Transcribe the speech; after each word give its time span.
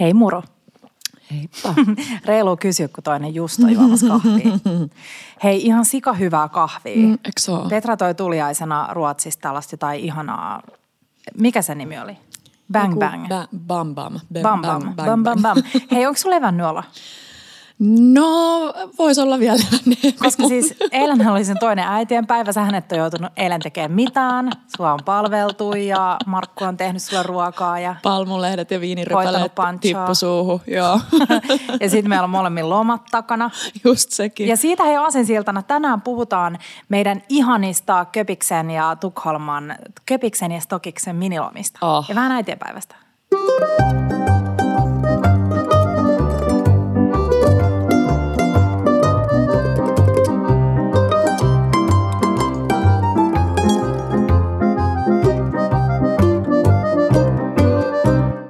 Hei 0.00 0.14
muro. 0.14 0.42
Heippa. 1.30 1.74
Reilu 2.24 2.56
kysyä, 2.56 2.88
kun 2.88 3.04
toinen 3.04 3.34
just 3.34 3.60
on 3.64 3.72
juomassa 3.72 4.06
kahvia. 4.06 4.52
Hei, 5.44 5.66
ihan 5.66 5.84
sika 5.84 6.12
hyvää 6.12 6.48
kahvia. 6.48 6.96
Mm, 6.96 7.12
eikö 7.12 7.52
ole? 7.52 7.68
Petra 7.68 7.96
toi 7.96 8.14
tuliaisena 8.14 8.88
Ruotsista 8.92 9.40
tällaista 9.40 9.74
jotain 9.74 10.00
ihanaa, 10.00 10.62
mikä 11.38 11.62
se 11.62 11.74
nimi 11.74 11.98
oli? 11.98 12.16
Bang 12.72 12.88
Joku 12.88 13.00
bang. 13.00 13.26
Ba- 13.26 13.48
bam 13.66 13.94
bam. 13.94 14.12
Bam 14.42 14.62
Bam 14.62 14.62
bam. 14.62 14.94
Bam 14.94 15.22
bam 15.22 15.42
bam. 15.42 15.56
Hei, 15.92 16.06
onko 16.06 16.18
sulla 16.18 16.36
levännyt 16.36 16.66
olla? 16.66 16.84
No, 17.78 18.72
voisi 18.98 19.20
olla 19.20 19.38
vielä. 19.38 19.62
Koska 20.22 20.48
siis 20.48 20.74
eilen 20.92 21.28
oli 21.28 21.44
sen 21.44 21.58
toinen 21.60 21.84
äitienpäivä, 21.88 22.52
sä 22.52 22.66
et 22.76 22.92
ole 22.92 23.00
joutunut 23.00 23.32
eilen 23.36 23.60
tekemään 23.60 23.92
mitään. 23.92 24.50
Sua 24.76 24.92
on 24.92 25.00
palveltu 25.04 25.74
ja 25.74 26.16
Markku 26.26 26.64
on 26.64 26.76
tehnyt 26.76 27.02
sulle 27.02 27.22
ruokaa 27.22 27.80
ja, 27.80 27.96
Palmulehdet 28.02 28.70
ja 28.70 28.80
viinirypäleet 28.80 29.52
tippu 29.80 30.14
suuhun. 30.14 30.60
Joo, 30.66 31.00
ja 31.80 31.90
sitten 31.90 32.08
meillä 32.08 32.24
on 32.24 32.30
molemmin 32.30 32.70
lomat 32.70 33.02
takana. 33.10 33.50
just 33.84 34.10
sekin. 34.10 34.48
Ja 34.48 34.56
siitä 34.56 34.84
hei 34.84 34.96
asensiltana 34.96 35.62
tänään 35.62 36.00
puhutaan 36.00 36.58
meidän 36.88 37.22
ihanista 37.28 38.04
Köpiksen 38.12 38.70
ja 38.70 38.96
Tukholman, 39.00 39.76
Köpiksen 40.06 40.52
ja 40.52 40.60
Stokiksen 40.60 41.16
minilomista. 41.16 41.78
Oh. 41.82 42.04
Ja 42.08 42.14
vähän 42.14 42.32
äitienpäivästä. 42.32 42.96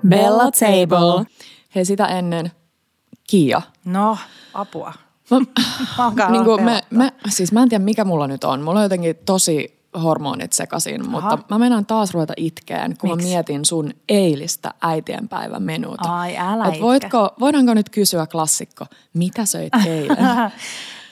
Bella 0.09 0.51
Table. 0.51 1.25
Hei, 1.75 1.85
sitä 1.85 2.07
ennen 2.07 2.53
Kia. 3.27 3.63
No, 3.85 4.19
apua. 4.55 4.93
Mä, 5.31 5.39
niin 6.31 6.45
kuin 6.45 6.65
me, 6.65 6.83
me, 6.91 7.13
siis 7.29 7.53
mä 7.53 7.63
en 7.63 7.69
tiedä 7.69 7.85
mikä 7.85 8.05
mulla 8.05 8.27
nyt 8.27 8.45
on. 8.45 8.63
Mulla 8.63 8.79
on 8.79 8.85
jotenkin 8.85 9.17
tosi 9.27 9.77
hormonit 10.03 10.53
sekaisin, 10.53 11.11
mutta 11.11 11.39
mä 11.51 11.59
menen 11.59 11.87
taas 11.87 12.15
ruveta 12.15 12.33
itkeen, 12.37 12.97
kun 12.99 13.11
Miksi? 13.11 13.27
mä 13.27 13.33
mietin 13.33 13.65
sun 13.65 13.91
eilistä 14.09 14.75
äitienpäivän 14.83 15.63
menuta. 15.63 16.19
Ai, 16.19 16.37
älä 16.37 16.65
Et 16.65 16.71
itke. 16.75 16.83
voitko, 16.83 17.35
voidaanko 17.41 17.75
nyt 17.75 17.89
kysyä 17.91 18.27
klassikko, 18.27 18.87
mitä 19.15 19.45
söit 19.45 19.73
eilen? 19.87 20.17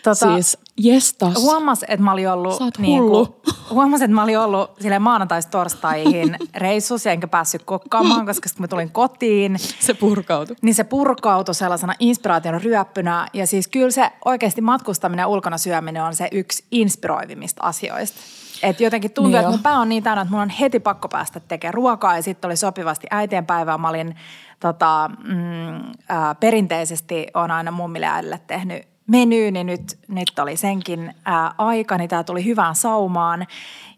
Tota, 0.04 0.34
siis 0.34 0.58
jestas. 0.76 1.34
Huomas, 1.42 1.82
että 1.88 2.04
mä 2.04 2.12
olin 2.12 2.30
ollut, 2.30 2.58
Sä 2.58 2.64
oot 2.64 2.78
niinku, 2.78 3.08
hullu. 3.08 3.40
huomas, 3.70 4.02
että 4.02 4.14
mä 4.14 4.22
olin 4.22 4.38
ollut 4.38 4.70
sille 4.80 4.98
maanantaista 4.98 5.50
torstaihin 5.50 6.36
reissussa, 6.56 7.10
enkä 7.10 7.28
päässyt 7.28 7.62
kokkaamaan, 7.62 8.26
koska 8.26 8.48
kun 8.56 8.62
mä 8.62 8.68
tulin 8.68 8.90
kotiin, 8.90 9.56
Se 9.58 9.94
purkautui. 9.94 10.56
niin 10.62 10.74
se 10.74 10.84
purkautui 10.84 11.54
sellaisena 11.54 11.94
inspiraation 11.98 12.60
ryöppynä. 12.62 13.28
Ja 13.32 13.46
siis 13.46 13.68
kyllä 13.68 13.90
se 13.90 14.10
oikeasti 14.24 14.60
matkustaminen 14.60 15.22
ja 15.22 15.28
ulkona 15.28 15.58
syöminen 15.58 16.02
on 16.02 16.14
se 16.14 16.28
yksi 16.32 16.64
inspiroivimmista 16.70 17.62
asioista. 17.62 18.20
Et 18.62 18.80
jotenkin 18.80 19.10
tuntuu, 19.10 19.30
Niin 19.30 19.38
että 19.40 19.50
mun 19.50 19.62
pää 19.62 19.78
on 19.78 19.88
niin 19.88 20.02
täynnä, 20.02 20.22
että 20.22 20.32
mun 20.32 20.40
on 20.42 20.48
heti 20.48 20.80
pakko 20.80 21.08
päästä 21.08 21.40
tekemään 21.40 21.74
ruokaa. 21.74 22.16
Ja 22.16 22.22
sitten 22.22 22.48
oli 22.48 22.56
sopivasti 22.56 23.06
äitienpäivää. 23.10 23.78
Mä 23.78 23.88
olin 23.88 24.16
tota, 24.60 25.10
mm, 25.24 25.92
ää, 26.08 26.34
perinteisesti 26.34 27.26
on 27.34 27.50
aina 27.50 27.70
mummille 27.70 28.06
ja 28.06 28.14
äidille 28.14 28.40
tehnyt 28.46 28.93
menyy, 29.06 29.50
niin 29.50 29.66
nyt, 29.66 29.98
nyt 30.08 30.38
oli 30.38 30.56
senkin 30.56 31.14
ää, 31.24 31.54
aika, 31.58 31.98
niin 31.98 32.10
tämä 32.10 32.24
tuli 32.24 32.44
hyvään 32.44 32.74
saumaan. 32.74 33.46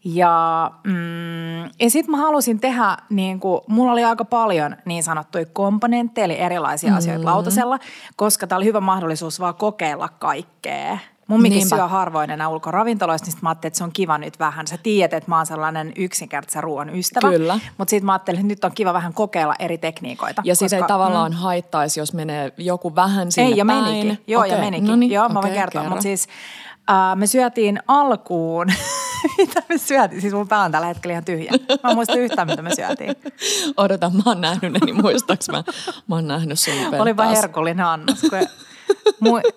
Ja, 0.05 0.71
mm, 0.85 1.63
ja 1.65 1.91
sitten 1.91 2.11
mä 2.11 2.17
halusin 2.17 2.61
tehdä, 2.61 2.97
niin 3.11 3.41
kuin, 3.41 3.61
mulla 3.67 3.93
oli 3.93 4.05
aika 4.05 4.25
paljon 4.25 4.77
niin 4.85 5.03
sanottuja 5.03 5.47
komponentteja, 5.53 6.25
eli 6.25 6.39
erilaisia 6.39 6.91
mm. 6.91 6.97
asioita 6.97 7.25
lautasella, 7.25 7.79
koska 8.17 8.47
tämä 8.47 8.57
oli 8.57 8.65
hyvä 8.65 8.81
mahdollisuus 8.81 9.41
vaan 9.41 9.55
kokeilla 9.55 10.09
kaikkea. 10.09 10.99
Mummikin 11.27 11.59
Niinpä. 11.59 11.77
syö 11.77 11.89
harvoin 11.89 12.31
enää 12.31 12.49
ulkoravintoloista, 12.49 13.27
niin 13.31 13.39
mä 13.41 13.49
ajattelin, 13.49 13.69
että 13.71 13.79
se 13.79 13.85
on 13.85 13.93
kiva 13.93 14.19
nyt 14.19 14.39
vähän. 14.39 14.67
Sä 14.67 14.79
tiedät, 14.83 15.13
että 15.13 15.31
mä 15.31 15.37
oon 15.37 15.47
sellainen 15.47 15.93
yksinkertaisen 15.97 16.63
ruoan 16.63 16.95
ystävä. 16.97 17.31
Kyllä. 17.31 17.61
Mutta 17.79 17.91
sitten 17.91 18.07
mä 18.07 18.13
ajattelin, 18.13 18.39
että 18.41 18.49
nyt 18.49 18.65
on 18.65 18.73
kiva 18.75 18.93
vähän 18.93 19.15
kokeilla 19.15 19.55
eri 19.59 19.79
tekniikoita. 19.79 20.43
Ja 20.45 20.57
siis 20.57 20.73
ei 20.73 20.79
koska- 20.81 20.95
tavallaan 20.95 21.33
mm. 21.33 21.37
haittaisi, 21.39 22.01
jos 22.01 22.13
menee 22.13 22.53
joku 22.57 22.95
vähän 22.95 23.33
sinne 23.33 23.49
ei, 23.51 23.57
ja 23.57 23.67
päin. 23.67 23.85
menikin. 23.85 24.19
Joo, 24.27 24.41
Okei, 24.41 24.53
ja 24.53 24.59
menikin. 24.59 24.87
no 24.89 24.97
niin, 24.97 25.11
Joo, 25.13 25.29
mä 25.29 25.35
voin 25.35 25.45
okei, 25.47 25.59
kertoa. 25.59 25.85
Mutta 25.89 26.03
siis 26.03 26.29
äh, 26.91 27.17
me 27.17 27.27
syötiin 27.27 27.79
alkuun, 27.87 28.67
mitä 29.39 29.63
me 29.69 29.79
syötiin? 29.79 30.21
Siis 30.21 30.35
mun 30.35 30.49
pää 30.49 30.63
on 30.63 30.73
tällä 30.73 30.87
hetkellä 30.87 31.13
ihan 31.13 31.25
tyhjä. 31.25 31.53
Mä 31.83 31.91
en 31.91 31.97
muista 31.97 32.15
yhtään, 32.19 32.49
mitä 32.49 32.63
me 32.63 32.75
syötiin. 32.75 33.15
Odota, 33.77 34.11
mä 34.11 34.23
oon 34.27 34.41
nähnyt 34.41 34.73
ne, 34.73 34.79
niin 34.85 35.03
muistaaks 35.03 35.49
mä? 35.49 35.65
Mä 36.07 36.15
oon 36.15 36.29
nähnyt 36.29 36.61
sun 36.61 36.75
Olipa 36.75 37.03
penttaas. 37.05 37.37
herkullinen 37.37 37.87
annos, 37.87 38.21
kun 38.21 38.39
mu- 39.25 39.53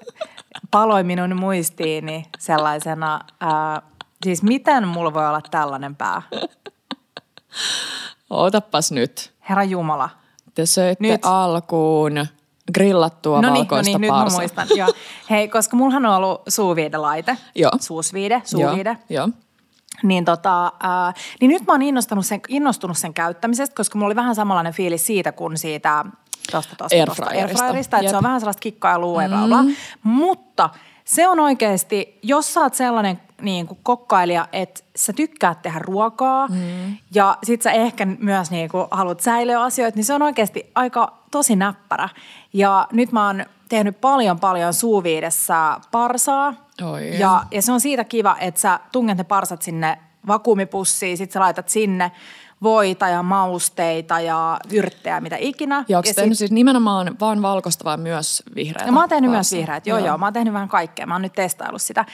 paloi 0.71 1.03
minun 1.03 1.35
muistiini 1.35 2.25
sellaisena, 2.39 3.19
äh, 3.43 3.81
siis 4.23 4.43
miten 4.43 4.87
mulla 4.87 5.13
voi 5.13 5.27
olla 5.27 5.41
tällainen 5.51 5.95
pää? 5.95 6.21
Otapas 8.29 8.91
nyt. 8.91 9.33
Herra 9.49 9.63
Jumala. 9.63 10.09
Te 10.53 10.65
söitte 10.65 11.07
Nyt. 11.07 11.21
alkuun 11.23 12.27
grillattua 12.73 13.41
No 13.41 13.41
niin, 13.41 13.53
no 13.53 13.59
valkoista 13.59 13.91
niin, 13.91 14.01
nyt 14.01 14.11
mä 14.11 14.25
muistan. 14.31 14.67
Joo. 14.75 14.93
Hei, 15.29 15.47
koska 15.47 15.77
mullahan 15.77 16.05
on 16.05 16.15
ollut 16.15 16.41
suuviidelaite. 16.47 17.37
Joo. 17.55 17.71
Suusviide, 17.79 18.41
suuviide. 18.45 18.97
Joo, 19.09 19.25
joo. 19.25 19.29
Niin, 20.03 20.25
tota, 20.25 20.71
ää, 20.79 21.13
niin 21.41 21.49
nyt 21.49 21.65
mä 21.67 21.73
oon 21.73 21.81
innostunut 21.81 22.25
sen, 22.25 22.41
innostunut 22.47 22.97
sen 22.97 23.13
käyttämisestä, 23.13 23.75
koska 23.75 23.97
mulla 23.97 24.07
oli 24.07 24.15
vähän 24.15 24.35
samanlainen 24.35 24.73
fiilis 24.73 25.05
siitä 25.05 25.31
kuin 25.31 25.57
siitä 25.57 26.05
tosta, 26.51 26.75
tosta, 26.75 27.05
tosta 27.05 27.23
Airfryerista. 27.25 27.63
airfryerista, 27.63 27.97
että 27.97 28.11
se 28.11 28.17
on 28.17 28.23
vähän 28.23 28.41
sellaista 28.41 28.61
kikkailua 28.61 29.23
ja 29.23 29.29
bla 29.29 29.47
bla. 29.47 29.63
Mutta 30.03 30.69
se 31.05 31.27
on 31.27 31.39
oikeasti, 31.39 32.19
jos 32.23 32.53
sä 32.53 32.59
oot 32.59 32.73
sellainen 32.73 33.21
niin 33.41 33.67
kuin 33.67 33.79
kokkailija, 33.83 34.47
että 34.53 34.81
sä 34.95 35.13
tykkäät 35.13 35.61
tehdä 35.61 35.79
ruokaa 35.79 36.47
mm. 36.47 36.97
ja 37.13 37.37
sit 37.43 37.61
sä 37.61 37.71
ehkä 37.71 38.05
myös 38.05 38.51
niin 38.51 38.69
kuin 38.69 38.87
haluat 38.91 39.19
säilyä 39.19 39.61
asioita, 39.61 39.95
niin 39.95 40.05
se 40.05 40.13
on 40.13 40.21
oikeasti 40.21 40.71
aika 40.75 41.17
tosi 41.31 41.55
näppärä. 41.55 42.09
Ja 42.53 42.87
nyt 42.91 43.11
mä 43.11 43.27
oon 43.27 43.45
tehnyt 43.69 44.01
paljon 44.01 44.39
paljon 44.39 44.73
suuviidessä 44.73 45.79
parsaa. 45.91 46.53
Oi. 46.81 47.19
Ja, 47.19 47.43
ja 47.51 47.61
se 47.61 47.71
on 47.71 47.81
siitä 47.81 48.03
kiva, 48.03 48.37
että 48.39 48.61
sä 48.61 48.79
tunget 48.91 49.17
ne 49.17 49.23
parsat 49.23 49.61
sinne 49.61 49.97
vakuumipussiin, 50.27 51.17
sit 51.17 51.31
sä 51.31 51.39
laitat 51.39 51.69
sinne 51.69 52.11
voita 52.63 53.07
ja 53.07 53.23
mausteita 53.23 54.19
ja 54.19 54.59
yrttejä, 54.73 55.21
mitä 55.21 55.35
ikinä. 55.39 55.85
Ja 55.87 55.97
onko 55.97 56.09
tehnyt 56.15 56.37
siis 56.37 56.51
nimenomaan 56.51 57.15
vaan 57.19 57.41
valkoista 57.41 57.83
vai 57.83 57.97
myös 57.97 58.43
vihreätä? 58.55 58.87
ja 58.87 58.91
mä 58.91 58.99
oon 58.99 59.09
tehnyt 59.09 59.31
myös 59.31 59.51
vihreät, 59.51 59.87
joo, 59.87 59.97
joo 59.97 60.07
joo, 60.07 60.17
mä 60.17 60.25
oon 60.25 60.33
tehnyt 60.33 60.53
vähän 60.53 60.69
kaikkea, 60.69 61.05
mä 61.05 61.13
oon 61.13 61.21
nyt 61.21 61.33
testaillut 61.33 61.81
sitä. 61.81 62.05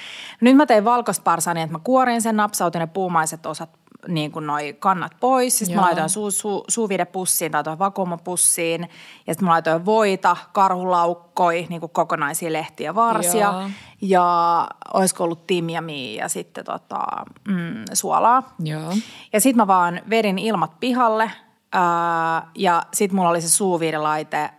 Nyt 0.42 0.56
mä 0.56 0.66
tein 0.66 0.86
valkoista 0.86 1.24
parsaa 1.24 1.54
niin, 1.54 1.64
että 1.64 1.78
mä 1.78 1.80
kuorin 1.84 2.22
sen, 2.22 2.36
napsautin 2.36 2.80
ne 2.80 2.88
puumaiset 2.88 3.46
osat, 3.46 3.70
niin 4.08 4.32
kuin 4.32 4.48
noi 4.48 4.76
kannat 4.80 5.12
pois. 5.20 5.58
Sitten 5.58 5.76
mä 5.76 5.82
Joo. 5.82 5.86
laitoin 5.86 6.10
suu, 6.10 6.32
suu, 6.32 6.66
suuvidepussiin 6.68 7.52
tai 7.52 7.64
tuohon 7.64 7.80
vakuumapussiin. 7.80 8.82
Ja 9.28 9.34
sitten 9.34 9.46
mä 9.46 9.52
laitoin 9.52 9.86
voita, 9.86 10.38
karhulaukkoi, 10.54 11.66
niin 11.70 11.80
kuin 11.80 11.92
kokonaisia 11.92 12.54
lehtiä 12.54 12.96
varsia. 12.96 13.54
Joo. 13.54 13.70
Ja 14.02 14.68
olisiko 14.94 15.24
ollut 15.24 15.48
timjamia 15.48 16.24
ja 16.24 16.30
sitten 16.30 16.66
tota, 16.66 17.06
mm, 17.48 17.84
suolaa. 17.94 18.56
Joo. 18.60 18.94
Ja 19.34 19.42
sitten 19.42 19.58
mä 19.58 19.68
vaan 19.68 20.02
vedin 20.10 20.40
ilmat 20.40 20.80
pihalle 20.80 21.32
ää, 21.74 22.48
ja 22.56 22.84
sitten 22.94 23.16
mulla 23.16 23.30
oli 23.30 23.42
se 23.42 23.50
suuviidelaite, 23.50 24.50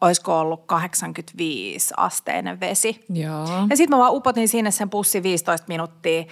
olisiko 0.00 0.38
ollut 0.38 0.66
85 0.66 1.94
asteinen 1.96 2.60
vesi. 2.60 3.04
Joo. 3.08 3.46
Ja 3.70 3.76
sitten 3.76 3.90
mä 3.90 3.98
vaan 3.98 4.14
upotin 4.14 4.48
sinne 4.48 4.70
sen 4.70 4.90
pussin 4.90 5.22
15 5.22 5.68
minuuttia 5.68 6.24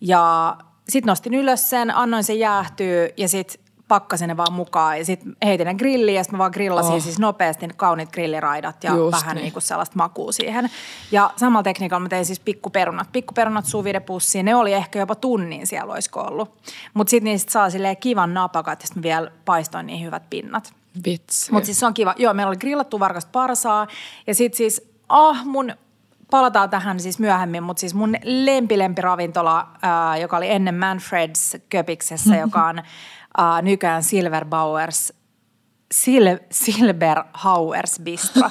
ja 0.00 0.56
sitten 0.88 1.10
nostin 1.10 1.34
ylös 1.34 1.70
sen, 1.70 1.96
annoin 1.96 2.24
sen 2.24 2.38
jäähtyä 2.38 3.08
ja 3.16 3.28
sitten 3.28 3.64
pakkasin 3.88 4.28
ne 4.28 4.36
vaan 4.36 4.52
mukaan 4.52 4.98
ja 4.98 5.04
sitten 5.04 5.36
heitin 5.44 5.66
ne 5.66 5.74
grilliin 5.74 6.16
ja 6.16 6.24
sitten 6.24 6.34
mä 6.36 6.38
vaan 6.38 6.50
grillasin 6.54 6.92
Oh. 6.92 7.02
siis 7.02 7.18
nopeasti 7.18 7.68
kauniit 7.76 8.12
grilliraidat 8.12 8.84
ja 8.84 8.94
Just 8.94 9.12
vähän 9.12 9.36
niin. 9.36 9.42
niin 9.42 9.52
kuin 9.52 9.62
sellaista 9.62 9.96
makua 9.96 10.32
siihen. 10.32 10.70
Ja 11.12 11.30
samalla 11.36 11.62
tekniikalla 11.62 12.00
mä 12.00 12.08
tein 12.08 12.26
siis 12.26 12.40
pikkuperunat. 12.40 13.08
Pikkuperunat 13.12 13.66
suvidepussiin, 13.66 14.44
ne 14.44 14.54
oli 14.54 14.72
ehkä 14.72 14.98
jopa 14.98 15.14
tunnin 15.14 15.66
siellä 15.66 15.92
olisiko 15.92 16.20
ollut. 16.20 16.54
Mutta 16.94 17.10
sitten 17.10 17.24
niistä 17.24 17.52
saa 17.52 17.70
silleen 17.70 17.96
kivan 17.96 18.34
napakat 18.34 18.80
ja 18.82 18.86
sitten 18.86 19.00
mä 19.00 19.02
vielä 19.02 19.30
paistoin 19.44 19.86
niin 19.86 20.04
hyvät 20.04 20.30
pinnat. 20.30 20.72
Vitsi. 21.06 21.52
Mutta 21.52 21.66
siis 21.66 21.80
se 21.80 21.86
on 21.86 21.94
kiva. 21.94 22.14
Joo, 22.18 22.34
meillä 22.34 22.50
oli 22.50 22.56
grillattu 22.56 23.00
varkasta 23.00 23.30
parsaa 23.32 23.86
ja 24.26 24.34
sitten 24.34 24.56
siis, 24.56 24.88
ah 25.08 25.44
mun, 25.44 25.72
palataan 26.34 26.70
tähän 26.70 27.00
siis 27.00 27.18
myöhemmin, 27.18 27.62
mutta 27.62 27.80
siis 27.80 27.94
mun 27.94 28.14
lempi-lempiravintola, 28.24 29.68
ää, 29.82 30.16
joka 30.16 30.36
oli 30.36 30.50
ennen 30.50 30.74
Manfred's 30.74 31.60
Köpiksessä, 31.68 32.36
joka 32.44 32.66
on 32.66 32.82
ää, 33.36 33.62
nykyään 33.62 34.02
Silverbauers, 34.02 35.12
Sil, 36.00 36.26
Silberhauers 36.50 38.00
Bistro. 38.04 38.50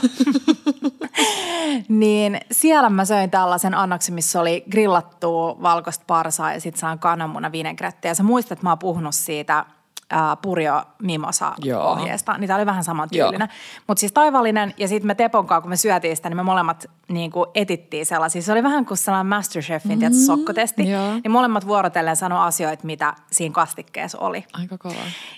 niin 2.04 2.38
siellä 2.52 2.90
mä 2.90 3.06
söin 3.06 3.32
tällaisen 3.32 3.76
annoksen, 3.76 4.16
missä 4.16 4.42
oli 4.42 4.64
grillattua 4.72 5.58
valkoista 5.62 6.04
parsaa 6.08 6.54
ja 6.54 6.62
sitten 6.62 6.80
saan 6.80 7.00
kananmuna 7.00 7.52
vinegrettiä. 7.52 8.12
Ja 8.12 8.16
sä 8.16 8.24
muistat, 8.24 8.52
että 8.52 8.66
mä 8.66 8.72
oon 8.72 8.80
puhunut 8.80 9.16
siitä 9.16 9.66
ää, 10.13 10.36
Purio 10.36 10.83
Mimosa 11.01 11.54
Joo. 11.63 11.92
ohjeesta, 11.92 12.38
niin 12.38 12.48
tämä 12.48 12.57
oli 12.57 12.65
vähän 12.65 12.83
samantyylinen. 12.83 13.48
Mutta 13.88 14.00
siis 14.00 14.12
taivallinen 14.12 14.74
ja 14.77 14.88
sitten 14.88 15.07
me 15.07 15.15
Tepon 15.15 15.48
kanssa, 15.48 15.62
kun 15.62 15.69
me 15.69 15.77
syötiin 15.77 16.15
sitä, 16.15 16.30
niin 16.30 16.38
me 16.38 16.44
molemmat 16.44 16.86
niin 17.07 17.31
kuin 17.31 17.50
etittiin 17.56 18.06
sellaisia. 18.06 18.42
Se 18.42 18.51
oli 18.51 18.63
vähän 18.63 18.86
kuin 18.86 18.98
sellainen 18.98 19.27
Masterchefin 19.27 20.00
mm, 20.00 20.13
sokkotesti. 20.25 20.89
joo. 20.89 21.13
Niin 21.13 21.31
molemmat 21.31 21.68
vuorotellen 21.68 22.15
sanoi 22.15 22.48
asioita, 22.48 22.86
mitä 22.86 23.13
siinä 23.31 23.54
kastikkeessa 23.54 24.19
oli. 24.19 24.45
Aika 24.54 24.77
kova. 24.77 24.95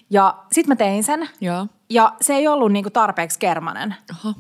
Ja 0.10 0.38
sitten 0.52 0.72
mä 0.72 0.76
tein 0.76 1.04
sen. 1.04 1.30
Joo. 1.42 1.68
Ja 1.90 2.14
se 2.22 2.34
ei 2.34 2.48
ollut 2.48 2.72
niinku 2.72 2.90
tarpeeksi 2.90 3.40
kermanen. 3.40 3.96
Aha. 4.12 4.34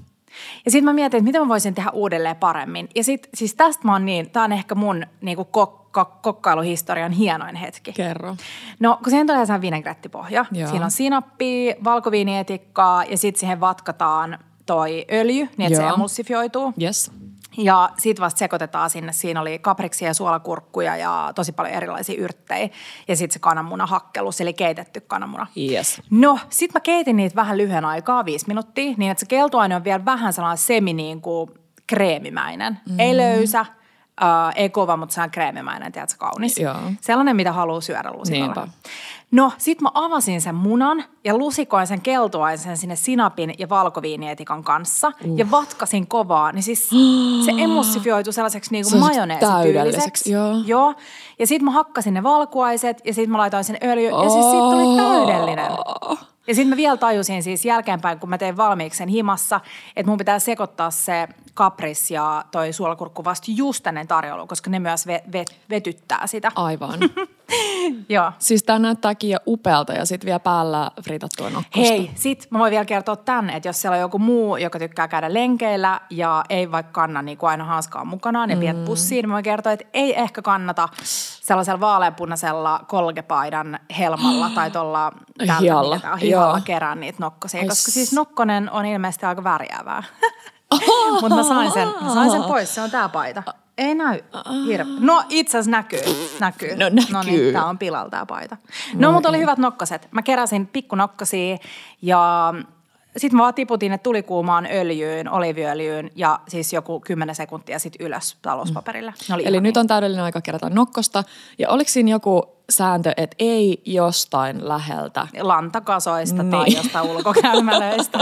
Ja 0.65 0.71
sitten 0.71 0.85
mä 0.85 0.93
mietin, 0.93 1.17
että 1.17 1.25
miten 1.25 1.41
mä 1.41 1.47
voisin 1.47 1.75
tehdä 1.75 1.89
uudelleen 1.89 2.35
paremmin. 2.35 2.89
Ja 2.95 3.03
sitten 3.03 3.29
siis 3.33 3.55
tästä 3.55 3.85
mä 3.85 3.93
oon 3.93 4.05
niin, 4.05 4.29
tää 4.29 4.43
on 4.43 4.51
ehkä 4.51 4.75
mun 4.75 5.03
niinku 5.21 5.45
kokka, 5.45 6.05
kokkailuhistorian 6.05 7.11
hienoin 7.11 7.55
hetki. 7.55 7.93
Kerro. 7.93 8.35
No, 8.79 8.99
kun 9.03 9.09
siihen 9.09 9.27
tulee 9.27 9.45
sehän 9.45 9.61
vinegrettipohja. 9.61 10.45
Joo. 10.51 10.69
Siinä 10.69 10.85
on 10.85 10.91
sinappia, 10.91 11.75
valkoviinietikkaa 11.83 13.03
ja 13.03 13.17
sitten 13.17 13.39
siihen 13.39 13.59
vatkataan 13.59 14.39
toi 14.65 15.05
öljy, 15.11 15.49
niin 15.57 15.67
että 15.67 15.77
se 15.77 15.83
Joo. 15.83 15.93
emulsifioituu. 15.93 16.73
Yes. 16.81 17.11
Ja 17.57 17.89
siitä 17.97 18.21
vasta 18.21 18.39
sekoitetaan 18.39 18.89
sinne. 18.89 19.13
Siinä 19.13 19.41
oli 19.41 19.59
kapriksia 19.59 20.07
ja 20.07 20.13
suolakurkkuja 20.13 20.97
ja 20.97 21.31
tosi 21.35 21.51
paljon 21.51 21.75
erilaisia 21.75 22.21
yrttejä. 22.21 22.69
Ja 23.07 23.15
sitten 23.15 23.33
se 23.33 23.39
kananmunahakkellus, 23.39 24.41
eli 24.41 24.53
keitetty 24.53 25.01
kananmuna. 25.01 25.47
Yes. 25.71 26.01
No, 26.09 26.39
sit 26.49 26.73
mä 26.73 26.79
keitin 26.79 27.15
niitä 27.15 27.35
vähän 27.35 27.57
lyhyen 27.57 27.85
aikaa, 27.85 28.25
viisi 28.25 28.47
minuuttia, 28.47 28.93
niin 28.97 29.11
että 29.11 29.19
se 29.19 29.25
keltuaine 29.25 29.75
on 29.75 29.83
vielä 29.83 30.05
vähän 30.05 30.33
sellainen 30.33 30.57
semi 30.57 30.93
niin 30.93 31.21
kuin 31.21 31.49
kreemimäinen. 31.87 32.79
Mm. 32.89 32.99
Ei 32.99 33.17
löysä, 33.17 33.65
äh, 34.23 34.53
ei 34.55 34.69
kova, 34.69 34.97
mutta 34.97 35.15
se 35.15 35.21
on 35.21 35.31
kreemimäinen, 35.31 35.91
tiedätkö, 35.91 36.15
kaunis. 36.19 36.57
Joo. 36.57 36.75
Sellainen, 37.01 37.35
mitä 37.35 37.51
haluaa 37.51 37.81
syödä 37.81 38.11
lusikalla. 38.13 38.45
Niinpä. 38.45 38.67
No, 39.31 39.51
sit 39.57 39.81
mä 39.81 39.89
avasin 39.93 40.41
sen 40.41 40.55
munan 40.55 41.03
ja 41.23 41.37
lusikoin 41.37 41.87
sen 41.87 42.01
keltuaisen 42.01 42.77
sinne 42.77 42.95
sinapin 42.95 43.53
ja 43.57 43.69
valkoviinietikan 43.69 44.63
kanssa 44.63 45.07
uh. 45.07 45.37
ja 45.37 45.51
vatkasin 45.51 46.07
kovaa. 46.07 46.51
Niin 46.51 46.63
siis 46.63 46.89
se 47.45 47.51
emulsifioitu 47.57 48.31
sellaiseksi 48.31 48.71
niinku 48.71 48.89
Sellaiseksi 48.89 49.17
majoneesityyliseksi. 49.19 49.73
täydelliseksi, 49.73 50.31
joo. 50.31 50.53
Joo. 50.65 50.93
Ja 51.39 51.47
sit 51.47 51.61
mä 51.61 51.71
hakkasin 51.71 52.13
ne 52.13 52.23
valkuaiset 52.23 53.01
ja 53.05 53.13
sit 53.13 53.29
mä 53.29 53.37
laitoin 53.37 53.63
sen 53.63 53.77
öljyn 53.83 54.13
ja 54.13 54.29
siis 54.29 54.45
siitä 54.45 54.65
tuli 54.71 54.97
täydellinen. 54.97 55.71
Ja 56.47 56.55
sitten 56.55 56.69
mä 56.69 56.77
vielä 56.77 56.97
tajusin 56.97 57.43
siis 57.43 57.65
jälkeenpäin, 57.65 58.19
kun 58.19 58.29
mä 58.29 58.37
tein 58.37 58.57
valmiiksi 58.57 58.97
sen 58.97 59.09
himassa, 59.09 59.61
että 59.95 60.09
mun 60.09 60.17
pitää 60.17 60.39
sekoittaa 60.39 60.91
se 60.91 61.27
kapris 61.53 62.11
ja 62.11 62.45
toi 62.51 62.73
suolakurkku 62.73 63.23
vasta 63.23 63.51
just 63.55 63.87
ennen 63.87 64.07
tarjoulua, 64.07 64.47
koska 64.47 64.69
ne 64.69 64.79
myös 64.79 65.07
ve- 65.07 65.23
ve- 65.31 65.55
vetyttää 65.69 66.27
sitä. 66.27 66.51
Aivan. 66.55 66.99
Joo. 68.09 68.31
siis 68.39 68.63
tää 68.63 68.79
näyttääkin 68.79 69.29
jo 69.29 69.37
upealta 69.47 69.93
ja 69.93 70.05
sitten 70.05 70.25
vielä 70.25 70.39
päällä 70.39 70.91
fritattua 71.03 71.49
nokkosta. 71.49 71.79
Hei, 71.79 72.11
sit 72.15 72.47
mä 72.49 72.59
voin 72.59 72.71
vielä 72.71 72.85
kertoa 72.85 73.15
tämän, 73.15 73.49
että 73.49 73.69
jos 73.69 73.81
siellä 73.81 73.95
on 73.95 74.01
joku 74.01 74.19
muu, 74.19 74.57
joka 74.57 74.79
tykkää 74.79 75.07
käydä 75.07 75.33
lenkeillä 75.33 76.01
ja 76.09 76.43
ei 76.49 76.71
vaikka 76.71 76.91
kanna 76.91 77.21
niin 77.21 77.37
kuin 77.37 77.49
aina 77.49 77.63
hanskaa 77.63 78.05
mukanaan 78.05 78.49
ja 78.49 78.57
piet 78.57 78.85
pussiin, 78.85 79.23
niin 79.23 79.29
mä 79.29 79.33
voin 79.33 79.43
kertoa, 79.43 79.71
että 79.71 79.85
ei 79.93 80.19
ehkä 80.19 80.41
kannata 80.41 80.89
sellaisella 81.41 81.79
vaaleanpunaisella 81.79 82.85
kolgepaidan 82.87 83.79
helmalla 83.97 84.49
tai 84.55 84.71
tuolla 84.71 85.11
Hihalla, 85.61 85.99
hihalla 86.21 86.57
joo. 86.57 86.61
kerää 86.65 86.95
niitä 86.95 87.17
nokkosia, 87.21 87.61
Ai 87.61 87.67
koska 87.67 87.91
siis 87.91 88.13
nokkonen 88.13 88.71
on 88.71 88.85
ilmeisesti 88.85 89.25
aika 89.25 89.43
värjäävää. 89.43 90.03
Mutta 91.21 91.35
mä 91.35 91.43
sain 91.43 91.71
sen, 91.71 91.87
mä 92.01 92.13
sain 92.13 92.31
sen 92.31 92.43
pois, 92.43 92.75
se 92.75 92.81
on 92.81 92.91
tää 92.91 93.09
paita. 93.09 93.43
Ei 93.77 93.95
näy 93.95 94.21
hirveä. 94.67 94.95
No 94.99 95.23
itse 95.29 95.57
asiassa 95.57 95.71
näkyy. 95.71 95.99
näkyy. 96.39 96.75
No 96.75 96.89
näkyy. 96.89 97.13
No 97.13 97.23
niin, 97.23 97.53
tää 97.53 97.65
on 97.65 97.77
pilalla 97.77 98.09
tää 98.09 98.25
paita. 98.25 98.57
No, 98.93 99.11
mutta 99.11 99.29
oli 99.29 99.39
hyvät 99.39 99.57
nokkaset. 99.57 100.07
Mä 100.11 100.21
keräsin 100.21 100.67
pikkunokkasia 100.67 101.57
ja 102.01 102.53
sitten 103.17 103.37
mä 103.37 103.41
vaan 103.41 103.53
tiputin 103.53 103.91
ne 103.91 103.97
tulikuumaan 103.97 104.67
öljyyn, 104.71 105.29
oliiviöljyyn 105.29 106.11
ja 106.15 106.39
siis 106.47 106.73
joku 106.73 106.99
10 106.99 107.35
sekuntia 107.35 107.79
sitten 107.79 108.07
ylös 108.07 108.37
talouspaperille. 108.41 109.13
Eli 109.43 109.61
nyt 109.61 109.77
on 109.77 109.87
täydellinen 109.87 110.25
aika 110.25 110.41
kerätä 110.41 110.69
nokkosta. 110.69 111.23
Ja 111.59 111.69
oliko 111.69 111.89
siinä 111.89 112.11
joku 112.11 112.54
sääntö, 112.69 113.13
että 113.17 113.35
ei 113.39 113.81
jostain 113.85 114.67
läheltä? 114.67 115.27
lantakasoista 115.41 116.43
niin. 116.43 116.51
tai 116.51 116.73
jostain 116.75 117.05
ulkokäymälöistä. 117.05 118.19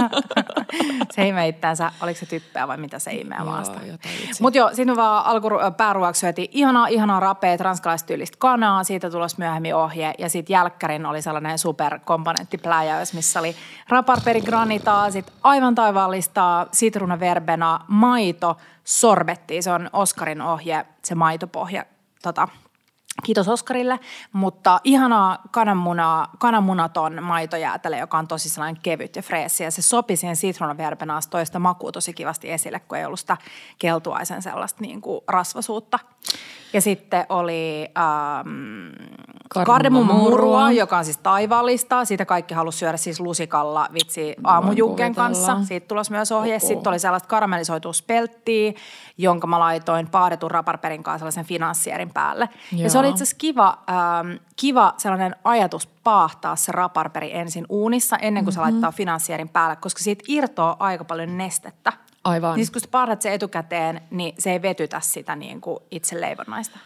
se 1.16 1.28
imee 1.28 1.48
itseänsä, 1.48 1.92
oliko 2.02 2.20
se 2.20 2.26
typpeä 2.26 2.68
vai 2.68 2.78
mitä 2.78 3.00
se 3.00 3.12
imee 3.12 3.38
Joo, 3.38 3.46
maasta. 3.48 3.80
Mutta 4.42 4.58
joo, 4.58 4.72
me 4.86 4.96
vaan 4.96 5.26
alku 5.26 5.50
pääruoaksi 5.78 6.20
syötiin 6.20 6.50
ihanaa, 6.52 6.88
ihanaa 6.88 7.20
rapeet, 7.20 7.62
ranskalaistyylistä 7.62 8.38
kanaa, 8.40 8.84
siitä 8.84 9.10
tulos 9.10 9.38
myöhemmin 9.38 9.76
ohje. 9.76 10.14
Ja 10.18 10.30
sitten 10.30 10.54
jälkkärin 10.54 11.06
oli 11.06 11.22
sellainen 11.22 11.60
superkomponenttipläjäys, 11.60 13.14
missä 13.14 13.40
oli 13.40 13.56
raparperi 13.90 14.42
granitaa, 14.42 15.12
sitten 15.12 15.36
aivan 15.44 15.76
taivaallista 15.76 16.68
sitruunaverbena, 16.72 17.80
maito, 17.88 18.58
sorbetti, 18.84 19.62
se 19.62 19.72
on 19.72 19.90
Oskarin 19.94 20.42
ohje, 20.42 20.86
se 21.04 21.16
maitopohja, 21.16 21.86
tota, 22.24 22.48
Kiitos 23.24 23.48
Oskarille, 23.48 24.00
mutta 24.32 24.80
ihanaa 24.84 25.42
kananmunaa, 25.52 26.32
kananmunaton 26.40 27.24
maitojäätelö, 27.24 27.98
joka 27.98 28.18
on 28.18 28.28
tosi 28.28 28.50
sellainen 28.50 28.82
kevyt 28.84 29.16
ja 29.16 29.22
freesi. 29.22 29.64
Ja 29.64 29.72
se 29.72 29.82
sopi 29.82 30.16
siihen 30.16 30.36
sitruunaverbenaasta 30.36 31.32
toista 31.32 31.60
makua 31.60 31.92
tosi 31.92 32.14
kivasti 32.14 32.52
esille, 32.52 32.80
kun 32.80 32.98
ei 32.98 33.06
ollut 33.06 33.20
sitä 33.20 33.38
keltuaisen 33.80 34.42
sellaista 34.42 34.82
niin 34.82 35.02
kuin 35.02 35.22
rasvasuutta. 35.28 36.00
Ja 36.74 36.82
sitten 36.82 37.26
oli 37.30 37.88
ähm, 37.98 38.90
kardemummamurua, 39.54 40.30
Kardemummamurua. 40.30 40.72
joka 40.72 40.98
on 40.98 41.06
siis 41.06 41.18
taivaallista. 41.18 42.06
Siitä 42.06 42.26
kaikki 42.26 42.54
halusi 42.54 42.78
syödä 42.78 42.98
siis 42.98 43.20
lusikalla 43.20 43.88
vitsi 43.94 44.36
kuvitella. 45.14 45.46
kanssa. 45.46 45.68
Siitä 45.68 45.88
tulos 45.88 46.10
myös 46.10 46.32
ohje. 46.32 46.56
Oho. 46.56 46.68
Sitten 46.68 46.90
oli 46.90 47.00
sellaista 47.00 47.30
karamellisoitua 47.30 47.94
spelttiä, 47.94 48.74
jonka 49.18 49.48
mä 49.48 49.60
laitoin 49.60 50.08
paadetun 50.08 50.52
raparperin 50.52 51.04
kanssa 51.04 51.20
sellaisen 51.20 51.46
finanssierin 51.46 52.14
päälle. 52.14 52.50
Ja 52.72 52.90
se 52.90 52.98
Joo. 52.98 53.02
oli 53.02 53.10
itse 53.10 53.24
asiassa 53.24 53.38
kiva, 53.40 53.78
ähm, 53.90 54.32
kiva 54.56 54.94
sellainen 54.98 55.36
ajatus 55.44 55.88
paahtaa 56.04 56.56
se 56.56 56.72
raparperi 56.72 57.36
ensin 57.38 57.66
uunissa 57.70 58.18
ennen 58.18 58.44
kuin 58.44 58.56
mm-hmm. 58.56 58.70
se 58.70 58.72
laittaa 58.72 58.92
finanssierin 58.92 59.50
päälle, 59.50 59.76
koska 59.76 60.04
siitä 60.04 60.24
irtoaa 60.28 60.76
aika 60.80 61.04
paljon 61.06 61.38
nestettä. 61.38 61.94
Aivan. 62.24 62.66
Sit 62.66 62.74
kun 62.74 62.82
sä 62.82 62.88
paahdat 62.92 63.22
se 63.22 63.34
etukäteen, 63.34 64.02
niin 64.12 64.36
se 64.40 64.52
ei 64.52 64.62
vetytä 64.62 65.00
sitä 65.00 65.36
niin 65.36 65.62
kuin 65.62 65.80
itse 65.92 66.22
leivonnaista. 66.22 66.80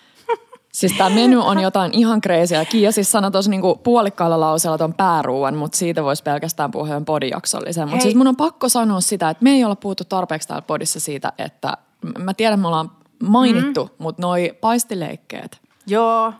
Siis 0.77 0.93
tämä 0.97 1.09
menu 1.09 1.41
on 1.41 1.59
jotain 1.59 1.93
ihan 1.93 2.21
kreisiä. 2.21 2.65
Kiia 2.65 2.91
siis 2.91 3.11
sanoi 3.11 3.31
tuossa 3.31 3.51
niinku 3.51 3.75
puolikkaalla 3.75 4.39
lauseella 4.39 4.77
ton 4.77 4.93
pääruuan, 4.93 5.55
mutta 5.55 5.77
siitä 5.77 6.03
voisi 6.03 6.23
pelkästään 6.23 6.71
puhua 6.71 6.87
ihan 6.87 7.05
podijaksolliseen. 7.05 7.89
Mutta 7.89 8.03
siis 8.03 8.15
mun 8.15 8.27
on 8.27 8.35
pakko 8.35 8.69
sanoa 8.69 9.01
sitä, 9.01 9.29
että 9.29 9.43
me 9.43 9.49
ei 9.49 9.63
olla 9.63 9.75
puhuttu 9.75 10.03
tarpeeksi 10.03 10.47
täällä 10.47 10.61
podissa 10.61 10.99
siitä, 10.99 11.33
että 11.37 11.77
mä 12.17 12.33
tiedän, 12.33 12.59
me 12.59 12.67
ollaan 12.67 12.91
mainittu, 13.23 13.83
mm. 13.85 14.03
mutta 14.03 14.21
noi 14.21 14.53
paistileikkeet 14.61 15.61
Joo, 15.87 16.33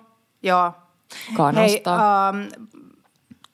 joo. 0.43 0.71
kanasta. 1.37 1.97
Hei, 2.31 2.41
ähm, 2.41 2.67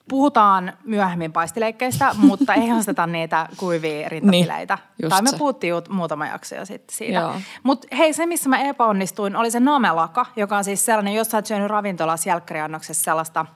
puhutaan 0.08 0.72
myöhemmin 0.84 1.32
paistileikkeistä, 1.32 2.14
mutta 2.18 2.54
ei 2.62 2.72
osteta 2.72 3.06
niitä 3.06 3.48
kuivia 3.56 4.08
rintapileitä. 4.08 4.78
Niin, 4.98 5.10
tai 5.10 5.22
me 5.22 5.30
se. 5.30 5.36
puhuttiin 5.36 5.68
ju- 5.68 5.82
muutama 5.88 6.26
jakso 6.26 6.54
jo 6.54 6.64
sitten 6.64 6.96
siitä. 6.96 7.34
Mutta 7.62 7.88
hei, 7.96 8.12
se 8.12 8.26
missä 8.26 8.48
mä 8.48 8.58
epäonnistuin 8.58 9.36
oli 9.36 9.50
se 9.50 9.60
namelaka, 9.60 10.26
joka 10.36 10.56
on 10.56 10.64
siis 10.64 10.84
sellainen, 10.84 11.14
jos 11.14 11.30
sä 11.30 11.36
oot 11.36 11.46
syönyt 11.46 11.68
ravintolassa 11.68 12.28
jälkkäriannoksessa 12.28 13.04
sellaista 13.04 13.46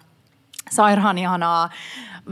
sairaan 0.71 1.19
ihanaa, 1.19 1.71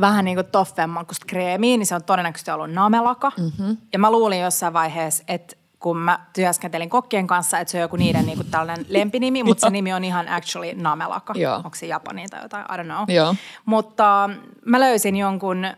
vähän 0.01 0.25
niin 0.25 0.37
kuin 0.37 0.91
makusta 0.91 1.27
kreemiä, 1.29 1.77
niin 1.77 1.87
se 1.87 1.95
on 1.95 2.05
todennäköisesti 2.05 2.51
ollut 2.51 2.73
namelaka. 2.73 3.33
Mm-hmm. 3.39 3.77
Ja 3.93 3.99
mä 3.99 4.11
luulin 4.11 4.41
jossain 4.41 4.73
vaiheessa, 4.73 5.25
että 5.29 5.57
kun 5.87 5.99
mä 5.99 6.19
työskentelin 6.33 6.91
kokkien 6.91 7.27
kanssa, 7.27 7.59
että 7.59 7.73
se 7.73 7.79
on 7.79 7.83
joku 7.83 7.97
niiden 7.97 8.27
niin 8.27 8.39
kuin 8.39 8.51
tällainen 8.51 8.87
lempinimi, 8.99 9.43
mutta 9.43 9.67
se 9.67 9.71
nimi 9.71 9.93
on 9.93 10.05
ihan 10.05 10.29
actually 10.29 10.75
namelaka. 10.75 11.35
Joo. 11.37 11.57
Onko 11.57 11.75
se 11.75 11.87
Japani 11.87 12.29
tai 12.29 12.43
jotain, 12.43 12.65
I 12.65 12.79
don't 12.79 12.85
know. 12.85 13.05
Joo. 13.09 13.35
Mutta 13.65 14.25
ähm, 14.25 14.33
mä 14.65 14.81
löysin 14.81 15.17
jonkun 15.17 15.65
ähm, 15.65 15.77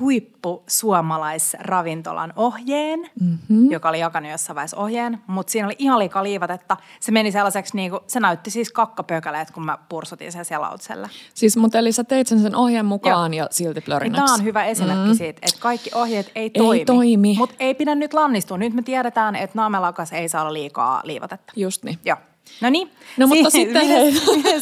huippusuomalaisravintolan 0.00 2.32
ohjeen, 2.36 3.00
mm-hmm. 3.20 3.70
joka 3.70 3.88
oli 3.88 4.00
jakanut 4.00 4.30
jossain 4.30 4.54
vaiheessa 4.54 4.76
ohjeen, 4.76 5.18
mutta 5.26 5.50
siinä 5.50 5.68
oli 5.68 5.76
ihan 5.78 5.98
liikaa 5.98 6.22
liivatetta. 6.22 6.76
Se 7.00 7.12
meni 7.12 7.32
sellaiseksi, 7.32 7.76
niin 7.76 7.90
kuin, 7.90 8.00
se 8.06 8.20
näytti 8.20 8.50
siis 8.50 8.72
kakkapökäleet, 8.72 9.50
kun 9.50 9.64
mä 9.64 9.78
pursutin 9.88 10.32
sen 10.32 10.44
selautselle. 10.44 11.10
Siis, 11.34 11.56
mutta 11.56 11.78
eli 11.78 11.92
sä 11.92 12.04
teit 12.04 12.26
sen 12.26 12.40
sen 12.40 12.56
ohjeen 12.56 12.86
mukaan 12.86 13.34
ja 13.34 13.48
silti 13.50 13.80
plörinäksi. 13.80 14.24
Tämä 14.24 14.34
on 14.34 14.44
hyvä 14.44 14.64
esimerkki 14.64 15.08
mm. 15.08 15.16
siitä, 15.16 15.40
että 15.42 15.60
kaikki 15.60 15.90
ohjeet 15.94 16.32
ei 16.34 16.50
toimi. 16.50 16.84
toimi. 16.84 17.34
Mutta 17.38 17.54
ei 17.60 17.74
pidä 17.74 17.94
nyt 17.94 18.14
lannistua. 18.14 18.58
Nyt 18.58 18.74
me 18.78 18.82
tiedetään, 18.82 19.36
että 19.36 19.58
naamelakas 19.58 20.12
ei 20.12 20.28
saa 20.28 20.42
olla 20.42 20.52
liikaa 20.52 21.00
liivatetta. 21.04 21.52
Just 21.56 21.82
niin. 21.84 21.98
Joo. 22.04 22.16
No 22.60 22.70
niin. 22.70 22.90
No 23.16 23.26
mutta 23.26 23.50
Si- 23.50 23.60
sitten 23.60 23.86
hei. 23.86 24.12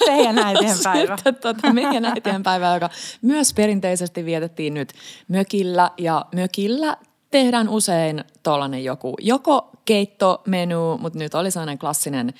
teidän 0.06 0.38
äitien 0.38 0.76
päivä? 0.84 1.16
Sitten 1.16 1.34
tota, 1.34 1.72
meidän 1.72 2.04
äitien 2.04 2.42
päivä, 2.42 2.74
joka 2.74 2.90
myös 3.22 3.54
perinteisesti 3.54 4.24
vietettiin 4.24 4.74
nyt 4.74 4.92
mökillä. 5.28 5.90
Ja 5.98 6.26
mökillä 6.34 6.96
tehdään 7.30 7.68
usein 7.68 8.24
tuollainen 8.42 8.84
joku, 8.84 9.14
joko 9.20 9.70
keittomenu, 9.84 10.98
mutta 10.98 11.18
nyt 11.18 11.34
oli 11.34 11.50
sellainen 11.50 11.78
klassinen 11.78 12.34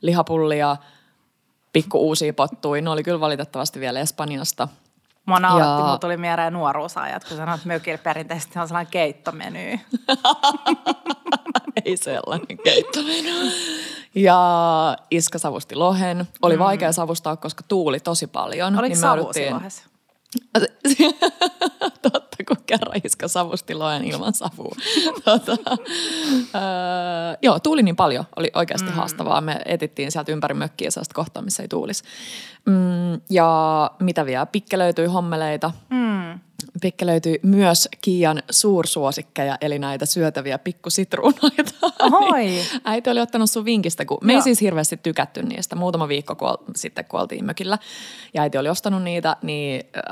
lihapulli 0.00 0.58
ja 0.58 0.76
pikku 1.72 1.98
uusia 1.98 2.34
pottuja. 2.34 2.82
Ne 2.82 2.90
oli 2.90 3.02
kyllä 3.02 3.20
valitettavasti 3.20 3.80
vielä 3.80 4.00
Espanjasta. 4.00 4.68
Mua 5.26 5.40
nauratti, 5.40 5.82
mulla 5.82 5.98
tuli 5.98 6.16
mieleen 6.16 6.52
nuoruusajat, 6.52 7.24
kun 7.24 7.36
sanoit, 7.36 7.56
että 7.56 7.68
mökillä 7.68 7.98
perinteisesti 7.98 8.58
on 8.58 8.68
sellainen 8.68 8.90
keittomeny. 8.90 9.60
Ei 11.84 11.96
sellainen 11.96 12.58
keitto. 12.64 13.00
Ja 14.14 14.96
Iska 15.10 15.38
savusti 15.38 15.74
lohen. 15.74 16.28
Oli 16.42 16.58
vaikea 16.58 16.92
savustaa, 16.92 17.36
koska 17.36 17.64
tuuli 17.68 18.00
tosi 18.00 18.26
paljon. 18.26 18.72
Mm. 18.72 18.78
Oliko 18.78 18.94
niin 18.94 19.00
savu 19.00 19.30
silloin? 22.78 22.92
Totta, 22.92 22.92
kun 22.92 22.92
kerran 22.92 23.00
Iska 23.04 23.28
savusti 23.28 23.74
loen 23.74 24.04
ilman 24.04 24.34
savua. 24.34 24.76
tota, 25.24 25.56
öö, 26.54 27.36
joo, 27.42 27.60
tuuli 27.60 27.82
niin 27.82 27.96
paljon. 27.96 28.24
Oli 28.36 28.50
oikeasti 28.54 28.90
mm. 28.90 28.94
haastavaa. 28.94 29.40
Me 29.40 29.60
etittiin 29.64 30.12
sieltä 30.12 30.32
ympäri 30.32 30.54
mökkiä 30.54 30.90
sellaista 30.90 31.14
kohtaa, 31.14 31.42
missä 31.42 31.62
ei 31.62 31.68
tuulisi. 31.68 32.04
Mm, 32.66 33.20
ja 33.30 33.90
mitä 34.00 34.26
vielä? 34.26 34.46
Pikke 34.46 34.78
löytyi 34.78 35.06
hommeleita. 35.06 35.72
Mm. 35.90 36.40
Pikke 36.80 37.06
löytyi 37.06 37.40
myös 37.42 37.88
Kiian 38.00 38.42
suursuosikkeja, 38.50 39.58
eli 39.60 39.78
näitä 39.78 40.06
syötäviä 40.06 40.58
pikkusitruunoita. 40.58 41.74
Ohoi. 42.00 42.42
Niin 42.52 42.66
äiti 42.84 43.10
oli 43.10 43.20
ottanut 43.20 43.50
sun 43.50 43.64
vinkistä, 43.64 44.04
kun 44.04 44.18
me 44.22 44.32
ei 44.32 44.42
siis 44.42 44.60
hirveästi 44.60 44.96
tykätty 45.02 45.42
niistä. 45.42 45.76
Muutama 45.76 46.08
viikko 46.08 46.34
kun 46.34 46.58
sitten, 46.76 47.04
kun 47.04 47.20
oltiin 47.20 47.44
mökillä 47.44 47.78
ja 48.34 48.42
äiti 48.42 48.58
oli 48.58 48.68
ostanut 48.68 49.02
niitä, 49.02 49.36
niin 49.42 49.84
äh, 49.96 50.02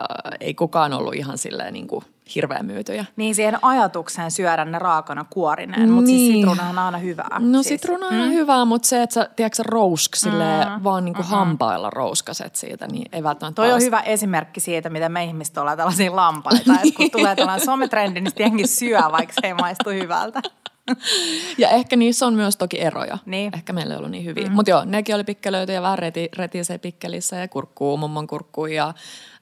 ei 0.40 0.55
kukaan 0.55 0.93
ollut 0.93 1.14
ihan 1.14 1.38
silleen 1.38 1.73
niin 1.73 1.87
kuin 1.87 2.05
hirveän 2.34 2.66
myytyjä. 2.66 3.04
Niin 3.16 3.34
siihen 3.34 3.58
ajatukseen 3.62 4.30
syödä 4.30 4.64
ne 4.64 4.78
raakana 4.78 5.25
kuorineen, 5.30 5.90
mutta 5.90 6.06
siis 6.06 6.20
Niin. 6.20 6.34
sitruunahan 6.34 6.78
on 6.78 6.84
aina 6.84 6.99
hyvää. 6.99 7.38
No 7.38 7.62
siis. 7.62 7.68
sitruuna 7.68 8.06
on 8.06 8.14
mm. 8.14 8.30
hyvää, 8.30 8.64
mutta 8.64 8.88
se, 8.88 9.02
että 9.02 9.14
sä, 9.14 9.28
tiedätkö, 9.37 9.56
sä 9.56 9.62
rousk 9.66 10.14
silleen, 10.14 10.68
mm. 10.68 10.84
vaan 10.84 11.04
niin 11.04 11.14
kuin 11.14 11.26
hampailla 11.26 11.90
rouskaset 11.90 12.56
siitä, 12.56 12.87
niin 12.87 13.08
ei 13.12 13.22
välttämättä 13.22 13.62
Toi 13.62 13.72
on 13.72 13.80
hyvä 13.80 14.00
esimerkki 14.00 14.60
siitä, 14.60 14.90
miten 14.90 15.12
me 15.12 15.25
ihmiset 15.25 15.58
ollaan 15.58 15.76
tällaisia 15.76 16.16
lampaita. 16.16 16.72
että 16.72 16.96
kun 16.96 17.10
tulee 17.10 17.37
tällainen 17.37 17.66
sometrendi, 17.66 18.20
niin 18.20 18.30
sitten 18.30 18.68
syö, 18.68 19.00
vaikka 19.12 19.34
se 19.40 19.46
ei 19.46 19.54
maistu 19.54 19.90
hyvältä. 19.90 20.40
Ja 21.59 21.68
ehkä 21.68 21.97
niissä 21.97 22.26
on 22.26 22.35
myös 22.35 22.56
toki 22.56 22.80
eroja. 22.80 23.18
Niin. 23.26 23.50
Ehkä 23.54 23.73
meillä 23.73 23.94
ei 23.94 23.99
ollut 23.99 24.11
niin 24.11 24.25
hyviä. 24.25 24.49
Mm. 24.49 24.52
Mutta 24.52 24.70
joo, 24.70 24.85
nekin 24.85 25.14
oli 25.14 25.25
pikkelöitä 25.25 25.73
ja 25.73 25.82
vähän 25.82 25.99
reti, 25.99 26.28
retisee 26.37 26.78
pikkelissä 26.78 27.37
ja 27.37 27.49
kurkkuu, 27.49 27.97
mummon 27.97 28.26
kurkkuu 28.26 28.66
ja 28.66 28.94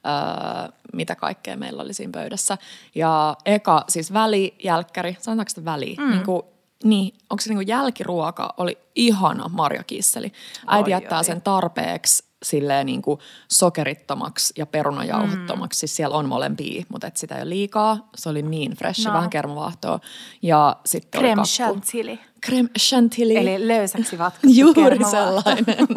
öö, 0.05 0.71
mitä 0.93 1.15
kaikkea 1.15 1.57
meillä 1.57 1.83
oli 1.83 1.93
siinä 1.93 2.11
pöydässä. 2.11 2.57
Ja 2.95 3.37
eka, 3.45 3.83
siis 3.87 4.13
välijälkkäri, 4.13 5.17
sanotaanko 5.19 5.49
sitä 5.49 5.65
väli? 5.65 5.95
Mm. 5.99 6.09
Niin, 6.09 6.23
kuin, 6.23 6.41
niin, 6.83 7.13
onko 7.29 7.41
se 7.41 7.49
niin 7.49 7.57
kuin 7.57 7.67
jälkiruoka, 7.67 8.53
oli 8.57 8.77
ihana 8.95 9.49
marjakisseli. 9.49 10.33
Äiti 10.67 10.87
Oi, 10.87 10.91
jättää 10.91 11.23
sen 11.23 11.41
tarpeeksi 11.41 12.28
silleen 12.43 12.85
niin 12.85 13.01
kuin 13.01 13.19
sokerittomaksi 13.51 14.53
ja 14.57 14.65
perunajauhottomaksi. 14.65 15.77
Mm. 15.77 15.79
Siis 15.79 15.95
siellä 15.95 16.17
on 16.17 16.25
molempia, 16.29 16.83
mutta 16.89 17.07
et 17.07 17.17
sitä 17.17 17.35
ei 17.35 17.41
ole 17.41 17.49
liikaa. 17.49 18.09
Se 18.15 18.29
oli 18.29 18.41
niin 18.41 18.71
fresh, 18.75 19.07
No. 19.07 19.13
vähän 19.13 19.29
kermavaahtoa. 19.29 19.99
Ja 20.41 20.77
sitten 20.85 21.21
Creme 21.21 21.43
chantilly. 21.43 22.17
Creme 22.45 22.69
chantilly. 22.79 23.37
Eli 23.37 23.67
löysäksi 23.67 24.17
vatkattu 24.17 24.47
Juuri 24.59 25.05
sellainen. 25.11 25.87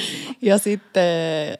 ja 0.42 0.58
sitten 0.58 1.02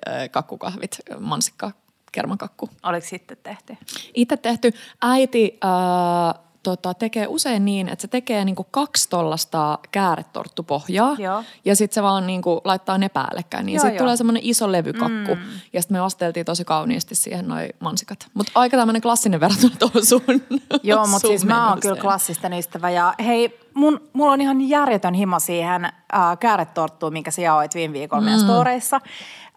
äh, 0.08 0.30
kakkukahvit, 0.30 0.96
mansikka, 1.20 1.72
kermakakku. 2.12 2.70
Oliko 2.82 3.06
sitten 3.06 3.36
tehty? 3.42 3.76
Itse 4.14 4.36
tehty. 4.36 4.72
Äiti 5.02 5.58
äh, 5.64 6.42
tota, 6.62 6.94
tekee 6.94 7.26
usein 7.26 7.64
niin, 7.64 7.88
että 7.88 8.02
se 8.02 8.08
tekee 8.08 8.44
niinku 8.44 8.66
kaksi 8.70 9.08
tollasta 9.08 9.78
kääretorttupohjaa. 9.90 11.16
Joo. 11.18 11.44
Ja 11.64 11.76
sitten 11.76 11.94
se 11.94 12.02
vaan 12.02 12.26
niinku 12.26 12.60
laittaa 12.64 12.98
ne 12.98 13.08
päällekkäin. 13.08 13.66
Niin 13.66 13.80
sitten 13.80 13.98
tulee 13.98 14.16
semmoinen 14.16 14.42
iso 14.44 14.72
levykakku. 14.72 15.34
Mm. 15.34 15.42
Ja 15.72 15.82
sitten 15.82 15.94
me 15.94 16.00
asteltiin 16.00 16.46
tosi 16.46 16.64
kauniisti 16.64 17.14
siihen 17.14 17.48
noi 17.48 17.68
mansikat. 17.80 18.26
Mutta 18.34 18.52
aika 18.54 18.76
tämmöinen 18.76 19.02
klassinen 19.02 19.40
verrattuna 19.40 19.76
tuohon 19.78 20.06
sun 20.06 20.22
Joo, 20.82 21.06
mutta 21.06 21.28
siis 21.28 21.44
mä 21.44 21.68
oon 21.68 21.80
kyllä 21.80 22.00
klassisten 22.00 22.52
ystävä. 22.52 22.90
Ja 22.90 23.14
hei, 23.24 23.60
mun, 23.74 24.00
mulla 24.12 24.32
on 24.32 24.40
ihan 24.40 24.68
järjetön 24.68 25.14
himo 25.14 25.40
siihen 25.40 25.84
äh, 25.84 26.38
kääretorttuun, 26.40 27.12
minkä 27.12 27.30
sä 27.30 27.42
jaoit 27.42 27.74
viime 27.74 27.92
viikolla 27.92 28.20
mm. 28.20 28.24
meidän 28.24 28.40
storeissa. 28.40 29.00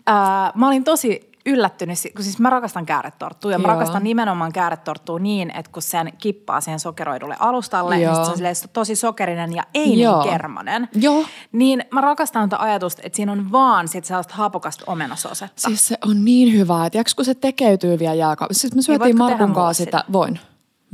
Äh, 0.10 0.16
mä 0.56 0.68
olin 0.68 0.84
tosi 0.84 1.35
yllättynyt, 1.46 1.98
kun 2.16 2.24
siis 2.24 2.40
mä 2.40 2.50
rakastan 2.50 2.86
kääretorttua 2.86 3.52
ja 3.52 3.60
mä 3.60 3.68
Joo. 3.68 3.74
rakastan 3.74 4.04
nimenomaan 4.04 4.54
kääretorttua 4.54 5.20
niin, 5.20 5.52
että 5.56 5.72
kun 5.72 5.82
sen 5.82 6.14
kippaa 6.18 6.62
siihen 6.62 6.80
sokeroidulle 6.80 7.36
alustalle, 7.40 8.00
Joo. 8.00 8.14
niin 8.14 8.56
se 8.56 8.64
on 8.66 8.70
tosi 8.74 8.96
sokerinen 8.96 9.54
ja 9.54 9.64
ei 9.74 10.02
Joo. 10.02 10.22
niin 10.22 10.32
kermanen. 10.32 10.90
Joo. 10.94 11.26
Niin 11.52 11.84
mä 11.92 12.02
rakastan 12.02 12.50
tätä 12.50 12.64
ajatusta, 12.64 13.02
että 13.06 13.16
siinä 13.16 13.32
on 13.32 13.52
vaan 13.52 13.88
sit 13.88 14.06
sellaista 14.06 14.36
hapokasta 14.36 14.84
omenasosetta. 14.88 15.62
Siis 15.62 15.88
se 15.88 15.98
on 16.08 16.26
niin 16.26 16.54
hyvä, 16.54 16.86
että 16.86 16.98
jaks 16.98 17.16
kun 17.16 17.26
se 17.26 17.36
tekeytyy 17.36 18.00
vielä 18.00 18.14
jääkaapissa. 18.14 18.62
Siis 18.62 18.76
me 18.76 18.82
syötiin 18.82 19.18
voitko 19.18 19.26
tehdä 19.26 19.38
Markun 19.38 19.56
kanssa 19.56 19.84
sitä. 19.84 19.98
sitä? 19.98 20.14
Voin. 20.14 20.40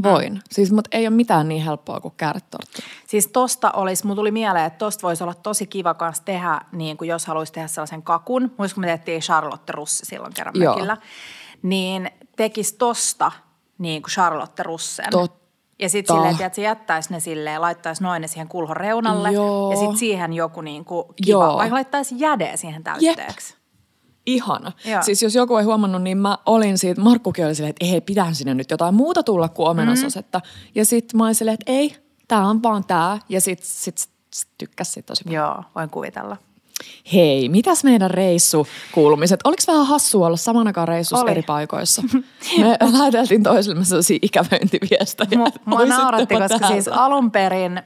Voin. 0.04 0.34
Mm. 0.34 0.40
Siis, 0.52 0.72
mutta 0.72 0.90
ei 0.92 1.08
ole 1.08 1.16
mitään 1.16 1.48
niin 1.48 1.64
helppoa 1.64 2.00
kuin 2.00 2.14
kääretorttu. 2.18 2.82
Siis 3.08 3.28
tosta 3.28 3.72
olisi, 3.72 4.06
mulla 4.06 4.16
tuli 4.16 4.32
mieleen, 4.32 4.66
että 4.66 4.78
tosta 4.78 5.08
voisi 5.08 5.24
olla 5.24 5.34
tosi 5.34 5.68
kiva 5.68 5.94
kanssa 5.94 6.24
tehdä, 6.24 6.62
niin 6.72 6.98
kuin 6.98 7.08
jos 7.08 7.26
haluaisi 7.26 7.54
tehdä 7.54 7.68
sellaisen 7.68 8.04
kakun. 8.04 8.42
Muistatko, 8.42 8.76
kun 8.76 8.82
me 8.82 8.88
tehtiin 8.88 9.22
Charlotte 9.22 9.72
Russi 9.72 10.06
silloin 10.06 10.34
kerran 10.34 10.56
Joo. 10.58 10.74
mökillä. 10.74 10.98
Niin 11.62 12.12
tekisi 12.36 12.76
tosta 12.78 13.32
niin 13.78 14.02
kuin 14.02 14.12
Charlotte 14.12 14.64
Russen. 14.64 15.10
Totta. 15.12 15.42
Ja 15.80 15.90
sitten 15.90 16.16
silleen, 16.16 16.42
että 16.42 16.56
se 16.56 16.62
jättäisi 16.62 17.14
ne 17.14 17.20
silleen, 17.20 17.62
laittaisi 17.62 18.04
noin 18.04 18.22
ne 18.22 18.28
siihen 18.28 18.48
kulhon 18.48 18.78
reunalle. 18.78 19.32
Joo. 19.32 19.72
Ja 19.72 19.78
sitten 19.78 19.98
siihen 19.98 20.34
joku 20.34 20.62
niin 20.62 20.86
kuin 20.86 21.06
kiva, 21.26 21.44
Joo. 21.44 21.58
vaikka 21.58 21.76
laittaisi 21.76 22.16
jäde 22.18 22.52
siihen 22.58 22.84
täytteeksi. 22.84 23.61
Ihana. 24.26 24.72
Joo. 24.86 25.04
Siis 25.04 25.24
jos 25.24 25.36
joku 25.36 25.58
ei 25.58 25.64
huomannut, 25.64 26.02
niin 26.02 26.18
mä 26.18 26.38
olin 26.46 26.78
siitä, 26.78 27.02
Markkukin 27.02 27.46
oli 27.46 27.56
silleen, 27.56 27.70
että 27.70 27.86
ei, 27.86 28.02
pitää 28.02 28.34
sinne 28.34 28.54
nyt 28.54 28.72
jotain 28.72 28.94
muuta 28.94 29.24
tulla 29.24 29.50
kuin 29.50 29.70
omenasosetta. 29.70 30.38
Mm. 30.40 30.72
Ja 30.76 30.86
sitten 30.86 31.18
mä 31.18 31.24
olin 31.24 31.36
silleen, 31.36 31.58
että 31.60 31.72
ei, 31.72 31.96
tää 32.28 32.48
on 32.48 32.64
vaan 32.64 32.84
tää. 32.84 33.20
Ja 33.30 33.42
sit, 33.42 33.60
sit, 33.64 33.98
sit 34.34 34.50
tykkäs 34.58 34.94
siitä 34.94 35.08
tosi 35.08 35.24
paljon. 35.24 35.44
Joo, 35.44 35.64
voin 35.76 35.90
kuvitella. 35.90 36.38
Hei, 37.14 37.50
mitäs 37.50 37.84
meidän 37.84 38.12
reissukuulumiset? 38.12 39.40
Oliko 39.44 39.64
vähän 39.68 39.86
hassua 39.86 40.28
olla 40.28 40.38
saman 40.38 40.68
aikaan 40.68 40.88
reissussa 40.88 41.24
Oli. 41.24 41.32
eri 41.32 41.42
paikoissa? 41.42 42.02
Me 42.58 42.78
läheteltiin 42.98 43.44
toisillemme 43.44 43.86
sellaisia 43.86 44.20
ikävöintiviestejä. 44.22 45.38
Mua, 45.38 45.48
mua 45.66 45.86
nauratti, 45.86 46.36
koska 46.36 46.48
täältä? 46.48 46.68
siis 46.68 46.88
alun 46.88 47.32
perin, 47.32 47.82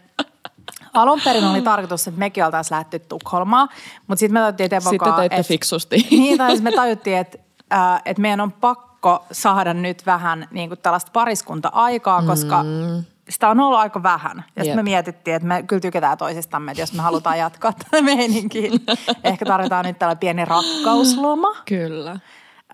alun 0.96 1.22
perin 1.24 1.46
oli 1.46 1.62
tarkoitus, 1.62 2.08
että 2.08 2.20
mekin 2.20 2.46
oltaisiin 2.46 2.76
lähdetty 2.76 3.00
Tukholmaan, 3.00 3.70
mutta 4.08 4.20
sitten 4.20 4.34
me 4.34 4.40
tajuttiin 4.40 4.70
Tepon 4.70 4.90
Sitten 4.90 5.14
teitte 5.14 5.36
että- 5.36 5.48
fiksusti. 5.48 6.08
Niin, 6.12 6.38
tai 6.38 6.50
siis 6.50 6.62
me 6.62 6.72
tajuttiin, 6.72 7.18
että, 7.18 7.38
äh, 7.74 8.02
että 8.06 8.22
meidän 8.22 8.42
on 8.42 8.52
pakko 8.52 9.26
saada 9.32 9.74
nyt 9.74 10.06
vähän 10.06 10.48
niin 10.52 10.70
kuin 10.70 10.80
tällaista 10.80 11.12
pariskunta-aikaa, 11.14 12.22
koska 12.22 12.64
mm. 12.64 13.04
sitä 13.30 13.50
on 13.50 13.60
ollut 13.60 13.80
aika 13.80 14.04
vähän. 14.04 14.44
Ja 14.56 14.64
sitten 14.64 14.78
me 14.80 14.84
mietittiin, 14.84 15.36
että 15.36 15.48
me 15.48 15.64
kyllä 15.64 15.82
tykätään 15.82 16.18
toisistamme, 16.18 16.72
että 16.72 16.82
jos 16.82 16.94
me 16.94 17.02
halutaan 17.02 17.40
jatkaa 17.40 17.74
tätä 17.74 18.02
meininkiä, 18.02 18.70
niin 18.70 18.86
ehkä 19.24 19.46
tarvitaan 19.46 19.86
nyt 19.86 20.00
tällainen 20.00 20.20
pieni 20.20 20.46
rakkausloma. 20.46 21.56
Kyllä. 21.66 22.20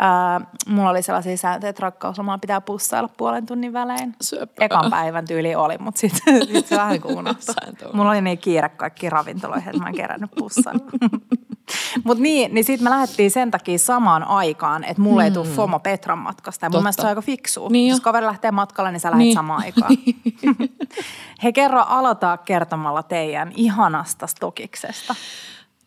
Ää, 0.04 0.42
mulla 0.68 0.90
oli 0.90 1.02
sellaisia 1.02 1.38
sääntöjä, 1.38 1.70
että 1.70 1.82
rakkauslomaa 1.82 2.38
pitää 2.38 2.62
pussailla 2.62 3.10
puolen 3.18 3.46
tunnin 3.46 3.74
välein. 3.74 4.16
Söpö. 4.22 4.54
Ekan 4.66 4.90
päivän 4.90 5.26
tyyli 5.26 5.56
oli, 5.56 5.78
mutta 5.78 6.00
sitten 6.00 6.48
sit 6.48 6.68
se 6.68 6.76
vähän 6.78 7.00
unohtui. 7.18 7.56
Mulla 7.94 8.12
oli 8.12 8.22
niin 8.22 8.38
kiire 8.38 8.70
kaikki 8.70 9.10
ravintoloihin, 9.10 9.70
että 9.70 9.82
mä 9.84 9.90
en 9.90 9.96
kerännyt 9.96 10.32
pussailla. 10.38 10.86
mutta 12.06 12.22
niin, 12.24 12.54
niin 12.54 12.64
sitten 12.64 12.84
me 12.84 12.90
lähdettiin 12.90 13.32
sen 13.32 13.52
takia 13.52 13.78
samaan 13.80 14.24
aikaan, 14.24 14.84
että 14.84 15.02
mulle 15.02 15.24
ei 15.24 15.32
tule 15.32 15.48
FOMO 15.48 15.80
Petran 15.80 16.18
matkasta. 16.20 16.66
Ja 16.66 16.70
mun 16.70 16.72
Totta. 16.72 16.84
mielestä 16.84 17.02
se 17.02 17.06
on 17.06 17.10
aika 17.10 17.22
fiksua. 17.22 17.70
Niin 17.70 17.90
Jos 17.90 17.98
jo. 18.00 18.04
kaveri 18.04 18.26
lähtee 18.26 18.52
matkalle, 18.52 18.92
niin 18.92 19.00
sä 19.00 19.10
lähdet 19.12 19.24
Niin. 19.24 19.34
samaan 19.34 19.64
aikaan. 19.64 19.98
He 21.44 21.52
kerro 21.52 21.82
aloittaa 21.88 22.38
kertomalla 22.38 23.04
teidän 23.04 23.52
ihanasta 23.56 24.28
stokiksesta. 24.28 25.16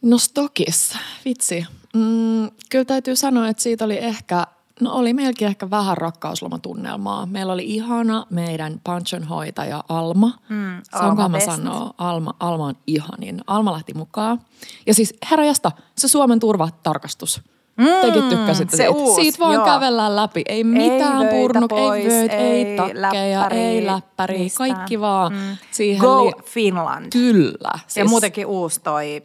No 0.04 0.18
stokissa, 0.18 0.98
vitsi. 1.24 1.66
Mm, 1.94 2.50
kyllä 2.70 2.84
täytyy 2.84 3.16
sanoa, 3.16 3.48
että 3.48 3.62
siitä 3.62 3.84
oli 3.84 3.98
ehkä, 3.98 4.46
no 4.80 4.92
oli 4.92 5.12
meilläkin 5.14 5.48
ehkä 5.48 5.70
vähän 5.70 5.96
rakkauslomatunnelmaa. 5.96 7.26
Meillä 7.26 7.52
oli 7.52 7.64
ihana 7.66 8.26
meidän 8.30 8.80
panchonhoitaja 8.84 9.84
Alma. 9.88 10.30
Mm, 10.48 10.74
Alma 10.74 10.82
Saanko 10.98 11.22
mä 11.22 11.28
best. 11.28 11.46
sanoa? 11.46 11.94
Alma, 11.98 12.34
Alma 12.40 12.66
on 12.66 12.74
ihanin. 12.86 13.40
Alma 13.46 13.72
lähti 13.72 13.94
mukaan. 13.94 14.40
Ja 14.86 14.94
siis 14.94 15.14
herrajasta, 15.30 15.72
se 15.98 16.08
Suomen 16.08 16.40
turvatarkastus. 16.40 17.40
Mm, 17.76 17.86
Tekin 18.02 18.22
tykkäsitte 18.28 18.76
se 18.76 18.82
siitä. 18.82 18.90
uusi, 18.98 19.22
siitä 19.22 19.38
vaan 19.38 19.54
joo. 19.54 19.64
kävellään 19.64 20.16
läpi. 20.16 20.42
Ei 20.48 20.64
mitään 20.64 21.18
vöitä 21.18 21.30
purnuk, 21.36 21.68
pois, 21.68 22.04
ei 22.04 22.10
vöit, 22.10 22.32
ei, 22.32 22.40
ei 22.40 22.76
takkeja, 22.76 23.40
läppäriä, 23.40 23.62
ei 23.68 23.86
läppäriä. 23.86 24.38
mistään. 24.38 24.70
Kaikki 24.74 25.00
vaan 25.00 25.32
Mm. 25.32 25.56
siihen. 25.70 26.00
Go 26.00 26.26
li- 26.26 26.32
Finland. 26.44 27.06
Kyllä. 27.12 27.70
Ja 27.96 28.04
muutenkin 28.04 28.46
uusi 28.46 28.80
toi 28.80 29.22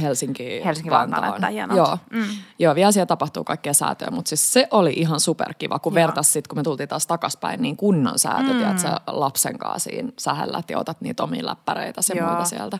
Helsinki, 0.00 0.64
Helsinki 0.64 0.90
Vantaa 0.90 1.20
näyttää 1.20 1.50
hienolta. 1.50 1.98
Joo. 2.10 2.22
Mm. 2.22 2.28
Joo, 2.58 2.74
vielä 2.74 2.92
siellä 2.92 3.06
tapahtuu 3.06 3.44
kaikkea 3.44 3.74
säätöä, 3.74 4.10
mutta 4.10 4.28
siis 4.28 4.52
se 4.52 4.68
oli 4.70 4.92
ihan 4.92 5.20
superkiva, 5.20 5.78
kun 5.78 5.94
vertas 5.94 6.32
sit, 6.32 6.48
kun 6.48 6.58
me 6.58 6.62
tultiin 6.62 6.88
taas 6.88 7.06
takaspäin, 7.06 7.62
niin 7.62 7.76
kunnon 7.76 8.18
säätöt, 8.18 8.56
mm. 8.56 8.70
että 8.70 8.82
sä 8.82 9.00
lapsen 9.06 9.58
kanssa 9.58 9.90
siinä 9.90 10.12
sähellät 10.18 10.70
ja 10.70 10.78
otat 10.78 11.00
niitä 11.00 11.22
omia 11.22 11.46
läppäreitä 11.46 12.00
ja 12.08 12.20
Joo. 12.20 12.28
muita 12.28 12.44
sieltä. 12.44 12.78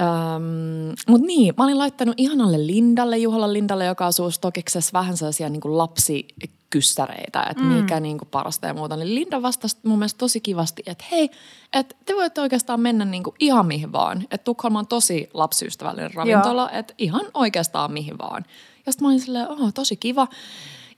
Öm, 0.00 0.94
mutta 1.08 1.26
niin, 1.26 1.54
mä 1.58 1.64
olin 1.64 1.78
laittanut 1.78 2.14
ihanalle 2.16 2.66
Lindalle, 2.66 3.18
Juholan 3.18 3.52
Lindalle, 3.52 3.84
joka 3.84 4.06
asuu 4.06 4.30
Stokiksessa, 4.30 4.98
vähän 4.98 5.16
sellaisia 5.16 5.48
niin 5.48 5.60
kuin 5.60 5.78
lapsi 5.78 6.28
kyssäreitä, 6.70 7.46
että 7.50 7.62
mikä 7.62 8.00
niin 8.00 8.18
kuin 8.18 8.28
parasta 8.28 8.66
ja 8.66 8.74
muuta. 8.74 8.96
Niin 8.96 9.14
Linda 9.14 9.42
vastasi 9.42 9.76
mun 9.84 9.98
mielestä 9.98 10.18
tosi 10.18 10.40
kivasti, 10.40 10.82
että 10.86 11.04
hei, 11.10 11.30
että 11.72 11.96
te 12.04 12.14
voitte 12.14 12.40
oikeastaan 12.40 12.80
mennä 12.80 13.04
niin 13.04 13.22
kuin 13.22 13.36
ihan 13.38 13.66
mihin 13.66 13.92
vaan. 13.92 14.22
Että 14.22 14.44
Tukholma 14.44 14.78
on 14.78 14.86
tosi 14.86 15.30
lapsiystävällinen 15.34 16.14
ravintola, 16.14 16.70
että 16.70 16.94
ihan 16.98 17.26
oikeastaan 17.34 17.92
mihin 17.92 18.18
vaan. 18.18 18.44
Ja 18.86 18.92
sitten 18.92 19.06
mä 19.06 19.08
olin 19.08 19.20
silleen, 19.20 19.50
oh, 19.50 19.72
tosi 19.74 19.96
kiva. 19.96 20.28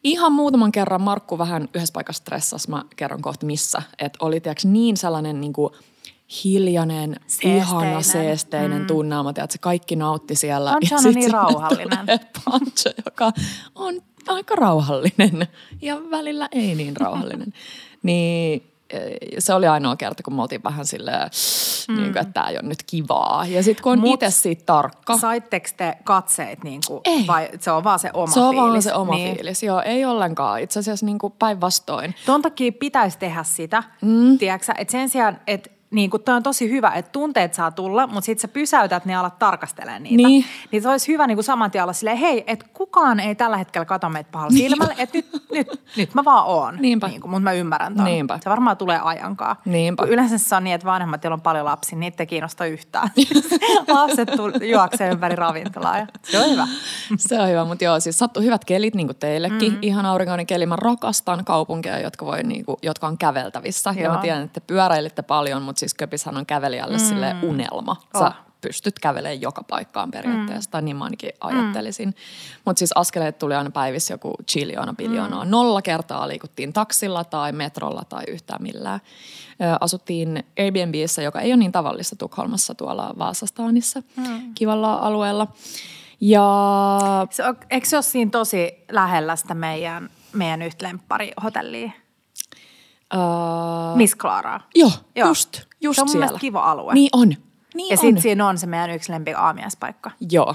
Ihan 0.04 0.32
muutaman 0.32 0.72
kerran 0.72 1.02
Markku 1.02 1.38
vähän 1.38 1.68
yhdessä 1.74 1.92
paikassa 1.92 2.20
stressasi, 2.20 2.70
mä 2.70 2.84
kerron 2.96 3.22
kohta 3.22 3.46
missä. 3.46 3.82
Että 3.98 4.18
oli 4.20 4.40
tiiäks, 4.40 4.64
niin 4.64 4.96
sellainen 4.96 5.40
niin 5.40 5.52
kuin 5.52 5.72
hiljainen, 6.44 7.16
Seesteinen. 7.26 7.56
ihana, 7.58 8.02
seesteinen 8.02 8.80
mm. 8.80 8.86
tunnelma. 8.86 9.30
Että 9.30 9.46
se 9.50 9.58
kaikki 9.58 9.96
nautti 9.96 10.34
siellä. 10.34 10.72
Pancho 10.72 10.94
Ja 10.94 11.08
on 11.08 11.14
niin 11.14 11.30
rauhallinen. 11.30 12.06
Pancho, 12.44 12.90
joka 13.06 13.32
on 13.74 14.02
aika 14.28 14.54
rauhallinen 14.54 15.48
ja 15.82 15.96
välillä 16.10 16.48
ei 16.52 16.74
niin 16.74 16.96
rauhallinen. 16.96 17.52
niin 18.02 18.62
eh, 18.90 19.18
se 19.38 19.54
oli 19.54 19.66
ainoa 19.66 19.96
kerta, 19.96 20.22
kun 20.22 20.34
me 20.34 20.42
oltiin 20.42 20.62
vähän 20.62 20.86
silleen, 20.86 21.30
mm. 21.88 21.96
niin 21.96 22.12
kuin, 22.12 22.22
että 22.22 22.32
tämä 22.32 22.48
ei 22.48 22.56
ole 22.56 22.68
nyt 22.68 22.82
kivaa. 22.82 23.46
Ja 23.46 23.62
sitten 23.62 23.82
kun 23.82 23.98
on 23.98 24.06
itse 24.06 24.30
siitä 24.30 24.62
tarkka. 24.66 25.18
Saitteko 25.18 25.68
te 25.76 25.96
katseet 26.04 26.64
niin 26.64 26.80
kuin, 26.86 27.00
Ei. 27.04 27.26
vai 27.26 27.48
se 27.60 27.70
on 27.70 27.84
vaan 27.84 27.98
se 27.98 28.10
oma 28.14 28.32
se 28.32 28.40
on 28.40 28.50
fiilis? 28.50 28.70
vaan 28.70 28.82
se 28.82 28.94
oma 28.94 29.14
niin. 29.14 29.34
fiilis. 29.34 29.62
Joo, 29.62 29.82
ei 29.84 30.04
ollenkaan. 30.04 30.60
Itse 30.60 30.80
asiassa 30.80 31.06
niin 31.06 31.18
kuin 31.18 31.32
päinvastoin. 31.38 32.14
Ton 32.26 32.42
takia 32.42 32.72
pitäisi 32.72 33.18
tehdä 33.18 33.42
sitä, 33.42 33.82
mm. 34.02 34.38
tiedätkö, 34.38 34.72
että 34.78 34.92
sen 34.92 35.08
sijaan, 35.08 35.40
että 35.46 35.70
niin 35.92 36.10
kuin 36.10 36.22
toi 36.22 36.34
on 36.34 36.42
tosi 36.42 36.70
hyvä, 36.70 36.90
että 36.90 37.12
tunteet 37.12 37.54
saa 37.54 37.70
tulla, 37.70 38.06
mutta 38.06 38.20
sitten 38.20 38.40
sä 38.40 38.48
pysäytät 38.48 39.04
ne 39.04 39.12
ja 39.12 39.20
alat 39.20 39.38
tarkastelemaan 39.38 40.02
niitä. 40.02 40.16
Niin. 40.16 40.44
Niin 40.70 40.82
se 40.82 40.88
olisi 40.88 41.12
hyvä 41.12 41.26
niin 41.26 41.36
kuin 41.36 41.44
saman 41.44 41.70
tien 41.70 41.84
olla 41.84 41.92
silleen, 41.92 42.16
hei, 42.16 42.44
että 42.46 42.66
kukaan 42.74 43.20
ei 43.20 43.34
tällä 43.34 43.56
hetkellä 43.56 43.84
kato 43.84 44.08
meitä 44.08 44.30
pahalla 44.32 44.56
silmällä, 44.56 44.94
että 44.98 45.18
nyt, 45.18 45.26
nyt, 45.52 45.68
nyt 45.96 46.14
mä 46.14 46.24
vaan 46.24 46.46
oon. 46.46 46.76
Niinpä. 46.80 47.08
Niin 47.08 47.20
kuin, 47.20 47.30
mutta 47.30 47.44
mä 47.44 47.52
ymmärrän 47.52 47.94
ton. 47.94 48.04
Niinpä. 48.04 48.38
Se 48.42 48.50
varmaan 48.50 48.76
tulee 48.76 49.00
ajankaan. 49.02 49.56
Niinpä. 49.64 50.02
Kun 50.02 50.12
yleensä 50.12 50.38
se 50.38 50.56
on 50.56 50.64
niin, 50.64 50.74
että 50.74 50.86
vanhemmat, 50.86 51.24
joilla 51.24 51.34
on 51.34 51.40
paljon 51.40 51.64
lapsia, 51.64 51.98
niitä 51.98 52.22
ei 52.22 52.26
kiinnosta 52.26 52.66
yhtään. 52.66 53.10
Lapset 53.88 54.28
juoksee 54.70 55.10
ympäri 55.10 55.36
ravintolaa 55.36 55.98
ja 55.98 56.06
se 56.22 56.38
on 56.38 56.50
hyvä. 56.50 56.68
Se 57.16 57.40
on 57.40 57.48
hyvä, 57.48 57.64
mutta 57.64 57.84
joo, 57.84 58.00
siis 58.00 58.18
sattui 58.18 58.44
hyvät 58.44 58.64
kelit 58.64 58.94
niin 58.94 59.06
kuin 59.06 59.16
teillekin. 59.16 59.72
Mm. 59.72 59.78
Ihan 59.82 60.06
aurinkoinen 60.06 60.46
keli. 60.46 60.66
Mä 60.66 60.76
rakastan 60.76 61.44
kaupunkeja, 61.44 61.98
jotka, 61.98 62.26
voi, 62.26 62.42
niin 62.42 62.64
kuin, 62.64 62.76
jotka 62.82 63.06
on 63.06 63.18
käveltävissä. 63.18 63.90
Joo. 63.90 64.02
Ja 64.02 64.10
mä 64.10 64.18
tiedän, 64.18 64.42
että 64.42 64.60
te 64.60 64.66
pyöräilitte 64.66 65.22
paljon, 65.22 65.62
mutta 65.62 65.81
siis 65.82 65.94
Köpishän 65.94 66.36
on 66.36 66.46
kävelijälle 66.46 66.98
mm. 66.98 67.04
sille 67.04 67.36
unelma. 67.42 67.96
Sä 68.18 68.24
Oh. 68.26 68.32
pystyt 68.60 68.98
kävelemään 68.98 69.40
joka 69.40 69.62
paikkaan 69.62 70.10
periaatteessa, 70.10 70.68
mm. 70.68 70.72
tai 70.72 70.82
niin 70.82 70.96
mä 70.96 71.04
ainakin 71.04 71.30
ajattelisin. 71.40 72.08
Mm. 72.08 72.14
Mutta 72.64 72.78
siis 72.78 72.92
askeleet 72.94 73.38
tuli 73.38 73.54
aina 73.54 73.70
päivissä 73.70 74.14
joku 74.14 74.34
chiljoona, 74.50 74.92
biljoonaa. 74.94 75.44
Mm. 75.44 75.50
Nolla 75.50 75.82
kertaa 75.82 76.28
liikuttiin 76.28 76.72
taksilla 76.72 77.24
tai 77.24 77.52
metrolla 77.52 78.02
tai 78.08 78.24
yhtään 78.28 78.62
millään. 78.62 79.00
Asuttiin 79.80 80.44
Airbnbissä, 80.58 81.22
joka 81.22 81.40
ei 81.40 81.50
ole 81.52 81.56
niin 81.56 81.72
tavallista 81.72 82.16
Tukholmassa 82.16 82.74
tuolla 82.74 83.14
Vaasastaanissa, 83.18 84.02
mm. 84.16 84.54
kivalla 84.54 84.94
alueella. 84.94 85.46
Ja 86.20 86.46
Se 87.30 87.44
on, 87.44 87.56
eikö 87.70 87.88
se 87.88 87.96
ole 87.96 88.02
siinä 88.02 88.30
tosi 88.30 88.84
lähellä 88.92 89.36
sitä 89.36 89.54
meidän, 89.54 90.10
meidän 90.32 90.62
yhtä 90.62 90.86
lempparihotellia? 90.86 91.90
Uh, 93.14 93.96
Miss 93.96 94.16
Claraa. 94.16 94.60
joo, 94.74 94.90
Joo. 95.16 95.28
just, 95.28 95.60
just 95.82 95.96
Se 95.96 96.02
on 96.02 96.08
siellä. 96.08 96.38
kiva 96.38 96.70
alue. 96.70 96.94
Niin 96.94 97.10
on, 97.12 97.28
niin 97.74 97.90
ja 97.90 97.96
sitten 97.96 98.22
siinä 98.22 98.48
on 98.48 98.58
se 98.58 98.66
meidän 98.66 98.90
yksi 98.90 99.12
lempi 99.12 99.34
aamiaispaikka. 99.34 100.10
Joo, 100.30 100.54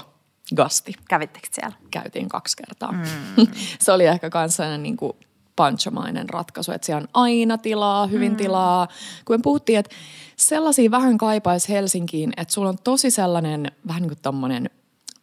Gasti. 0.56 0.94
Kävittekö 1.10 1.48
siellä? 1.52 1.76
Käytiin 1.92 2.30
kaksi 2.30 2.58
kertaa. 2.58 2.92
Mm. 2.92 3.04
se 3.80 3.92
oli 3.92 4.06
ehkä 4.06 4.30
kans 4.30 4.58
niin 4.78 4.98
kuin 4.98 5.14
panchomainen 5.56 6.30
ratkaisu, 6.30 6.72
että 6.72 6.86
siellä 6.86 7.02
on 7.02 7.08
aina 7.14 7.58
tilaa, 7.58 8.08
hyvin 8.08 8.32
mm. 8.32 8.38
tilaa. 8.38 8.88
Kun 9.26 9.34
me 9.36 9.40
puhuttiin, 9.44 9.80
että 9.80 9.96
sellaisia 10.36 10.92
vähän 10.92 11.18
kaipaisi 11.18 11.70
Helsinkiin, 11.70 12.34
että 12.38 12.54
sulla 12.54 12.70
on 12.70 12.78
tosi 12.84 13.12
sellainen 13.12 13.72
vähän 13.88 14.02
niin 14.02 14.10
kuin 14.10 14.22
tommonen 14.22 14.70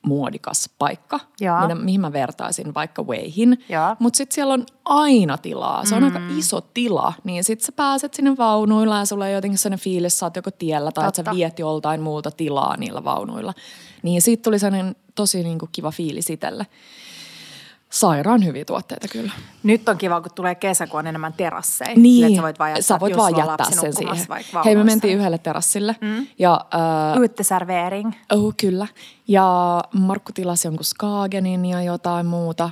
muodikas 0.05 0.71
paikka, 0.79 1.21
mitä, 1.63 1.75
mihin 1.75 2.01
mä 2.01 2.13
vertaisin 2.13 2.75
vaikka. 2.75 3.07
Joo. 3.69 3.97
Mutta 3.99 4.17
sitten 4.17 4.35
siellä 4.35 4.55
on 4.55 4.67
aina 4.85 5.39
tilaa. 5.39 5.85
Se 5.85 5.95
on 5.95 6.03
mm. 6.03 6.07
aika 6.07 6.21
iso 6.39 6.61
tila, 6.61 7.13
niin 7.25 7.45
sitten 7.45 7.67
sä 7.67 7.73
pääset 7.73 8.15
sinne 8.15 8.37
vaunuilla 8.37 8.99
ja 8.99 9.05
sulla 9.05 9.25
on 9.25 9.33
jotenkin 9.33 9.59
sellainen 9.59 9.85
fiilis, 9.85 10.19
sä 10.19 10.27
oot 10.27 10.37
joko 10.37 10.51
tiellä 10.51 10.93
tai 10.93 11.09
että 11.09 11.25
sä 11.25 11.31
viet 11.35 11.59
joltain 11.59 12.01
muulta 12.01 12.31
tilaa 12.31 12.77
niillä 12.77 13.05
vaunuilla. 13.05 13.55
Niin 14.03 14.23
siitä 14.23 14.43
tuli 14.43 14.59
sellainen 14.59 14.97
tosi 15.15 15.43
niin 15.43 15.59
kuin 15.59 15.69
kiva 15.73 15.91
fiilis 15.91 16.31
itselle. 16.31 16.67
Sairaan 17.95 18.45
hyviä 18.45 18.65
tuotteita 18.65 19.09
kyllä. 19.09 19.33
Nyt 19.63 19.89
on 19.89 19.99
kiva, 19.99 20.21
kun 20.21 20.31
tulee 20.35 20.55
kesä, 20.55 20.87
kun 20.87 21.01
on 21.01 21.07
enemmän 21.07 21.33
terasseja. 21.33 21.95
Niin, 21.97 22.37
sä 22.37 22.43
voit 22.43 22.59
vaan 22.59 22.71
jättää, 22.71 22.83
sä 22.83 23.01
voit 23.01 23.17
vaan 23.17 23.37
jättää 23.37 23.71
sen 23.71 23.93
siihen. 23.93 24.17
Hei, 24.65 24.77
me 24.77 24.85
mentiin 24.85 25.19
yhdelle 25.19 25.39
terassille 25.39 25.97
mm. 26.01 26.27
ja 26.39 26.65
äh, 26.75 28.39
oh, 28.39 28.55
kyllä. 28.57 28.87
Ja 29.29 29.81
Markku 29.93 30.33
tilasi 30.33 30.69
jonkun 30.69 30.85
Skagenin 30.85 31.65
ja 31.65 31.83
jotain 31.83 32.27
muuta. 32.27 32.71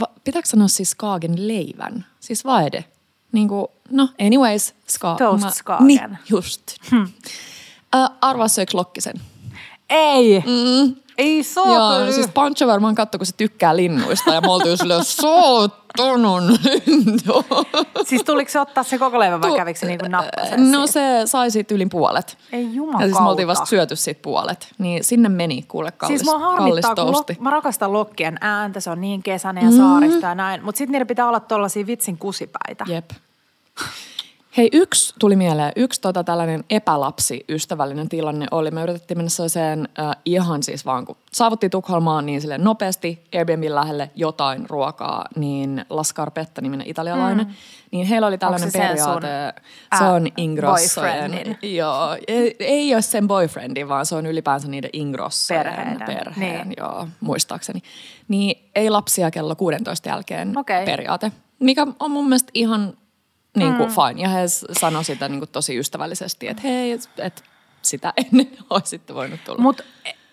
Va, 0.00 0.06
pitääkö 0.24 0.48
sanoa 0.48 0.68
siis 0.68 0.90
Skagen 0.90 1.48
leivän? 1.48 2.06
Siis 2.20 2.44
vaede. 2.44 2.84
Niin 3.32 3.48
kuin, 3.48 3.66
no 3.90 4.08
anyways. 4.26 4.74
Ska, 4.86 5.14
Toast 5.18 5.44
mä- 5.44 5.50
Skagen. 5.50 5.86
Niin, 5.86 6.18
just. 6.28 6.62
Hmm. 6.90 7.08
Äh, 7.94 8.10
arvaa? 8.20 8.46
Ei! 9.90 10.40
Mm. 10.46 10.96
Ei 11.20 11.42
saa 11.42 11.74
Joo, 11.74 12.12
siis 12.12 12.28
Pancho 12.28 12.66
varmaan 12.66 12.94
katsoi, 12.94 13.18
kun 13.18 13.26
se 13.26 13.34
tykkää 13.36 13.76
linnuista 13.76 14.34
ja 14.34 14.40
me 14.40 14.52
oltiin 14.52 14.78
silleen, 14.78 15.04
sootonun 15.04 16.58
lintu. 16.62 17.44
Siis 18.04 18.22
tuliko 18.24 18.50
se 18.50 18.60
ottaa 18.60 18.84
se 18.84 18.98
koko 18.98 19.18
leivä 19.18 19.40
vai 19.40 19.56
kävikö 19.56 19.80
se 19.80 19.86
niin 19.86 19.98
kuin 19.98 20.10
nappasessa? 20.10 20.56
No 20.56 20.86
se 20.86 21.22
sai 21.24 21.50
siitä 21.50 21.74
yli 21.74 21.86
puolet. 21.86 22.38
Ei 22.52 22.64
Ja 23.00 23.06
siis 23.06 23.20
me 23.20 23.28
oltiin 23.28 23.48
vasta 23.48 23.66
syöty 23.66 23.96
siitä 23.96 24.22
puolet. 24.22 24.68
Niin 24.78 25.04
sinne 25.04 25.28
meni 25.28 25.64
kuule 25.68 25.92
kallis, 25.92 26.20
Siis 26.20 26.30
mua 26.30 26.38
kallis 26.38 26.58
harmittaa, 26.60 26.94
tousti. 26.94 27.32
lok, 27.32 27.40
mä 27.42 27.50
rakastan 27.50 27.92
lokkien 27.92 28.38
ääntä, 28.40 28.80
se 28.80 28.90
on 28.90 29.00
niin 29.00 29.22
kesäinen 29.22 29.64
ja 29.64 29.76
saarista 29.76 30.26
ja 30.26 30.34
näin. 30.34 30.64
Mutta 30.64 30.78
sitten 30.78 30.92
niiden 30.92 31.06
pitää 31.06 31.28
olla 31.28 31.40
tollaisia 31.40 31.86
vitsin 31.86 32.18
kusipäitä. 32.18 32.84
Jep. 32.88 33.10
Hei, 34.60 34.68
yksi 34.72 35.14
tuli 35.18 35.36
mieleen. 35.36 35.72
Yksi 35.76 36.00
tota, 36.00 36.24
tällainen 36.24 36.64
epälapsi 36.70 37.44
ystävällinen 37.48 38.08
tilanne 38.08 38.46
oli. 38.50 38.70
Me 38.70 38.82
yritettiin 38.82 39.18
mennä 39.18 39.28
sellaiseen 39.28 39.88
äh, 39.98 40.16
ihan 40.24 40.62
siis 40.62 40.86
vaan, 40.86 41.04
kun 41.04 41.16
saavuttiin 41.32 41.70
Tukholmaan 41.70 42.26
niin 42.26 42.40
sille 42.40 42.58
nopeasti 42.58 43.24
Airbnbin 43.34 43.74
lähelle 43.74 44.10
jotain 44.14 44.70
ruokaa, 44.70 45.24
niin 45.36 45.84
La 45.90 46.02
Scarpetta-niminen 46.02 46.86
italialainen. 46.86 47.46
Mm. 47.46 47.52
Niin 47.90 48.06
heillä 48.06 48.26
oli 48.26 48.38
tällainen 48.38 48.70
se 48.70 48.78
periaate. 48.78 49.26
sun, 49.92 49.98
se 49.98 50.04
on 50.04 50.28
Ingrossojen. 50.36 51.58
Joo, 51.62 52.16
ei, 52.28 52.56
ei 52.58 52.94
ole 52.94 53.02
sen 53.02 53.28
boyfriendin, 53.28 53.88
vaan 53.88 54.06
se 54.06 54.14
on 54.14 54.26
ylipäänsä 54.26 54.68
niiden 54.68 54.90
Ingrossojen 54.92 55.64
Perheiden, 55.64 56.06
perheen, 56.06 56.68
niin. 56.68 56.74
joo, 56.78 57.08
muistaakseni. 57.20 57.82
Niin 58.28 58.70
ei 58.74 58.90
lapsia 58.90 59.30
kello 59.30 59.56
16 59.56 60.08
jälkeen 60.08 60.58
Okei. 60.58 60.84
periaate, 60.84 61.32
mikä 61.58 61.86
on 62.00 62.10
mun 62.10 62.24
mielestä 62.28 62.50
ihan 62.54 62.92
niin 63.56 63.74
kuin 63.74 63.88
mm. 63.88 63.94
fine. 63.94 64.22
Ja 64.22 64.28
he 64.28 64.40
sanoi 64.72 65.04
sitä 65.04 65.28
niin 65.28 65.40
kuin 65.40 65.50
tosi 65.50 65.78
ystävällisesti, 65.78 66.48
että 66.48 66.62
hei, 66.62 66.92
et, 66.92 67.08
et 67.18 67.44
sitä 67.82 68.12
ennen 68.16 68.50
olisitte 68.70 69.14
voinut 69.14 69.44
tulla. 69.44 69.62
Mutta 69.62 69.82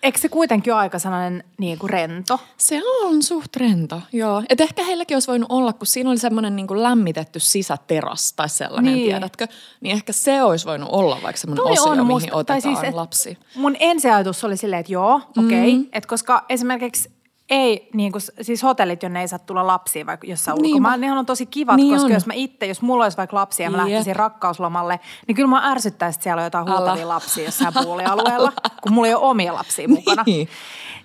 eikö 0.02 0.18
se 0.18 0.28
kuitenkin 0.28 0.72
ole 0.72 0.80
aika 0.80 0.98
sellainen 0.98 1.44
niin 1.58 1.78
kuin 1.78 1.90
rento? 1.90 2.40
se 2.56 2.82
on 3.02 3.22
suht 3.22 3.56
rento, 3.56 4.02
joo. 4.12 4.42
Et 4.48 4.60
ehkä 4.60 4.84
heilläkin 4.84 5.14
olisi 5.14 5.28
voinut 5.28 5.52
olla, 5.52 5.72
kun 5.72 5.86
siinä 5.86 6.10
oli 6.10 6.18
semmoinen 6.18 6.56
niin 6.56 6.66
kuin 6.66 6.82
lämmitetty 6.82 7.40
sisäteras 7.40 8.32
tai 8.32 8.48
sellainen, 8.48 8.94
Niin. 8.94 9.08
tiedätkö? 9.08 9.46
Niin 9.80 9.92
ehkä 9.92 10.12
se 10.12 10.42
olisi 10.42 10.66
voinut 10.66 10.88
olla 10.92 11.18
vaikka 11.22 11.40
semmoinen 11.40 11.64
Toi 11.64 11.72
osio, 11.72 11.84
on 11.84 11.96
mihin 11.96 12.06
musta- 12.06 12.30
tai 12.30 12.40
otetaan 12.40 12.62
siis, 12.62 12.80
siis, 12.80 12.94
lapsi. 12.94 13.38
Mun 13.54 13.76
ensiajatus 13.80 14.44
oli 14.44 14.56
silleen, 14.56 14.80
että 14.80 14.92
joo, 14.92 15.20
okei. 15.38 15.76
Okay. 15.76 15.88
Et 15.92 16.06
koska 16.06 16.44
esimerkiksi 16.48 17.10
ei, 17.50 17.88
niin 17.94 18.12
kuin, 18.12 18.22
siis 18.40 18.62
hotellit, 18.62 19.02
jonne 19.02 19.20
ei 19.20 19.28
saa 19.28 19.38
tulla 19.38 19.66
lapsia 19.66 20.06
vaikka 20.06 20.26
jossain 20.26 20.54
Niinpä. 20.54 20.68
ulkomailla, 20.76 20.96
nehän 20.96 21.18
on 21.18 21.26
tosi 21.26 21.46
kivat, 21.46 21.76
Niin 21.76 21.92
koska 21.92 22.06
on. 22.06 22.12
jos 22.12 22.26
mä 22.26 22.32
itse, 22.34 22.66
jos 22.66 22.82
mulla 22.82 23.04
olisi 23.04 23.16
vaikka 23.16 23.36
lapsia 23.36 23.66
ja 23.66 23.70
mä 23.70 23.76
Jep. 23.78 23.88
lähtisin 23.88 24.16
rakkauslomalle, 24.16 25.00
niin 25.26 25.36
kyllä 25.36 25.48
mä 25.48 25.70
ärsyttäisi, 25.70 26.16
että 26.16 26.22
siellä 26.22 26.40
on 26.40 26.44
jotain 26.46 26.68
huutavia 26.70 27.08
lapsia 27.08 27.44
jossain 27.44 27.74
puulialueella, 27.82 28.52
kun 28.82 28.92
mulla 28.92 29.08
ei 29.08 29.14
ole 29.14 29.24
omia 29.24 29.54
lapsia 29.54 29.88
mukana. 29.88 30.22
Niin. 30.26 30.48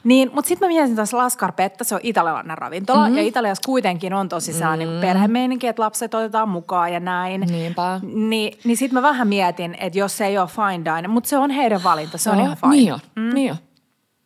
Niin, 0.04 0.32
mutta 0.34 0.48
sitten 0.50 0.66
mä 0.66 0.74
mietin 0.74 0.96
taas 0.96 1.14
La 1.14 1.30
Scarpetta, 1.30 1.84
se 1.84 1.96
on 1.96 2.02
italialainen 2.04 2.58
ravintola, 2.58 3.00
Mhm. 3.00 3.06
mm-hmm. 3.08 3.18
ja 3.18 3.24
Italiassa 3.28 3.62
kuitenkin 3.66 4.14
on 4.14 4.30
tosi 4.30 4.54
sellainen 4.54 4.88
mm-hmm. 4.88 5.02
perhemeininki, 5.02 5.68
että 5.68 5.82
lapset 5.82 6.14
otetaan 6.14 6.50
mukaan 6.50 6.94
ja 6.94 7.00
näin. 7.00 7.42
Niinpä. 7.42 8.00
Niin, 8.14 8.60
niin 8.64 8.78
sitten 8.78 8.94
mä 8.94 9.02
vähän 9.02 9.28
mietin, 9.28 9.76
että 9.80 10.00
jos 10.00 10.18
se 10.18 10.26
ei 10.26 10.38
ole 10.38 10.48
fine 10.48 10.96
dining, 10.96 11.14
mutta 11.14 11.30
se 11.30 11.38
on 11.38 11.50
heidän 11.52 11.84
valinta, 11.84 12.18
se 12.18 12.30
on 12.30 12.38
Joo, 12.38 12.46
ihan 12.46 12.58
fine. 12.58 12.72
Niin 12.76 12.94
on, 12.94 13.00
mm. 13.16 13.34
niin 13.34 13.52
on. 13.52 13.58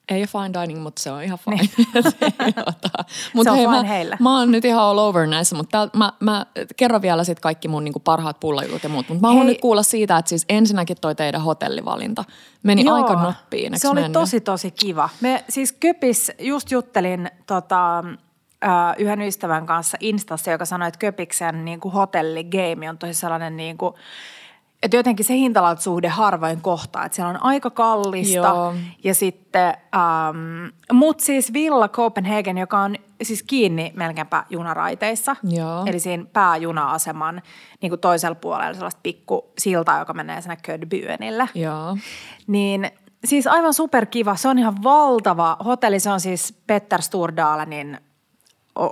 Ei 0.10 0.22
ole 0.22 0.28
fine 0.28 0.62
dining, 0.62 0.84
mutta 0.84 1.02
se 1.02 1.12
on 1.12 1.24
ihan 1.24 1.39
fine. 1.39 1.58
Mut 3.34 3.43
Se 3.43 3.50
on 3.50 3.56
hei, 3.56 3.65
fine 3.65 3.78
mä, 3.78 3.84
heille. 3.84 4.17
Mä 4.20 4.39
oon 4.39 4.52
nyt 4.52 4.65
ihan 4.65 4.84
all 4.84 4.98
over 4.98 5.28
näissä, 5.28 5.56
mutta 5.56 5.89
mä, 5.93 6.13
mä 6.20 6.46
kerron 6.78 7.02
vielä 7.02 7.24
sit 7.24 7.39
kaikki 7.39 7.67
mun 7.67 7.84
niinku 7.84 8.00
parhaat 8.00 8.39
pullajutut 8.39 8.84
ja 8.84 8.89
muut. 8.89 9.10
Mutta 9.10 9.22
mä 9.22 9.28
haluan 9.28 9.48
nyt 9.48 9.62
kuulla 9.62 9.84
siitä, 9.84 10.17
että 10.17 10.30
siis 10.30 10.46
ensinnäkin 10.50 10.98
toi 11.02 11.15
teidän 11.15 11.41
hotellivalinta 11.41 12.24
meni 12.63 12.86
Joo, 12.86 12.96
aika 12.96 13.13
noppiin. 13.13 13.80
Se 13.80 13.89
oli 13.89 14.10
tosi, 14.10 14.41
tosi 14.41 14.72
kiva. 14.72 15.10
Me 15.22 15.43
siis 15.50 15.72
Köpis, 15.72 16.32
just 16.39 16.72
juttelin 16.72 17.32
tota, 17.48 18.04
yhden 18.98 19.22
ystävän 19.22 19.65
kanssa 19.65 19.98
Instassa, 20.00 20.52
joka 20.52 20.65
sanoi, 20.65 20.88
että 20.88 21.00
Köpiksen 21.00 21.65
niin 21.65 21.80
kuin 21.80 21.93
hotelligame 21.93 22.89
on 22.89 22.98
tosi 22.98 23.13
sellainen 23.13 23.58
niin 23.58 23.78
kuin, 23.78 23.93
että 24.83 24.97
jotenkin 24.97 25.25
se 25.25 25.33
hintalaatusuhde 25.33 26.07
harvoin 26.07 26.61
kohtaa, 26.61 27.05
että 27.05 27.15
siellä 27.15 27.29
on 27.29 27.43
aika 27.43 27.69
kallista 27.69 28.37
Joo. 28.37 28.73
ja 29.03 29.13
sitten, 29.15 29.73
ähm, 29.95 30.67
mutta 30.93 31.25
siis 31.25 31.53
Villa 31.53 31.89
Copenhagen, 31.89 32.57
joka 32.57 32.79
on 32.79 32.95
siis 33.23 33.43
kiinni 33.43 33.93
melkeinpä 33.95 34.43
junaraiteissa, 34.49 35.35
Joo. 35.43 35.83
eli 35.85 35.99
siinä 35.99 36.25
pääjuna-aseman 36.33 37.41
niin 37.81 37.89
kuin 37.89 37.99
toisella 38.01 38.35
puolella 38.35 38.73
sellaista 38.73 38.99
pikku 39.03 39.51
siltaa, 39.59 39.99
joka 39.99 40.13
menee 40.13 40.41
sinne 40.41 40.57
Ködbyönille. 40.63 41.49
Joo. 41.55 41.97
Niin 42.47 42.91
siis 43.25 43.47
aivan 43.47 43.73
superkiva. 43.73 44.35
Se 44.35 44.47
on 44.47 44.59
ihan 44.59 44.83
valtava 44.83 45.57
hotelli. 45.65 45.99
Se 45.99 46.09
on 46.09 46.19
siis 46.19 46.57
Petter 46.67 47.01
Sturdalenin 47.01 47.97
o- 47.97 48.07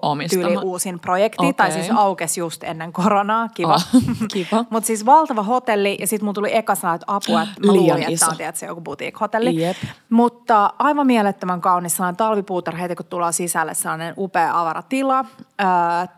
Omistama. 0.02 0.48
tyyli 0.48 0.58
uusin 0.64 1.00
projekti. 1.00 1.38
Okei. 1.40 1.54
Tai 1.54 1.72
siis 1.72 1.92
aukesi 1.96 2.40
just 2.40 2.64
ennen 2.64 2.94
koronaa. 2.94 3.50
Kiva. 3.54 3.74
Ah, 3.74 3.88
kiva. 4.34 4.66
Mutta 4.70 4.88
siis 4.88 5.06
valtava 5.06 5.44
hotelli 5.44 5.98
ja 6.00 6.08
sitten 6.08 6.26
mun 6.26 6.34
tuli 6.34 6.56
eka 6.56 6.76
sana, 6.76 6.94
että 6.94 7.06
apua, 7.08 7.42
että 7.42 7.66
mä 7.66 7.74
Liian 7.74 7.98
luulin, 7.98 8.14
iso. 8.14 8.26
että 8.26 8.38
tämä 8.38 8.50
on 8.50 8.56
se 8.56 8.66
joku 8.66 8.82
boutique-hotelli. 8.82 9.62
Jep. 9.62 9.78
Mutta 10.10 10.74
aivan 10.80 11.08
mielettömän 11.08 11.62
kaunis 11.62 11.96
sellainen 11.96 12.18
talvipuutar 12.18 12.76
heti, 12.76 12.96
kun 12.96 13.06
tullaan 13.06 13.34
sisälle, 13.34 13.74
sellainen 13.74 14.14
upea 14.18 14.60
avaratila. 14.60 15.26
Öö, 15.62 15.68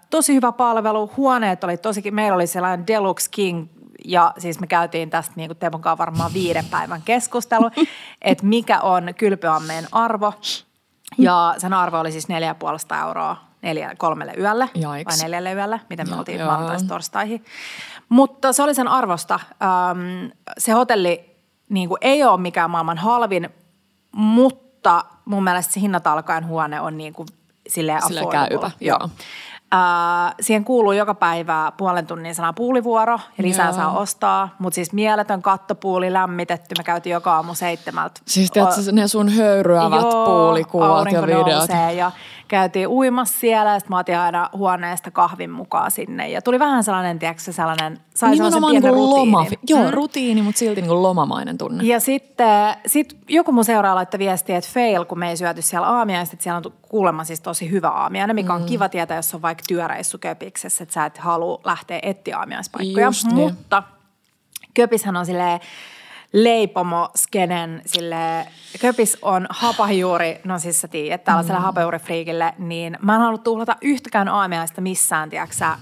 tosi 0.10 0.34
hyvä 0.34 0.52
palvelu, 0.52 1.12
huoneet 1.18 1.64
oli 1.64 1.78
tosikin, 1.78 2.16
meillä 2.16 2.36
oli 2.36 2.48
sellainen 2.48 2.88
Deluxe 2.88 3.30
King 3.32 3.68
ja 4.06 4.34
siis 4.38 4.60
me 4.60 4.68
käytiin 4.68 5.10
tästä 5.10 5.34
niin 5.36 5.50
kuin 5.50 5.58
Teemun 5.58 5.82
kanssa 5.82 5.98
varmaan 5.98 6.34
viiden 6.34 6.66
päivän 6.66 7.02
keskustelu, 7.06 7.72
että 8.22 8.46
mikä 8.46 8.80
on 8.82 9.10
kylpyammeen 9.18 9.88
arvo. 9.92 10.34
Ja 11.18 11.56
sen 11.58 11.74
arvo 11.74 12.00
oli 12.00 12.12
siis 12.12 12.28
neljä 12.28 12.48
ja 12.48 12.56
puolesta 12.56 13.00
euroa 13.02 13.47
neljä, 13.62 13.96
kolmelle 13.98 14.34
yölle 14.38 14.70
Jaiks. 14.76 15.18
vai 15.18 15.24
neljälle 15.24 15.54
yölle, 15.54 15.82
miten 15.90 16.08
me 16.08 16.12
Joo, 16.12 16.20
oltiin 16.20 16.40
joo. 16.40 16.48
maanantaista 16.48 16.88
torstaihin. 16.88 17.46
Mutta 18.10 18.54
se 18.54 18.64
oli 18.64 18.76
sen 18.76 18.88
arvosta. 18.88 19.40
Ähm, 19.64 20.32
se 20.58 20.72
hotelli 20.72 21.36
niin 21.70 21.90
kuin 21.90 21.98
ei 22.02 22.24
ole 22.24 22.40
mikään 22.42 22.70
maailman 22.70 22.98
halvin, 22.98 23.50
mutta 24.12 25.06
mun 25.26 25.44
mielestä 25.44 25.74
se 25.74 25.80
hinnat 25.80 26.08
alkaen 26.08 26.48
huone 26.48 26.82
on 26.82 26.98
niin 26.98 27.14
kuin 27.14 27.28
silleen 27.70 27.98
affordable. 28.04 28.32
käypä, 28.32 28.72
joo. 28.80 29.10
Äh, 29.74 30.36
siihen 30.42 30.64
kuuluu 30.66 30.92
joka 30.92 31.14
päivä 31.14 31.72
puolen 31.78 32.08
tunnin 32.08 32.36
sana 32.36 32.54
puulivuoro 32.54 33.20
ja 33.38 33.44
lisää 33.44 33.66
Joo. 33.66 33.76
saa 33.76 33.98
ostaa. 33.98 34.56
Mutta 34.60 34.76
siis 34.76 34.94
mieletön 34.94 35.42
kattopuuli 35.42 36.14
lämmitetty. 36.14 36.76
Me 36.78 36.84
käytiin 36.84 37.14
joka 37.14 37.36
aamu 37.36 37.56
seitsemältä. 37.56 38.22
Siis 38.26 38.52
tiedätkö, 38.52 38.82
ne 38.92 39.08
sun 39.08 39.30
höyryävät 39.30 40.10
puulikuvat 40.26 41.12
ja 41.12 41.22
videot. 41.22 41.48
nousee 41.48 41.94
ja 41.94 42.12
käytiin 42.48 42.88
uimassa 42.88 43.40
siellä 43.40 43.72
ja 43.74 43.80
sitten 43.80 43.96
mä 43.96 44.00
otin 44.00 44.18
aina 44.18 44.50
huoneesta 44.54 45.12
kahvin 45.12 45.50
mukaan 45.52 45.92
sinne. 45.92 46.30
Ja 46.30 46.42
tuli 46.42 46.60
vähän 46.60 46.84
sellainen, 46.84 47.20
tiedätkö, 47.20 47.52
sellainen, 47.52 48.00
sai 48.16 48.36
sellaisen 48.36 48.62
Nimenomaan 48.62 48.72
pienen 48.72 48.92
niin 48.94 49.10
loma, 49.10 49.38
rutiinin. 49.40 49.60
joo, 49.70 49.84
Mm. 49.84 49.90
rutiini, 49.94 50.42
mutta 50.42 50.60
silti 50.60 50.82
niin 50.82 50.90
kuin 50.90 51.04
lomamainen 51.04 51.58
tunne. 51.58 51.84
Ja 51.84 52.00
sitten 52.00 52.48
sit 52.86 53.18
joku 53.28 53.52
mun 53.52 53.66
seuraaja 53.66 53.96
laittoi 53.96 54.20
viestiä, 54.20 54.58
että 54.58 54.70
fail, 54.74 55.06
kun 55.06 55.20
me 55.20 55.30
ei 55.30 55.38
syöty 55.38 55.62
siellä 55.62 55.88
aamiaista, 55.88 56.34
että 56.36 56.44
siellä 56.44 56.58
on 56.66 56.74
kuulemma 56.82 57.24
siis 57.24 57.42
tosi 57.42 57.72
hyvä 57.72 57.90
aamiainen, 57.90 58.36
mikä 58.36 58.54
on 58.54 58.64
kiva 58.64 58.90
tietää, 58.90 59.18
jos 59.18 59.36
on 59.36 59.42
vaikka 59.42 59.64
työreissu 59.68 60.18
Köpiksessä, 60.18 60.84
että 60.84 60.94
sä 60.94 61.06
et 61.06 61.18
halua 61.18 61.62
lähteä 61.64 62.00
etsiä 62.04 62.38
aamiaispaikkoja. 62.38 63.06
Just 63.06 63.26
niin. 63.28 63.36
Mutta 63.38 63.84
Köpishän 64.74 65.16
on 65.18 65.26
silleen 65.26 65.60
leipomo 66.34 67.10
skenen 67.16 67.82
sille 67.86 68.48
Köpis 68.82 69.18
on 69.22 69.48
hapajuuri, 69.50 70.42
no 70.44 70.60
siis 70.60 70.82
sä 70.82 70.88
tiedät, 70.88 71.24
tällaiselle 71.24 71.60
mm. 71.60 71.66
hapajuurifriikille, 71.66 72.54
niin 72.58 72.98
mä 73.02 73.16
en 73.16 73.22
halua 73.22 73.38
tuhlata 73.38 73.76
yhtäkään 73.82 74.28
aamiaista 74.28 74.82
missään, 74.82 75.30
tiedäksä, 75.30 75.78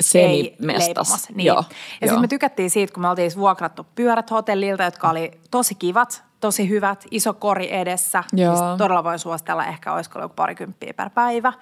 Semimestas. 0.00 0.86
leipomassa. 0.86 1.32
Niin. 1.34 1.46
Joo, 1.46 1.64
ja 2.00 2.06
sitten 2.06 2.20
me 2.20 2.28
tykättiin 2.28 2.70
siitä, 2.70 2.92
kun 2.92 3.02
me 3.02 3.08
oltiin 3.08 3.30
vuokrattu 3.36 3.86
pyörät 3.94 4.30
hotellilta, 4.30 4.84
jotka 4.84 5.10
oli 5.10 5.30
tosi 5.50 5.74
kivat, 5.74 6.24
tosi 6.40 6.68
hyvät, 6.68 7.06
iso 7.10 7.34
kori 7.34 7.74
edessä. 7.74 8.24
Joo. 8.32 8.56
Siis 8.56 8.78
todella 8.78 9.04
voin 9.04 9.18
suositella, 9.18 9.66
ehkä 9.66 9.92
olisiko 9.92 10.18
ollut 10.18 10.24
joku 10.24 10.34
parikymppiä 10.34 10.94
per 10.94 11.10
päivä. 11.10 11.52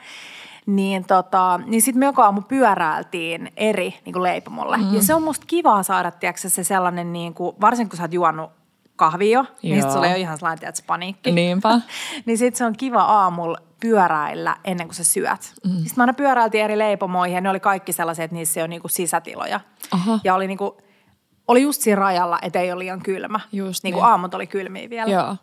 Niin, 0.68 1.04
tota, 1.04 1.60
niin 1.66 1.82
sitten 1.82 1.98
me 1.98 2.06
joka 2.06 2.24
aamu 2.24 2.40
pyöräiltiin 2.40 3.52
eri 3.56 3.94
niin 4.04 4.12
kuin 4.12 4.22
leipomolle. 4.22 4.76
Mm. 4.76 4.94
Ja 4.94 5.02
se 5.02 5.14
on 5.14 5.22
musta 5.22 5.46
kivaa 5.46 5.82
saada, 5.82 6.10
tiedätkö, 6.10 6.48
se 6.48 6.64
sellainen, 6.64 7.12
niin 7.12 7.34
kuin, 7.34 7.56
varsinkin 7.60 7.88
kun 7.88 7.96
sä 7.96 8.02
oot 8.02 8.12
juonut 8.12 8.50
kahvia 8.96 9.38
jo, 9.38 9.44
niin 9.62 9.74
sit 9.74 9.82
Joo. 9.82 9.92
sulla 9.92 10.06
ei 10.06 10.12
ole 10.12 10.20
ihan 10.20 10.38
sellainen, 10.38 10.58
tiedätkö, 10.58 10.82
paniikki. 10.86 11.32
Niinpä. 11.32 11.80
niin 12.26 12.38
sitten 12.38 12.58
se 12.58 12.64
on 12.64 12.72
kiva 12.76 13.02
aamulla 13.02 13.58
pyöräillä 13.80 14.56
ennen 14.64 14.86
kuin 14.86 14.94
sä 14.94 15.04
syöt. 15.04 15.52
Mm. 15.64 15.70
Sitten 15.70 15.92
mä 15.96 16.02
aina 16.02 16.12
pyöräiltiin 16.12 16.64
eri 16.64 16.78
leipomoihin 16.78 17.34
ja 17.34 17.40
ne 17.40 17.50
oli 17.50 17.60
kaikki 17.60 17.92
sellaisia, 17.92 18.24
että 18.24 18.34
niissä 18.34 18.60
ei 18.60 18.62
ole 18.62 18.68
niinku 18.68 18.88
sisätiloja. 18.88 19.60
Aha. 19.90 20.18
Ja 20.24 20.34
oli, 20.34 20.46
niinku, 20.46 20.78
oli 21.48 21.62
just 21.62 21.82
siinä 21.82 22.00
rajalla, 22.00 22.38
että 22.42 22.60
ei 22.60 22.72
ole 22.72 22.78
liian 22.78 23.02
kylmä. 23.02 23.40
Just 23.52 23.84
niinku 23.84 24.00
niin. 24.00 24.08
aamut 24.08 24.34
oli 24.34 24.46
kylmiä 24.46 24.90
vielä. 24.90 25.10
Joo. 25.10 25.36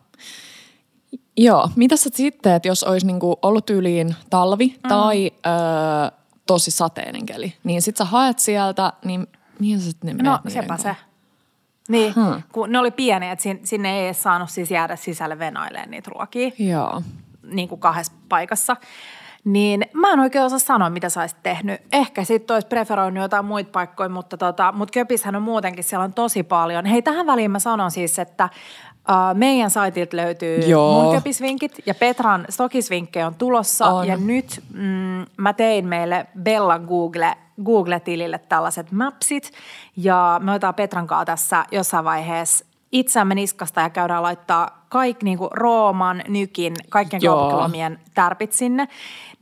Joo, 1.36 1.68
mitä 1.76 1.96
sä 1.96 2.10
sitten, 2.14 2.52
että 2.52 2.68
jos 2.68 2.84
olisi 2.84 3.06
niinku 3.06 3.38
ollut 3.42 3.70
yliin 3.70 4.14
talvi 4.30 4.66
mm. 4.66 4.88
tai 4.88 5.30
ö, 5.36 5.50
tosi 6.46 6.70
sateinen 6.70 7.26
keli, 7.26 7.54
niin 7.64 7.82
sit 7.82 7.96
sä 7.96 8.04
haet 8.04 8.38
sieltä, 8.38 8.92
niin 9.04 9.26
mihin 9.58 9.80
sä 9.80 9.84
sitten 9.86 10.16
No 10.16 10.38
sepä 10.48 10.66
kanssa? 10.66 10.88
se. 10.94 10.96
Niin, 11.88 12.14
Hmm. 12.14 12.42
kun 12.52 12.72
ne 12.72 12.78
oli 12.78 12.90
pieniä, 12.90 13.32
että 13.32 13.42
sin- 13.42 13.60
sinne 13.64 13.98
ei 14.00 14.04
edes 14.06 14.22
saanut 14.22 14.50
siis 14.50 14.70
jäädä 14.70 14.96
sisälle 14.96 15.38
venailemaan 15.38 15.90
niitä 15.90 16.10
ruokia. 16.14 16.50
Joo. 16.58 17.02
niin 17.42 17.68
kuin 17.68 17.80
kahdessa 17.80 18.12
paikassa. 18.28 18.76
Niin 19.44 19.84
mä 19.92 20.12
en 20.12 20.20
oikein 20.20 20.44
osaa 20.44 20.58
sanoa, 20.58 20.90
mitä 20.90 21.08
sä 21.08 21.20
olisit 21.20 21.42
tehnyt. 21.42 21.80
Ehkä 21.92 22.24
sitten 22.24 22.54
olisi 22.54 22.66
preferoinut 22.68 23.22
jotain 23.22 23.44
muita 23.44 23.70
paikkoja, 23.72 24.08
mutta 24.08 24.36
tota, 24.36 24.72
mut 24.72 24.90
Köpishän 24.90 25.36
on 25.36 25.42
muutenkin, 25.42 25.84
siellä 25.84 26.04
on 26.04 26.14
tosi 26.14 26.42
paljon. 26.42 26.86
Hei, 26.86 27.02
tähän 27.02 27.26
väliin 27.26 27.50
mä 27.50 27.58
sanon 27.58 27.90
siis, 27.90 28.18
että 28.18 28.48
Uh, 29.08 29.38
meidän 29.38 29.70
saitilta 29.70 30.16
löytyy 30.16 30.58
Joo. 30.58 31.02
mun 31.02 31.14
köpisvinkit 31.14 31.72
ja 31.86 31.94
Petran 31.94 32.44
stokisvinkkejä 32.48 33.26
on 33.26 33.34
tulossa. 33.34 33.86
On. 33.86 34.06
Ja 34.06 34.16
nyt 34.16 34.62
mm, 34.72 35.26
mä 35.36 35.52
tein 35.56 35.86
meille 35.86 36.26
Bellan 36.42 36.84
Google, 36.84 37.36
Google-tilille 37.64 38.38
tällaiset 38.38 38.92
mapsit. 38.92 39.52
Ja 39.96 40.40
me 40.44 40.52
otetaan 40.52 40.74
Petran 40.74 41.06
kanssa 41.06 41.24
tässä 41.24 41.64
jossain 41.70 42.04
vaiheessa 42.04 42.64
itseämme 42.92 43.34
niskasta 43.34 43.80
ja 43.80 43.90
käydään 43.90 44.22
laittaa 44.22 44.86
kaikki 44.88 45.24
niin 45.24 45.38
kuin 45.38 45.50
Rooman, 45.52 46.22
Nykin, 46.28 46.74
kaikkien 46.88 47.22
Joo. 47.22 47.36
kaupunkilomien 47.36 47.98
tärpit 48.14 48.52
sinne. 48.52 48.88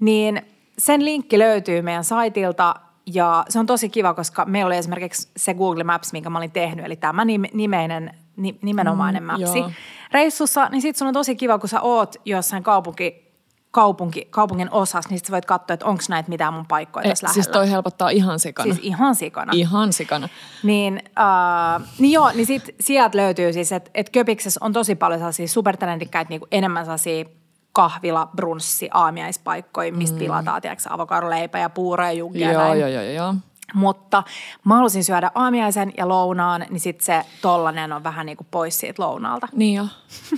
Niin 0.00 0.42
sen 0.78 1.04
linkki 1.04 1.38
löytyy 1.38 1.82
meidän 1.82 2.04
saitilta 2.04 2.74
ja 3.06 3.44
se 3.48 3.58
on 3.58 3.66
tosi 3.66 3.88
kiva, 3.88 4.14
koska 4.14 4.44
meillä 4.44 4.66
oli 4.66 4.76
esimerkiksi 4.76 5.28
se 5.36 5.54
Google 5.54 5.84
Maps, 5.84 6.12
minkä 6.12 6.30
mä 6.30 6.38
olin 6.38 6.50
tehnyt, 6.50 6.84
eli 6.84 6.96
tämä 6.96 7.24
nim- 7.24 7.50
nimeinen, 7.52 8.04
ni- 8.04 8.23
nimenomainen 8.62 9.22
Mm, 9.22 9.72
reissussa, 10.12 10.68
niin 10.68 10.82
sitten 10.82 10.98
sun 10.98 11.08
on 11.08 11.14
tosi 11.14 11.36
kiva, 11.36 11.58
kun 11.58 11.68
sä 11.68 11.80
oot 11.80 12.16
jossain 12.24 12.62
kaupunki, 12.62 13.32
kaupunki, 13.70 14.26
kaupungin 14.30 14.68
osassa, 14.70 15.10
niin 15.10 15.18
sit 15.18 15.26
sä 15.26 15.32
voit 15.32 15.44
katsoa, 15.46 15.74
että 15.74 15.86
onko 15.86 16.02
näitä 16.08 16.28
mitään 16.28 16.54
mun 16.54 16.66
paikkoja 16.66 17.04
E, 17.04 17.08
tässä 17.08 17.26
siis 17.26 17.46
lähellä. 17.46 17.52
toi 17.52 17.70
helpottaa 17.70 18.08
ihan 18.10 18.38
sikana. 18.38 18.74
siis 18.74 18.86
ihan 18.86 19.14
sikana. 19.14 19.52
Ihan 19.56 19.92
sikana. 19.92 20.28
Niin, 20.62 21.02
äh, 21.18 21.88
niin 21.98 22.12
joo, 22.12 22.30
niin 22.34 22.46
sit 22.46 22.74
sieltä 22.80 23.18
löytyy 23.18 23.52
siis, 23.52 23.72
että 23.72 23.90
et 23.94 24.10
Köpiksessä 24.10 24.60
on 24.62 24.72
tosi 24.72 24.94
paljon 24.94 25.20
sellaisia 25.20 25.48
supertrendikkäitä, 25.48 26.28
niin 26.28 26.40
enemmän 26.52 26.84
sellaisia 26.84 27.24
kahvila, 27.72 28.28
brunssi, 28.36 28.88
aamiaispaikkoja, 28.92 29.92
mistä 29.92 30.14
mm. 30.14 30.18
tilataan, 30.18 30.62
tiedätkö, 30.62 30.88
avokadoleipä 30.90 31.58
ja 31.58 31.70
puuro 31.70 32.04
ja 32.04 32.12
juggia 32.12 32.52
Joo, 32.52 32.74
joo, 32.74 32.88
joo, 32.88 33.02
joo. 33.02 33.34
Mutta 33.74 34.22
mä 34.64 34.76
halusin 34.76 35.04
syödä 35.04 35.30
aamiaisen 35.34 35.92
ja 35.96 36.08
lounaan, 36.08 36.66
niin 36.70 36.80
sitten 36.80 37.04
se 37.04 37.24
tollanen 37.42 37.92
on 37.92 38.04
vähän 38.04 38.26
niin 38.26 38.36
kuin 38.36 38.46
pois 38.50 38.80
siitä 38.80 39.02
lounaalta. 39.02 39.48
Niin 39.52 39.74
jo. 39.74 39.86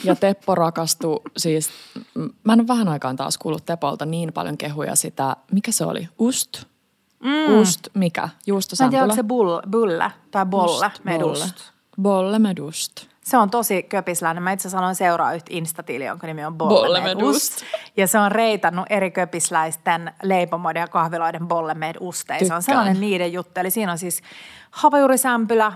Ja 0.05 0.16
Teppo 0.16 0.55
rakastui 0.55 1.20
siis, 1.37 1.70
mä 2.44 2.53
en 2.53 2.61
ole 2.61 2.68
vähän 2.68 2.88
aikaan 2.88 3.16
taas 3.16 3.38
kuullut 3.38 3.66
Tepolta 3.66 4.07
niin 4.07 4.33
paljon 4.33 4.59
kehuja 4.59 4.96
sitä, 4.96 5.37
mikä 5.53 5.72
se 5.72 5.85
oli? 5.85 6.09
Ust? 6.18 6.64
Mm. 7.20 7.61
Ust, 7.61 7.88
mikä? 7.94 8.29
Mä 8.81 8.85
en 8.85 8.90
tiedä, 8.90 9.05
onko 9.05 9.16
se 9.16 9.22
bull, 9.22 9.61
bulle 9.70 10.12
tai 10.31 10.46
bolle, 10.46 10.87
Ust, 10.87 11.05
medust. 11.05 11.55
Bolle 12.03 12.38
medust. 12.38 13.07
Se 13.26 13.36
on 13.36 13.50
tosi 13.50 13.82
köpisläinen. 13.82 14.42
Mä 14.42 14.52
itse 14.52 14.76
aloin 14.76 14.94
seuraa 14.94 15.34
yhtä 15.34 15.50
Instatiliä, 15.50 16.08
jonka 16.08 16.26
nimi 16.26 16.44
on 16.44 16.54
Bolle 16.54 16.80
Bolle 16.80 17.00
med 17.00 17.16
med 17.16 17.24
ost. 17.24 17.36
Ost. 17.36 17.64
Ja 17.96 18.06
se 18.06 18.18
on 18.18 18.32
reitannut 18.32 18.86
eri 18.90 19.10
köpisläisten 19.10 20.12
leipomoiden 20.22 20.80
ja 20.80 20.88
kahviloiden 20.88 21.48
Bolle 21.48 21.74
med 21.74 21.96
Osteja. 22.00 22.46
Se 22.46 22.54
on 22.54 22.62
sellainen 22.62 23.00
niiden 23.00 23.32
juttu. 23.32 23.60
Eli 23.60 23.70
siinä 23.70 23.92
on 23.92 23.98
siis 23.98 24.22
hapajuurisämpylä, 24.70 25.72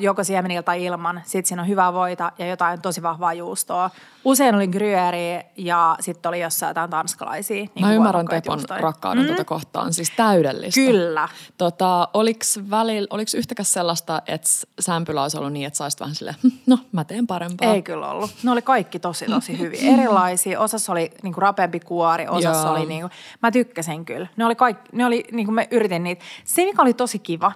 joko 0.00 0.24
siemeniltä 0.24 0.62
tai 0.62 0.84
ilman. 0.84 1.22
Sitten 1.24 1.48
siinä 1.48 1.62
on 1.62 1.68
hyvää 1.68 1.92
voita 1.92 2.32
ja 2.38 2.46
jotain 2.46 2.82
tosi 2.82 3.02
vahvaa 3.02 3.32
juustoa. 3.32 3.90
Usein 4.24 4.54
oli 4.54 4.66
gruyère 4.66 5.46
ja 5.56 5.96
sitten 6.00 6.28
oli 6.28 6.40
jossain 6.40 6.70
jotain 6.70 6.90
tanskalaisia. 6.90 7.56
Niin 7.56 7.86
Mä 7.86 7.92
ymmärrän 7.92 8.28
Tepon 8.28 8.60
rakkauden 8.68 9.22
mm. 9.22 9.26
tuota 9.26 9.44
kohtaan, 9.44 9.92
siis 9.92 10.12
täydellistä. 10.16 10.80
Kyllä. 10.80 11.28
Tota, 11.58 12.08
oliks, 12.14 12.60
välillä, 12.70 13.06
oliks 13.10 13.34
yhtäkäs 13.34 13.72
sellaista, 13.72 14.22
että 14.26 14.48
sämpylä 14.80 15.22
olisi 15.22 15.38
ollut 15.38 15.52
niin, 15.52 15.66
että 15.66 15.76
saisit 15.76 16.00
vähän 16.00 16.14
silleen, 16.14 16.36
hm, 16.42 16.48
no 16.66 16.78
mä 16.92 17.04
teen 17.04 17.26
parempaa? 17.26 17.74
Ei 17.74 17.82
kyllä 17.82 18.10
ollut. 18.10 18.30
Ne 18.42 18.50
oli 18.50 18.62
kaikki 18.62 18.98
tosi 18.98 19.26
tosi 19.26 19.58
hyviä. 19.58 19.92
Erilaisia. 19.92 20.60
Osassa 20.60 20.92
oli 20.92 21.10
niinku 21.22 21.40
rapeampi 21.40 21.80
kuori, 21.80 22.28
osassa 22.28 22.66
Joo. 22.68 22.72
oli 22.72 22.86
niinku, 22.86 23.10
mä 23.42 23.50
tykkäsin 23.50 24.04
kyllä. 24.04 24.26
Ne 24.36 24.44
oli 24.44 24.54
kaikki, 24.54 24.90
ne 24.92 25.06
oli 25.06 25.24
niinku 25.32 25.52
mä 25.52 25.62
yritin 25.70 26.02
niitä. 26.02 26.24
Se 26.44 26.64
mikä 26.64 26.82
oli 26.82 26.94
tosi 26.94 27.18
kiva, 27.18 27.52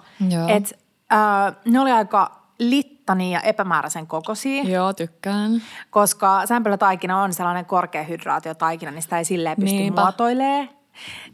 että 0.47 0.75
äh, 1.13 1.55
ne 1.65 1.79
oli 1.79 1.91
aika 1.91 2.37
littania 2.59 3.39
ja 3.39 3.41
epämääräisen 3.41 4.07
kokoisia. 4.07 4.63
Joo, 4.63 4.93
tykkään. 4.93 5.61
Koska 5.89 6.45
sämpylötaikina 6.45 7.23
on 7.23 7.33
sellainen 7.33 7.65
korkeahydraatiotaikina, 7.65 8.91
niin 8.91 9.01
sitä 9.01 9.17
ei 9.17 9.25
silleen 9.25 9.55
pysty 9.55 9.77
Niinpä. 9.77 10.01
muotoilemaan. 10.01 10.69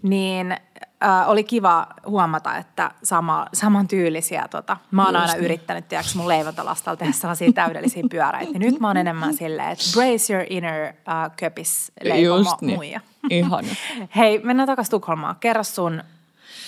Niin 0.01 0.51
äh, 1.03 1.29
oli 1.29 1.43
kiva 1.43 1.87
huomata, 2.05 2.57
että 2.57 2.91
sama, 3.03 3.45
saman 3.53 3.87
tyylisiä. 3.87 4.47
Tota, 4.49 4.77
mä 4.91 5.05
oon 5.05 5.13
Just 5.13 5.21
aina 5.21 5.33
niin. 5.33 5.45
yrittänyt, 5.45 5.87
tiedätkö, 5.87 6.11
mun 6.15 6.27
leivotolastalla 6.27 6.97
tehdä 6.97 7.11
sellaisia 7.11 7.53
täydellisiä 7.53 8.03
pyöräitä. 8.09 8.59
Nyt 8.59 8.79
mä 8.79 8.87
oon 8.87 8.97
enemmän 8.97 9.33
silleen, 9.33 9.69
että 9.69 9.83
brace 9.93 10.33
your 10.33 10.45
inner 10.49 10.93
uh, 10.93 11.35
köpis 11.35 11.91
leipomo 12.03 12.57
niin. 12.61 12.75
muija. 12.75 12.99
Ihana. 13.29 13.67
Hei, 14.15 14.39
mennään 14.43 14.67
takaisin 14.67 14.91
Tukholmaan. 14.91 15.35
Kerro 15.39 15.63
sun 15.63 16.03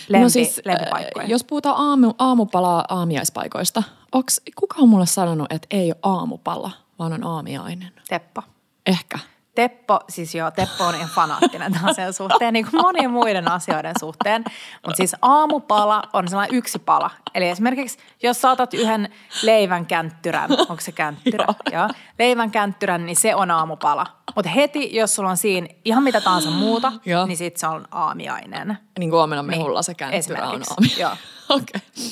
lempi, 0.10 0.24
no 0.24 0.30
siis, 0.30 0.62
lempipaikkoja. 0.66 1.28
Jos 1.28 1.44
puhutaan 1.44 1.76
aamu, 1.78 2.14
aamupalaa 2.20 2.86
aamiaispaikoista, 2.90 3.84
onks, 4.12 4.42
kuka 4.56 4.76
on 4.80 4.90
mulle 4.90 5.06
sanonut, 5.06 5.52
että 5.52 5.68
ei 5.72 5.92
ole 5.92 6.00
aamupala, 6.04 6.72
vaan 7.00 7.14
on 7.14 7.24
aamiainen? 7.24 7.92
Teppo. 8.10 8.42
Ehkä. 8.86 9.20
Teppo, 9.56 10.00
siis 10.10 10.36
joo, 10.36 10.52
Teppo 10.52 10.84
on 10.84 10.96
ihan 10.96 11.10
fanaattinen 11.10 11.74
asian 11.84 12.14
suhteen, 12.14 12.54
niin 12.54 12.68
kuin 12.72 12.82
monien 12.82 13.12
muiden 13.12 13.52
asioiden 13.52 13.94
suhteen. 14.00 14.44
Mutta 14.86 14.98
siis 14.98 15.16
aamupala 15.22 16.04
on 16.14 16.28
sellainen 16.28 16.58
yksi 16.58 16.80
pala. 16.80 17.12
Eli 17.36 17.50
esimerkiksi, 17.50 17.98
jos 18.24 18.42
saatat 18.42 18.74
yhden 18.74 19.10
leivän 19.44 19.86
känttyrän, 19.86 20.52
onko 20.52 20.78
se 20.80 20.92
känttyrä? 20.92 21.46
joo. 21.48 21.82
joo. 21.82 21.90
Leivän 22.20 22.52
känttyrän, 22.52 23.06
niin 23.06 23.16
se 23.16 23.36
on 23.36 23.52
aamupala. 23.52 24.06
Mutta 24.36 24.52
heti, 24.52 24.96
jos 24.96 25.16
sulla 25.16 25.30
on 25.30 25.38
siinä 25.38 25.68
ihan 25.86 26.04
mitä 26.04 26.22
tahansa 26.22 26.50
muuta, 26.50 26.92
joo. 27.06 27.26
niin 27.26 27.38
sitten 27.38 27.60
se 27.60 27.68
on 27.68 27.88
aamiainen. 27.92 28.78
Niin 29.00 29.10
kuin 29.10 29.18
huomenna 29.18 29.44
mehulla 29.44 29.82
se 29.82 29.94
känttyrä 29.94 30.40
on 30.40 30.48
aamiainen. 30.48 31.00
Joo. 31.00 31.12
Okei. 31.50 31.82
Okay 31.96 32.10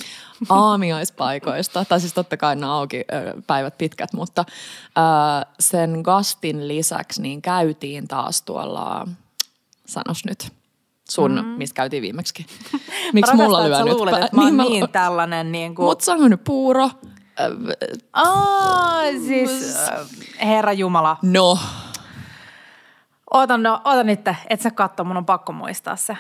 aamiaispaikoista, 0.50 1.86
tai 1.86 2.00
siis 2.00 2.14
totta 2.14 2.38
kai 2.38 2.56
ne 2.56 2.66
auki 2.66 3.06
päivät 3.48 3.78
pitkät, 3.78 4.14
mutta 4.14 4.46
sen 5.60 6.00
gastin 6.04 6.68
lisäksi 6.68 7.22
niin 7.22 7.42
käytiin 7.42 8.08
taas 8.08 8.42
tuolla, 8.42 9.08
sanos 9.86 10.26
nyt, 10.26 10.54
sun, 11.10 11.32
mm. 11.32 11.48
mistä 11.48 11.76
käytiin 11.76 12.02
viimeksi. 12.02 12.46
Miksi 13.14 13.36
mulla 13.36 13.64
lyö 13.64 13.84
nyt? 13.84 13.94
Luulet, 13.94 14.24
että 14.24 14.36
mä 14.36 14.44
niin, 14.44 14.58
niin 14.58 14.90
tällainen 14.90 15.52
niin 15.52 15.76
kuin... 15.76 15.86
Mut 15.86 16.02
sano 16.02 16.28
nyt 16.28 16.44
puuro. 16.44 16.90
Aa, 18.14 19.02
siis 19.28 19.76
Herra 20.42 20.74
Jumala. 20.74 21.18
No. 21.22 21.60
Ootan, 23.34 23.64
no, 23.64 23.82
ootan 23.86 24.06
nyt, 24.06 24.20
et 24.50 24.62
sä 24.62 24.72
katso, 24.72 25.04
mun 25.04 25.18
on 25.18 25.26
pakko 25.26 25.54
muistaa 25.54 25.96
se. 25.96 26.18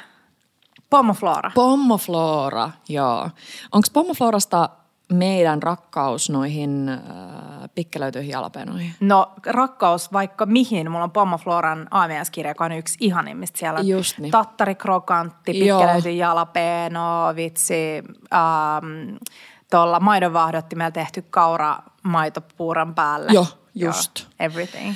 Pommoflora. 0.97 1.51
Pommoflora, 1.56 2.71
joo. 2.89 3.29
Onko 3.71 3.88
Pommoflorasta 3.93 4.69
meidän 5.13 5.63
rakkaus 5.63 6.29
noihin 6.29 6.89
äh, 6.89 6.99
pikkelöityihin 7.75 8.32
jalapenoihin? 8.32 8.95
No 8.99 9.32
rakkaus 9.45 10.13
vaikka 10.13 10.45
mihin. 10.45 10.91
Mulla 10.91 11.03
on 11.03 11.12
Pommofloran 11.12 11.88
aamiaiskirja, 11.91 12.51
joka 12.51 12.65
on 12.65 12.71
yksi 12.71 12.97
ihanimmista 12.99 13.60
siellä. 13.60 13.79
Just 13.79 14.17
niin. 14.17 14.32
Tattari, 14.32 14.75
krokantti, 14.75 15.51
pikkelöity 15.53 16.12
jalapeno, 16.12 17.36
vitsi, 17.36 18.03
ähm, 18.34 19.15
tuolla 19.71 19.99
maidonvaahdottimella 19.99 20.91
tehty 20.91 21.21
kaura 21.29 21.77
maitopuuran 22.03 22.95
päälle. 22.95 23.32
Joo, 23.32 23.47
just. 23.75 24.19
Joo, 24.19 24.29
everything. 24.39 24.95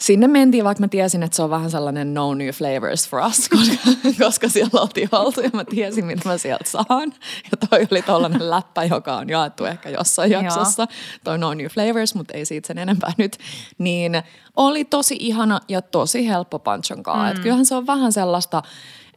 Sinne 0.00 0.28
mentiin, 0.28 0.64
vaikka 0.64 0.80
mä 0.80 0.88
tiesin, 0.88 1.22
että 1.22 1.36
se 1.36 1.42
on 1.42 1.50
vähän 1.50 1.70
sellainen 1.70 2.14
no 2.14 2.34
new 2.34 2.48
flavors 2.48 3.08
for 3.08 3.20
us, 3.20 3.48
koska, 3.56 3.76
koska 4.24 4.48
siellä 4.48 4.80
oltiin 4.80 5.08
oltu 5.12 5.40
ja 5.40 5.50
mä 5.52 5.64
tiesin, 5.64 6.04
mitä 6.06 6.28
mä 6.28 6.38
sieltä 6.38 6.70
saan. 6.70 7.12
Ja 7.50 7.68
toi 7.68 7.86
oli 7.90 8.02
tollainen 8.02 8.50
läppä, 8.50 8.84
joka 8.84 9.16
on 9.16 9.28
jaettu 9.28 9.64
ehkä 9.64 9.90
jossain 9.90 10.30
jaksossa. 10.30 10.86
Toi 11.24 11.38
no 11.38 11.54
new 11.54 11.66
flavors, 11.66 12.14
mutta 12.14 12.34
ei 12.34 12.44
siitä 12.44 12.66
sen 12.66 12.78
enempää 12.78 13.12
nyt. 13.18 13.38
Niin 13.78 14.22
oli 14.56 14.84
tosi 14.84 15.16
ihana 15.20 15.60
ja 15.68 15.82
tosi 15.82 16.28
helppo 16.28 16.58
panchonkaa. 16.58 17.24
Mm. 17.24 17.30
Et 17.30 17.38
kyllähän 17.38 17.66
se 17.66 17.74
on 17.74 17.86
vähän 17.86 18.12
sellaista, 18.12 18.62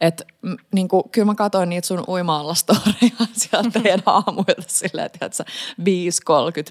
että 0.02 0.24
niin 0.72 0.88
kuin, 0.88 1.02
kyllä 1.12 1.26
mä 1.26 1.34
katsoin 1.34 1.68
niitä 1.68 1.86
sun 1.86 2.04
uima 2.08 2.54
storeja 2.54 3.26
sieltä 3.32 3.70
teidän 3.70 4.02
aamuilta 4.06 4.62
silleen, 4.66 5.06
että 5.06 5.28
sä 5.32 5.44
5.30 5.80 5.84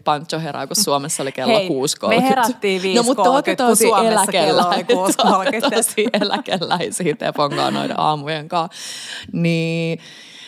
Pancho 0.03 0.39
herää, 0.39 0.67
kun 0.67 0.75
Suomessa 0.75 1.23
oli 1.23 1.31
kello 1.31 1.57
Hei, 1.57 1.69
6.30. 1.69 2.07
me 2.07 2.29
herättiin 2.29 2.81
5.30, 2.81 2.95
no, 2.95 3.03
mutta 3.03 3.23
kun 3.65 3.77
Suomessa 3.77 4.31
kello 4.31 4.61
on 4.61 4.73
6.30. 4.73 5.75
tosi 5.75 6.07
eläkeläisiä 6.13 7.15
Teponkaan 7.15 7.73
noiden 7.73 7.99
aamujen 7.99 8.49
kanssa. 8.49 8.79
Niin 9.31 9.99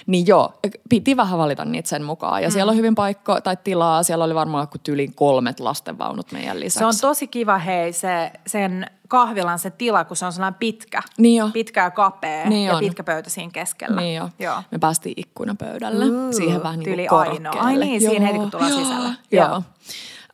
niin 0.07 0.27
joo, 0.27 0.53
piti 0.89 1.17
vähän 1.17 1.39
valita 1.39 1.65
niitä 1.65 1.89
sen 1.89 2.03
mukaan. 2.03 2.43
Ja 2.43 2.49
mm. 2.49 2.53
siellä 2.53 2.69
on 2.69 2.77
hyvin 2.77 2.95
paikko 2.95 3.41
tai 3.41 3.57
tilaa. 3.63 4.03
Siellä 4.03 4.25
oli 4.25 4.35
varmaan 4.35 4.67
kuin 4.67 4.81
tyylin 4.81 5.15
kolmet 5.15 5.59
lastenvaunut 5.59 6.31
meidän 6.31 6.59
lisäksi. 6.59 6.79
Se 6.79 6.85
on 6.85 6.93
tosi 7.01 7.27
kiva 7.27 7.57
hei, 7.57 7.93
se, 7.93 8.31
sen 8.47 8.85
kahvilan 9.07 9.59
se 9.59 9.69
tila, 9.69 10.05
kun 10.05 10.17
se 10.17 10.25
on 10.25 10.33
sellainen 10.33 10.59
pitkä. 10.59 11.01
Niin 11.17 11.39
jo. 11.39 11.49
Pitkä 11.53 11.83
ja 11.83 11.91
kapea 11.91 12.49
niin 12.49 12.67
ja 12.67 12.73
on. 12.73 12.79
pitkä 12.79 13.03
pöytä 13.03 13.29
siinä 13.29 13.51
keskellä. 13.53 14.01
Niin 14.01 14.15
jo. 14.15 14.29
Joo. 14.39 14.63
Me 14.71 14.79
päästiin 14.79 15.13
ikkunapöydälle. 15.17 16.05
Mm. 16.05 16.31
Siihen 16.31 16.63
vähän 16.63 16.79
niin 16.79 17.07
kuin 17.09 17.19
ainoa. 17.19 17.53
Ai 17.59 17.77
niin, 17.77 18.03
joo, 18.03 18.11
siinä 18.11 18.25
heti 18.25 18.39
kun 18.39 18.51
tullaan 18.51 18.71
joo, 18.71 18.79
sisällä. 18.79 19.13
Joo. 19.31 19.47
joo. 19.49 19.63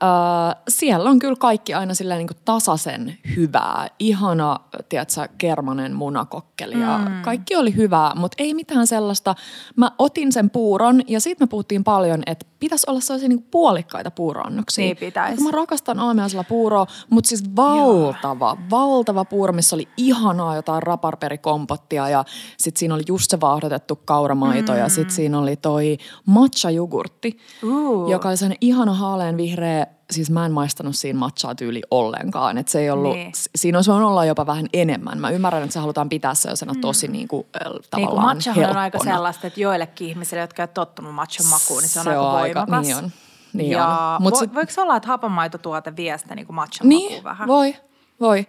Uh, 0.03 0.63
siellä 0.69 1.09
on 1.09 1.19
kyllä 1.19 1.35
kaikki 1.39 1.73
aina 1.73 1.93
silleen 1.93 2.17
niin 2.17 2.27
kuin 2.27 2.37
tasaisen 2.45 3.17
hyvää. 3.35 3.87
Ihana, 3.99 4.59
tiedätkö, 4.89 5.27
kermanen 5.37 5.93
munakokkeli 5.93 6.79
ja 6.79 6.97
mm. 6.97 7.21
kaikki 7.21 7.55
oli 7.55 7.75
hyvää, 7.75 8.11
mutta 8.15 8.35
ei 8.43 8.53
mitään 8.53 8.87
sellaista. 8.87 9.35
Mä 9.75 9.91
otin 9.97 10.31
sen 10.31 10.49
puuron 10.49 11.01
ja 11.07 11.19
siitä 11.19 11.43
me 11.43 11.47
puhuttiin 11.47 11.83
paljon, 11.83 12.23
että 12.25 12.45
pitäisi 12.59 12.85
olla 12.89 12.99
sellaisia 12.99 13.29
niin 13.29 13.41
puolikkaita 13.41 14.11
puuroannoksia. 14.11 14.85
Niin 14.85 14.97
pitäisi. 14.97 15.43
Mä 15.43 15.51
rakastan 15.51 15.99
aamiaisella 15.99 16.43
puuroa, 16.43 16.85
mutta 17.09 17.27
siis 17.27 17.55
valtava, 17.55 18.57
Joo. 18.59 18.67
valtava 18.69 19.25
puuro, 19.25 19.53
missä 19.53 19.75
oli 19.75 19.87
ihanaa 19.97 20.55
jotain 20.55 20.83
raparperikompottia 20.83 22.09
ja 22.09 22.25
sitten 22.57 22.79
siinä 22.79 22.95
oli 22.95 23.03
just 23.07 23.31
se 23.31 23.41
vaahdotettu 23.41 23.95
kauramaito 24.05 24.71
mm. 24.71 24.77
ja 24.77 24.89
sitten 24.89 25.15
siinä 25.15 25.39
oli 25.39 25.55
toi 25.55 25.97
matcha-jogurtti, 26.25 27.37
uh. 27.63 28.09
joka 28.09 28.29
oli 28.29 28.37
sellainen 28.37 28.57
ihana 28.61 28.93
haalean 28.93 29.37
vihreä 29.37 29.88
siis 30.11 30.31
mä 30.31 30.45
en 30.45 30.51
maistanut 30.51 30.95
siinä 30.95 31.19
matchaa 31.19 31.55
tyyli 31.55 31.81
ollenkaan. 31.91 32.57
Että 32.57 32.71
se 32.71 32.79
ei 32.79 32.89
ollut, 32.89 33.15
niin. 33.15 33.31
siinä 33.55 33.77
olisi 33.77 33.91
olla 33.91 34.25
jopa 34.25 34.45
vähän 34.45 34.65
enemmän. 34.73 35.19
Mä 35.19 35.29
ymmärrän, 35.29 35.63
että 35.63 35.73
se 35.73 35.79
halutaan 35.79 36.09
pitää 36.09 36.33
sellaisena 36.33 36.73
mm. 36.73 36.81
tosi 36.81 37.07
niin 37.07 37.27
kuin, 37.27 37.47
tavallaan 37.89 38.37
niin 38.37 38.53
kuin 38.53 38.69
on 38.69 38.77
aika 38.77 38.99
sellaista, 39.03 39.47
että 39.47 39.59
joillekin 39.59 40.07
ihmisille, 40.07 40.41
jotka 40.41 40.63
eivät 40.63 40.73
tottunut 40.73 41.15
matchan 41.15 41.47
makuun, 41.47 41.81
niin 41.81 41.89
se 41.89 41.99
on 41.99 42.03
se 42.03 42.09
aika 42.09 42.21
on 42.21 42.39
voimakas. 42.39 42.69
Aika, 42.69 42.81
niin 42.81 42.95
on. 42.95 43.11
Niin 43.53 43.71
ja 43.71 43.87
on. 43.87 44.23
Mut 44.23 44.33
vo, 44.33 44.39
se, 44.39 44.53
voiko 44.53 44.71
se 44.71 44.81
olla, 44.81 44.95
että 44.95 45.07
hapanmaitotuote 45.07 45.95
vie 45.95 46.17
sitä 46.17 46.35
niin 46.35 46.45
kuin 46.45 46.55
matchan 46.55 46.89
niin, 46.89 47.03
makuun 47.03 47.23
vähän? 47.23 47.47
voi. 47.47 47.75
Voi. 48.19 48.47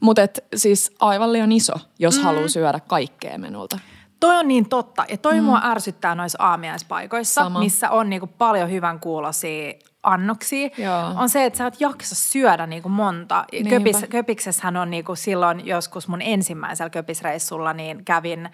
Mutta 0.00 0.22
siis 0.56 0.92
aivan 1.00 1.32
liian 1.32 1.52
iso, 1.52 1.72
jos 1.98 2.16
mm. 2.16 2.22
haluaa 2.22 2.48
syödä 2.48 2.80
kaikkea 2.80 3.38
menulta. 3.38 3.78
Toi 4.20 4.38
on 4.38 4.48
niin 4.48 4.68
totta. 4.68 5.04
Ja 5.08 5.16
toi 5.16 5.40
mm. 5.40 5.44
mua 5.44 5.60
ärsyttää 5.64 6.14
noissa 6.14 6.38
aamiaispaikoissa, 6.40 7.42
Sama. 7.42 7.58
missä 7.58 7.90
on 7.90 8.10
niinku 8.10 8.26
paljon 8.26 8.70
hyvän 8.70 9.00
kuulosia 9.00 9.72
annoksia, 10.02 10.68
Joo. 10.78 11.12
on 11.16 11.28
se, 11.28 11.44
että 11.44 11.56
sä 11.56 11.66
et 11.66 11.80
jaksa 11.80 12.14
syödä 12.14 12.66
niinku 12.66 12.88
monta. 12.88 13.44
Köpis, 13.70 14.04
köpiksessähän 14.10 14.76
on 14.76 14.90
niinku 14.90 15.14
silloin 15.14 15.66
joskus 15.66 16.08
mun 16.08 16.22
ensimmäisellä 16.22 16.90
köpisreissulla, 16.90 17.72
niin 17.72 18.04
kävin, 18.04 18.46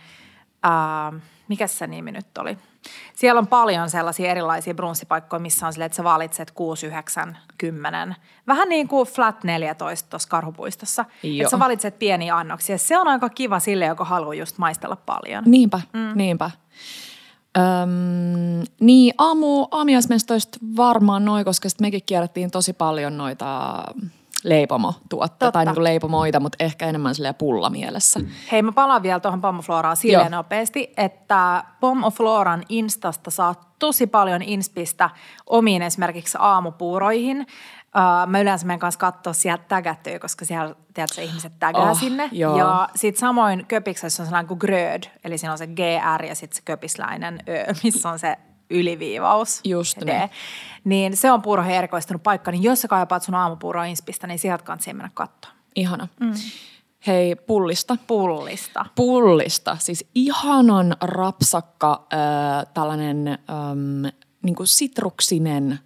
äh, 0.67 1.23
mikä 1.49 1.67
se 1.67 1.87
nimi 1.87 2.13
nyt 2.13 2.39
oli? 2.39 2.59
Siellä 3.15 3.39
on 3.39 3.47
paljon 3.47 3.91
sellaisia 3.91 4.31
erilaisia 4.31 4.75
brunssipaikkoja, 4.75 5.41
missä 5.41 5.67
on 5.67 5.73
silleen, 5.73 5.87
että 5.87 5.97
sä 5.97 6.05
valitset 6.05 6.51
6, 6.51 6.87
9, 6.87 7.39
10. 7.59 8.17
Vähän 8.47 8.69
niin 8.69 8.89
kuin 8.89 9.09
Flat 9.09 9.45
14 9.45 10.11
tuossa 10.11 10.29
Karhupuistossa. 10.29 11.05
Joo. 11.23 11.35
Että 11.41 11.51
sä 11.51 11.59
valitset 11.59 11.99
pieniä 11.99 12.37
annoksia. 12.37 12.79
Se 12.79 12.99
on 12.99 13.09
aika 13.09 13.29
kiva 13.29 13.59
sille, 13.59 13.85
joka 13.85 14.05
haluaa 14.05 14.35
just 14.35 14.59
maistella 14.59 14.97
paljon. 14.97 15.45
Niinpä, 15.47 15.81
mm. 15.93 16.13
niinpä. 16.15 16.51
Öm, 17.57 18.65
niin, 18.81 19.15
aamu, 19.19 19.67
aamiaismestoista 19.71 20.59
varmaan 20.77 21.25
noin, 21.25 21.45
koska 21.45 21.69
sitten 21.69 21.87
mekin 21.87 22.03
kierrättiin 22.07 22.51
tosi 22.51 22.73
paljon 22.73 23.19
noita 23.19 23.85
leipomotuotte 24.45 25.37
Totta. 25.39 25.53
tai 25.53 25.65
niin 25.65 25.85
leipomoita, 25.85 26.41
mutta 26.41 26.65
ehkä 26.65 26.87
enemmän 26.87 27.15
silleen 27.15 27.35
pulla 27.35 27.71
mielessä. 27.71 28.21
Hei, 28.53 28.63
mä 28.63 28.73
palaan 28.73 29.03
vielä 29.03 29.21
tuohon 29.21 29.41
Pommofloraan 29.41 29.97
silleen 29.97 30.33
Joo. 30.33 30.39
nopeasti, 30.39 30.93
että 30.97 31.65
Pommofloran 31.81 32.63
Instasta 32.69 33.31
saa 33.31 33.55
tosi 33.79 34.07
paljon 34.07 34.43
inspistä 34.43 35.11
omiin 35.47 35.83
esimerkiksi 35.83 36.39
aamupuuroihin. 36.41 37.47
Uh, 37.96 38.31
mä 38.31 38.40
yleensä 38.40 38.66
menen 38.66 38.79
kanssa 38.79 38.98
katsoa 39.01 39.33
sieltä 39.33 39.64
tägättyä, 39.68 40.18
koska 40.18 40.44
siellä, 40.44 40.74
tiedätkö, 40.94 41.22
ihmiset 41.22 41.53
tägää 41.59 41.90
Oh, 41.90 41.98
sinne. 42.01 42.29
joo. 42.33 42.59
Ja 42.59 42.88
sitten 42.96 43.20
samoin 43.20 43.66
köpiksessä 43.66 44.22
on 44.22 44.27
sellainen 44.27 44.48
kuin 44.48 44.59
gröd, 44.59 45.03
eli 45.24 45.38
siinä 45.38 45.53
on 45.53 45.59
se 45.59 45.66
GR 45.66 46.24
ja 46.24 46.35
sitten 46.35 46.57
se 46.57 46.62
köpisläinen 46.64 47.38
Ö, 47.48 47.74
missä 47.85 48.09
on 48.09 48.18
se 48.18 48.37
yliviivaus. 48.70 49.61
Just 49.64 49.98
niin. 50.05 50.31
Niin 50.85 51.16
se 51.16 51.33
on 51.33 51.42
puuroihin 51.42 51.74
erikoistunut 51.74 52.22
paikka, 52.22 52.51
niin 52.51 52.62
jos 52.62 52.81
sä 52.81 52.88
kaipaat 52.88 53.22
sun 53.22 53.35
aamupuuroa 53.35 53.85
inspistä, 53.85 54.27
niin 54.27 54.38
sieltä 54.38 54.64
kannattaa 54.64 54.94
mennä 54.94 55.11
katsoa. 55.14 55.51
Ihana. 55.77 56.09
Mm. 56.20 56.33
Hei, 57.07 57.37
pullista. 57.37 57.96
Pullista. 58.07 58.87
pullista, 58.94 59.77
siis 59.81 60.05
ihanan 60.14 60.96
rapsakka 61.01 62.07
äh, 62.12 62.66
tällainen 62.74 63.29
ähm, 63.29 64.07
niin 64.42 64.57
sitruksinen, 64.64 65.79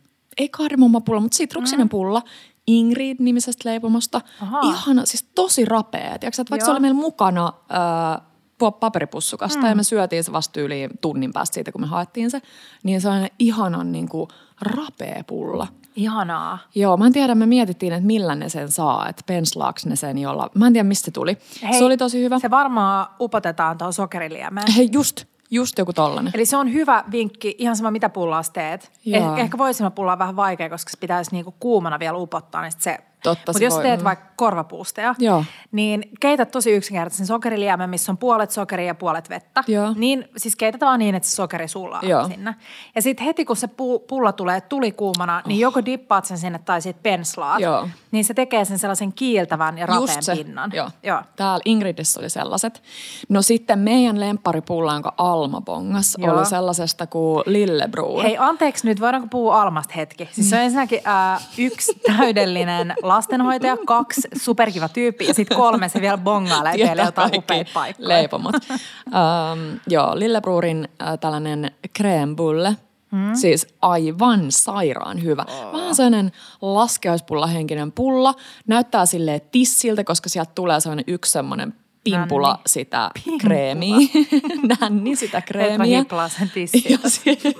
ei 0.42 0.48
kardemummapulla, 0.48 1.20
mutta 1.20 1.36
sitruksinen 1.36 1.86
mm. 1.86 1.90
pulla 1.90 2.22
Ingrid-nimisestä 2.66 3.68
leipomosta. 3.68 4.20
Ahaa. 4.42 4.62
Ihana, 4.62 5.06
siis 5.06 5.22
tosi 5.34 5.64
rapea. 5.64 6.18
Tiedätkö, 6.18 6.42
että 6.42 6.50
vaikka 6.50 6.64
se 6.64 6.70
Joo. 6.70 6.72
oli 6.72 6.80
meillä 6.80 7.00
mukana 7.00 7.46
äh, 7.46 8.26
pu- 8.64 8.78
paperipussukasta 8.80 9.60
mm. 9.60 9.66
ja 9.66 9.74
me 9.74 9.82
syötiin 9.82 10.24
se 10.24 10.32
vasta 10.32 10.60
yli 10.60 10.88
tunnin 11.00 11.32
päästä 11.32 11.54
siitä, 11.54 11.72
kun 11.72 11.80
me 11.80 11.86
haettiin 11.86 12.30
se, 12.30 12.42
niin 12.82 13.00
se 13.00 13.08
on 13.08 13.26
ihanan 13.38 13.92
niin 13.92 14.08
kuin 14.08 14.28
rapea 14.60 15.24
pulla. 15.26 15.66
Ihanaa. 15.96 16.58
Joo, 16.74 16.96
mä 16.96 17.06
en 17.06 17.12
tiedä, 17.12 17.34
me 17.34 17.46
mietittiin, 17.46 17.92
että 17.92 18.06
millä 18.06 18.34
ne 18.34 18.48
sen 18.48 18.68
saa, 18.68 19.08
että 19.08 19.22
penslaaks 19.26 19.86
ne 19.86 19.96
sen 19.96 20.18
jolla, 20.18 20.50
mä 20.54 20.66
en 20.66 20.72
tiedä 20.72 20.88
mistä 20.88 21.04
se 21.04 21.10
tuli. 21.10 21.38
Hei, 21.62 21.78
se 21.78 21.84
oli 21.84 21.96
tosi 21.96 22.22
hyvä. 22.22 22.38
Se 22.38 22.50
varmaan 22.50 23.06
upotetaan 23.20 23.78
tuohon 23.78 23.92
sokeriliemeen. 23.92 24.72
Hei, 24.72 24.88
just, 24.92 25.24
just 25.52 25.78
joku 25.78 25.92
tollanen. 25.92 26.32
Eli 26.34 26.46
se 26.46 26.56
on 26.56 26.72
hyvä 26.72 27.04
vinkki, 27.10 27.54
ihan 27.58 27.76
sama 27.76 27.90
mitä 27.90 28.08
pullaa 28.08 28.42
teet. 28.52 28.92
Eh, 29.12 29.22
ehkä 29.38 29.58
voisima 29.58 29.90
pullaa 29.90 30.18
vähän 30.18 30.36
vaikea, 30.36 30.70
koska 30.70 30.90
se 30.90 30.98
pitäisi 31.00 31.30
niinku 31.32 31.54
kuumana 31.60 31.98
vielä 31.98 32.16
upottaa, 32.16 32.62
niin 32.62 32.72
se... 32.78 32.98
Totta, 33.22 33.52
Mutta 33.52 33.64
jos 33.64 33.74
voi- 33.74 33.82
teet 33.82 34.00
mm. 34.00 34.04
vaikka 34.04 34.26
korvapuusteja, 34.36 35.14
Joo. 35.18 35.44
niin 35.72 36.04
keitä 36.20 36.44
tosi 36.46 36.70
yksinkertaisen 36.72 37.26
sokeriliemen, 37.26 37.90
missä 37.90 38.12
on 38.12 38.18
puolet 38.18 38.50
sokeria 38.50 38.86
ja 38.86 38.94
puolet 38.94 39.28
vettä. 39.30 39.64
Joo. 39.66 39.92
Niin, 39.96 40.28
siis 40.36 40.56
keitä 40.56 40.80
vaan 40.80 40.98
niin, 40.98 41.14
että 41.14 41.28
se 41.28 41.34
sokeri 41.34 41.68
sulaa 41.68 42.00
Joo. 42.02 42.26
sinne. 42.28 42.54
Ja 42.94 43.02
sitten 43.02 43.26
heti 43.26 43.44
kun 43.44 43.56
se 43.56 43.66
pu- 43.66 44.04
pulla 44.08 44.32
tulee 44.32 44.60
tulikuumana, 44.60 45.42
niin 45.46 45.60
joko 45.60 45.84
dippaat 45.84 46.24
sen 46.24 46.38
sinne 46.38 46.58
tai 46.58 46.82
sitten 46.82 47.02
penslaat. 47.02 47.56
Oh. 47.56 47.60
Joo. 47.62 47.88
Niin 48.10 48.24
se 48.24 48.34
tekee 48.34 48.64
sen 48.64 48.78
sellaisen 48.78 49.12
kiiltävän 49.12 49.78
ja 49.78 49.86
rapean 49.86 50.02
Just 50.02 50.22
se. 50.22 50.36
pinnan. 50.36 50.70
Joo. 50.74 50.90
Joo. 51.02 51.22
Täällä 51.36 51.60
Ingridissä 51.64 52.20
oli 52.20 52.30
sellaiset. 52.30 52.82
No 53.28 53.42
sitten 53.42 53.78
meidän 53.78 54.20
lempparipulla, 54.20 54.92
jonka 54.92 55.14
Alma 55.18 55.60
bongas, 55.60 56.14
Joo. 56.18 56.36
oli 56.36 56.46
sellaisesta 56.46 57.06
kuin 57.06 57.42
Lillebror. 57.46 58.22
Hei, 58.22 58.38
anteeksi 58.38 58.86
nyt, 58.86 59.00
voidaanko 59.00 59.28
puhua 59.30 59.62
Almasta 59.62 59.94
hetki? 59.96 60.28
Siis 60.32 60.50
se 60.50 60.56
on 60.56 60.62
ensinnäkin 60.62 61.00
äh, 61.08 61.48
yksi 61.58 61.92
täydellinen 62.06 62.94
lastenhoitaja, 63.14 63.76
kaksi 63.86 64.20
superkiva 64.36 64.88
tyyppi 64.88 65.26
ja 65.26 65.34
sitten 65.34 65.56
kolme 65.56 65.88
se 65.88 66.00
vielä 66.00 66.18
bongailee 66.18 66.76
teille 66.76 67.02
jotain 67.02 67.30
upeita 67.38 67.70
paikkoja. 67.74 68.08
Leipomot. 68.08 68.54
um, 68.74 69.78
joo, 69.88 70.18
Lillebrurin 70.18 70.88
äh, 71.02 71.18
tällainen 71.18 71.70
kreembulle. 71.92 72.76
Mm. 73.10 73.34
Siis 73.34 73.66
aivan 73.82 74.46
sairaan 74.48 75.22
hyvä. 75.22 75.44
Oh. 75.48 75.72
Vähän 75.72 75.94
sellainen 75.94 76.32
laskeuspullahenkinen 76.62 77.92
pulla. 77.92 78.34
Näyttää 78.66 79.06
silleen 79.06 79.40
tissiltä, 79.52 80.04
koska 80.04 80.28
sieltä 80.28 80.52
tulee 80.54 80.80
sellainen 80.80 81.04
yksi 81.08 81.32
semmoinen 81.32 81.74
pimpula 82.04 82.48
Nänni. 82.48 82.62
sitä 82.66 83.10
Pimpula. 83.24 83.38
kreemiä. 83.40 83.96
Nänni 84.80 85.16
sitä 85.16 85.40
kreemiä. 85.40 85.98
hiplaa 85.98 86.28
sen 86.28 86.50
tissiltä. 86.50 86.88
Ja 87.04 87.10
sitten, 87.10 87.54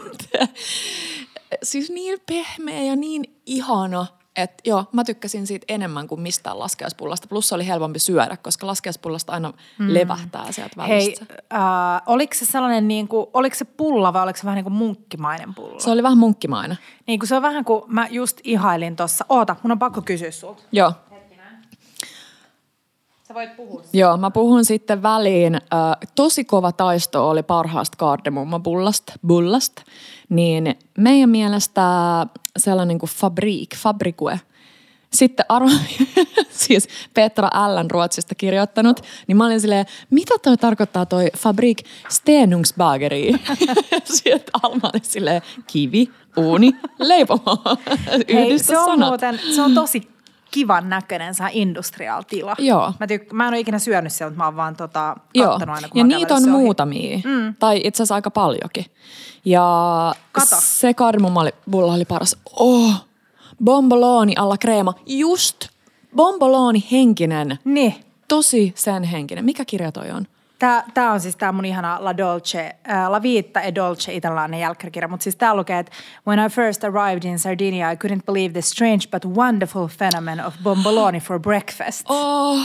siis 1.63 1.91
niin 1.91 2.19
pehmeä 2.27 2.83
ja 2.83 2.97
niin 2.97 3.25
ihana, 3.47 4.07
että 4.37 4.63
joo, 4.65 4.85
mä 4.93 5.05
tykkäsin 5.05 5.47
siitä 5.47 5.65
enemmän 5.69 6.09
kuin 6.09 6.21
mistään 6.21 6.59
laskeuspullasta. 6.59 7.29
Plus 7.29 7.49
se 7.49 7.55
oli 7.55 7.67
helpompi 7.67 7.99
syödä, 7.99 8.37
koska 8.37 8.67
laskeuspullasta 8.67 9.33
aina 9.33 9.53
mm. 9.79 9.95
levähtää 9.95 10.53
sieltä 10.53 10.83
Hei, 10.83 11.07
välistä. 11.07 11.27
äh, 11.55 12.03
oliko 12.07 12.35
se 12.35 12.47
sellainen 12.47 12.89
niin 12.89 13.09
kuin, 13.09 13.27
oliko 13.35 13.57
se 13.57 13.65
pulla 13.65 14.13
vai 14.13 14.23
oliko 14.23 14.37
se 14.37 14.45
vähän 14.45 14.57
niin 14.57 14.65
kuin 14.65 14.73
munkkimainen 14.73 15.55
pulla? 15.55 15.81
Se 15.81 15.91
oli 15.91 16.03
vähän 16.03 16.19
munkkimainen. 16.19 16.79
Niin 17.07 17.19
kuin 17.19 17.29
se 17.29 17.37
on 17.37 17.43
vähän 17.43 17.65
kuin 17.65 17.83
mä 17.87 18.07
just 18.11 18.41
ihailin 18.45 18.97
tuossa. 18.97 19.25
Oota, 19.29 19.57
mun 19.63 19.73
on 19.73 19.79
pakko 19.79 20.03
kysyä 20.03 20.31
sulta. 20.31 20.63
Joo. 20.73 20.93
Sä 23.33 23.35
voit 23.35 23.57
puhua. 23.57 23.83
Joo, 23.93 24.17
mä 24.17 24.31
puhun 24.31 24.65
sitten 24.65 25.03
väliin. 25.03 25.55
Äh, 25.55 25.61
tosi 26.15 26.45
kova 26.45 26.73
taisto 26.73 27.31
oli 27.31 27.43
parhaasta 27.43 27.97
kardemummabullasta, 27.97 29.13
bullasta. 29.27 29.83
Niin 30.29 30.79
meidän 30.99 31.31
mielestä 31.31 31.83
sellainen 32.57 32.99
kuin 32.99 33.11
Fabrik, 33.11 33.77
Fabrikue. 33.77 34.41
Sitten 35.13 35.47
arvo, 35.49 35.69
siis 36.51 36.89
Petra 37.15 37.49
Allan 37.55 37.91
Ruotsista 37.91 38.35
kirjoittanut, 38.35 39.01
niin 39.27 39.37
mä 39.37 39.47
olin 39.47 39.61
silleen, 39.61 39.87
mitä 40.11 40.35
toi 40.43 40.57
tarkoittaa 40.57 41.07
toi 41.07 41.31
Fabrik 41.37 41.79
Stenungsbageri? 42.09 43.33
Sieltä 44.05 44.51
Alma 44.63 44.91
oli 44.95 45.01
silleen, 45.03 45.43
kivi, 45.67 46.09
uuni, 46.37 46.73
leipomo. 46.99 47.59
Hei, 48.35 48.59
se 48.59 48.79
on 48.79 48.99
muuten, 48.99 49.41
se 49.55 49.63
on 49.63 49.75
tosi 49.75 50.13
kivan 50.53 50.89
näköinen 50.89 51.35
se 51.35 51.45
industrial 51.53 52.23
tila. 52.23 52.57
Joo. 52.59 52.93
Mä, 53.01 53.07
tyk- 53.07 53.33
mä 53.33 53.45
en 53.45 53.49
ole 53.49 53.61
ikinä 53.61 53.79
syönyt 53.79 54.13
sieltä, 54.13 54.31
mutta 54.31 54.39
mä 54.39 54.45
oon 54.45 54.57
vaan 54.57 54.77
tota, 54.77 55.17
Joo, 55.35 55.53
aina, 55.53 55.89
kun 55.89 55.99
ja 55.99 56.05
niitä 56.05 56.35
on 56.35 56.49
muutamia, 56.49 57.19
mm. 57.25 57.55
tai 57.59 57.81
itse 57.85 58.03
asiassa 58.03 58.15
aika 58.15 58.31
paljonkin. 58.31 58.87
Ja 59.45 60.15
Kato. 60.33 60.57
se 60.61 60.95
kardemummabulla 60.95 61.95
oli 61.95 62.05
paras. 62.05 62.37
Oh, 62.57 63.07
bomboloni 63.65 64.35
alla 64.37 64.59
kreema. 64.59 64.95
Just 65.07 65.69
bomboloni 66.17 66.85
henkinen. 66.93 67.59
Niin. 67.65 67.95
Tosi 68.29 68.73
sen 68.77 69.03
henkinen. 69.03 69.45
Mikä 69.45 69.65
kirja 69.65 69.93
toi 69.93 70.11
on? 70.11 70.27
Tää, 70.63 70.85
tää 70.95 71.13
on 71.13 71.21
siis 71.21 71.37
tää 71.37 71.53
mun 71.53 71.65
ihana 71.65 71.97
La 72.01 72.17
Dolce, 72.17 72.77
äh, 72.91 73.11
La 73.11 73.23
Vita 73.23 73.61
e 73.61 73.75
Dolce 73.75 74.15
italialainen 74.15 74.61
jälkkärikirja, 74.61 75.09
mutta 75.09 75.25
siis 75.25 75.37
tää 75.37 75.55
lukee, 75.55 75.79
että 75.79 75.93
When 76.27 76.47
I 76.47 76.49
first 76.49 76.85
arrived 76.85 77.25
in 77.25 77.39
Sardinia, 77.39 77.91
I 77.91 77.95
couldn't 77.95 78.23
believe 78.27 78.53
the 78.53 78.63
strange 78.63 79.01
but 79.11 79.37
wonderful 79.37 79.89
phenomenon 79.99 80.47
of 80.47 80.55
bomboloni 80.63 81.21
for 81.21 81.41
breakfast. 81.41 82.07
Oh, 82.11 82.59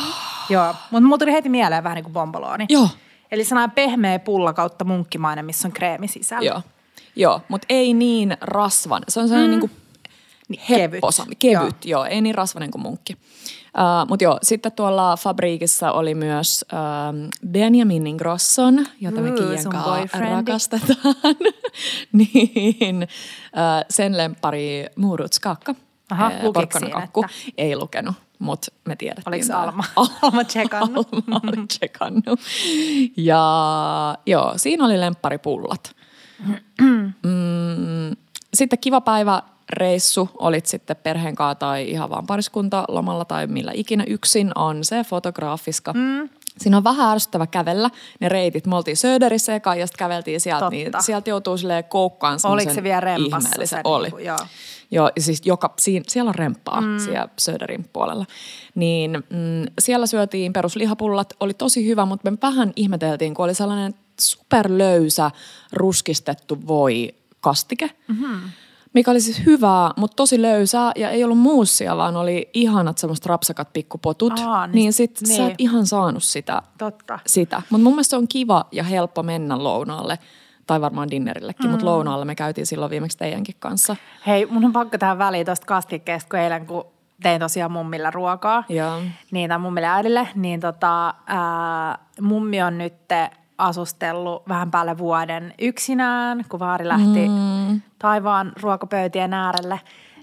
Joo, 0.50 0.76
mutta 0.92 1.04
mulla 1.06 1.18
tuli 1.18 1.32
heti 1.32 1.50
mieleen 1.50 1.84
vähän 1.84 1.96
niin 1.96 2.04
kuin 2.04 2.14
bomboloni. 2.14 2.66
joo. 2.70 2.90
Eli 3.32 3.44
sellainen 3.44 3.76
pehmeä 3.76 4.20
pulla 4.20 4.54
kautta 4.54 4.86
munkkimainen, 4.86 5.46
missä 5.46 5.68
on 5.68 5.72
kreemi 5.72 6.08
sisällä. 6.08 6.46
Joo, 6.46 6.62
joo 7.16 7.42
mutta 7.48 7.66
ei 7.70 7.94
niin 7.94 8.38
rasvan. 8.42 9.04
Se 9.08 9.20
on 9.20 9.28
sellainen 9.28 9.60
mm. 9.60 9.60
niin 9.60 9.72
Niin, 10.50 10.62
hepposa, 10.70 11.24
kevyt, 11.24 11.38
kevyt 11.40 11.86
joo. 11.86 12.00
joo, 12.04 12.06
ei 12.06 12.22
niin 12.22 12.36
rasvainen 12.36 12.72
kuin 12.72 12.82
munkki. 12.82 13.18
Uh, 13.78 14.10
Mutta 14.10 14.24
joo, 14.24 14.40
sitten 14.44 14.72
tuolla 14.72 15.18
Fabriikissa 15.18 15.92
oli 15.92 16.16
myös 16.16 16.66
uh, 16.74 17.50
Benjamin 17.52 18.08
Ingrosson, 18.08 18.86
jota 19.02 19.22
me 19.22 19.32
Kiian 19.32 19.70
kanssa 19.70 20.20
rakastetaan. 20.20 21.36
niin, 22.18 23.04
uh, 23.04 23.86
sen 23.90 24.18
lempari 24.18 24.86
Murutskakka. 24.96 25.76
Aha, 26.12 26.32
eh, 26.32 26.44
lukiko 26.44 26.54
porkkanakakku. 26.54 27.26
siinä, 27.30 27.54
Ei 27.58 27.76
lukenut, 27.76 28.16
mutta 28.40 28.72
me 28.86 28.96
tiedettiin. 28.96 29.30
Oliko 29.30 29.48
tää. 29.48 29.62
Alma? 29.62 29.84
Alma 30.22 30.44
tsekannut? 30.44 31.08
Alma 31.14 31.42
oli 31.44 31.68
tsekannut. 31.68 32.40
Ja 33.18 34.18
joo, 34.26 34.54
siinä 34.56 34.86
oli 34.86 35.00
lempparipullat. 35.00 35.96
Mm, 37.24 38.16
sitten 38.54 38.80
kiva 38.80 39.02
päivä 39.02 39.42
reissu, 39.70 40.30
olit 40.40 40.66
sitten 40.66 40.96
perheen 40.96 41.36
kanssa 41.36 41.56
tai 41.56 41.90
ihan 41.90 42.10
vaan 42.10 42.26
pariskunta 42.26 42.86
lomalla 42.88 43.26
tai 43.26 43.48
millä 43.48 43.72
ikinä 43.76 44.04
yksin, 44.08 44.52
on 44.56 44.84
se 44.84 45.04
fotograafiska. 45.04 45.94
Mm. 45.94 46.30
Siinä 46.58 46.78
on 46.78 46.84
vähän 46.84 47.12
ärsyttävä 47.12 47.48
kävellä 47.48 47.90
ne 48.20 48.30
reitit. 48.30 48.68
Me 48.68 48.76
oltiin 48.76 48.98
Söderissä 48.98 49.56
eka 49.56 49.76
ja 49.76 49.88
sitten 49.88 50.00
käveltiin 50.00 50.42
sieltä, 50.42 50.60
Totta. 50.60 50.72
niin 50.72 50.92
sieltä 51.00 51.30
joutuu 51.30 51.58
silleen 51.58 51.84
koukkaan 51.84 52.40
Oliko 52.44 52.74
se 52.74 52.84
vielä 52.84 53.00
rempassa 53.00 53.66
se 53.66 53.82
Oli. 53.84 54.04
niinku, 54.08 54.18
joo. 54.18 54.38
Joo, 54.92 55.12
ja 55.16 55.22
siis 55.22 55.42
joka, 55.46 55.74
siinä, 55.80 56.06
siellä 56.08 56.30
on 56.30 56.36
remppaa 56.36 56.82
mm. 56.82 57.00
siellä 57.00 57.30
Söderin 57.38 57.90
puolella. 57.94 58.26
Niin 58.76 59.12
mm, 59.12 59.72
siellä 59.80 60.08
syötiin 60.08 60.54
peruslihapullat, 60.54 61.34
oli 61.40 61.54
tosi 61.54 61.88
hyvä, 61.88 62.06
mutta 62.06 62.32
me 62.32 62.38
vähän 62.42 62.74
ihmeteltiin, 62.76 63.34
kun 63.34 63.46
oli 63.46 63.54
sellainen 63.54 63.96
superlöysä 64.22 65.32
ruskistettu 65.74 66.68
voi 66.68 67.16
kastike. 67.48 67.90
Mm-hmm. 68.08 68.50
Mikä 68.94 69.12
oli 69.12 69.22
siis 69.22 69.46
hyvää, 69.46 69.92
mutta 69.98 70.16
tosi 70.16 70.42
löysää 70.42 70.92
ja 70.96 71.10
ei 71.10 71.24
ollut 71.24 71.38
muussia, 71.38 71.98
vaan 71.98 72.16
oli 72.16 72.50
ihanat 72.54 72.98
semmoiset 72.98 73.26
rapsakat 73.26 73.74
pikkupotut. 73.74 74.40
Aa, 74.40 74.68
niin- 74.68 74.76
niin 74.76 74.94
sit 74.94 75.20
niin. 75.22 75.38
sä 75.38 75.48
et 75.48 75.54
ihan 75.58 75.86
saanut 75.86 76.24
sitä. 76.24 76.62
Totta. 76.78 77.20
sitä. 77.28 77.62
Mutta 77.70 77.84
mun 77.84 77.94
mielestä 77.94 78.10
se 78.10 78.18
on 78.18 78.28
kiva 78.28 78.66
ja 78.72 78.84
helppo 78.84 79.24
mennä 79.24 79.64
lounaalle 79.64 80.20
tai 80.68 80.82
varmaan 80.82 81.10
dinnerillekin, 81.10 81.66
mm. 81.66 81.72
mutta 81.72 81.86
lounaalle 81.86 82.26
me 82.26 82.36
käytiin 82.36 82.68
silloin 82.68 82.90
viimeksi 82.90 83.18
teidänkin 83.18 83.56
kanssa. 83.60 83.96
Hei, 84.28 84.46
mun 84.46 84.66
on 84.66 84.74
pakko 84.74 84.98
tähän 84.98 85.18
väliin 85.18 85.46
tuosta 85.46 85.66
kastikkeesta, 85.66 86.30
kun 86.30 86.40
eilen 86.40 86.66
kun 86.66 86.86
tein 87.24 87.40
tosiaan 87.40 87.72
mummille 87.72 88.12
ruokaa. 88.12 88.64
Joo. 88.70 89.02
Niin, 89.32 89.50
tai 89.50 89.60
mummille 89.60 89.88
äidille. 89.88 90.28
Niin 90.36 90.60
tota, 90.60 91.14
ää, 91.28 92.00
mummi 92.22 92.62
on 92.62 92.78
nyt 92.78 92.94
asustellut 93.58 94.50
vähän 94.50 94.72
päälle 94.72 94.98
vuoden 94.98 95.54
yksinään, 95.60 96.46
kun 96.50 96.60
vaari 96.60 96.88
lähti 96.88 97.28
mm. 97.28 97.82
taivaan 98.00 98.52
ruokapöytien 98.62 99.34
äärelle. 99.34 99.80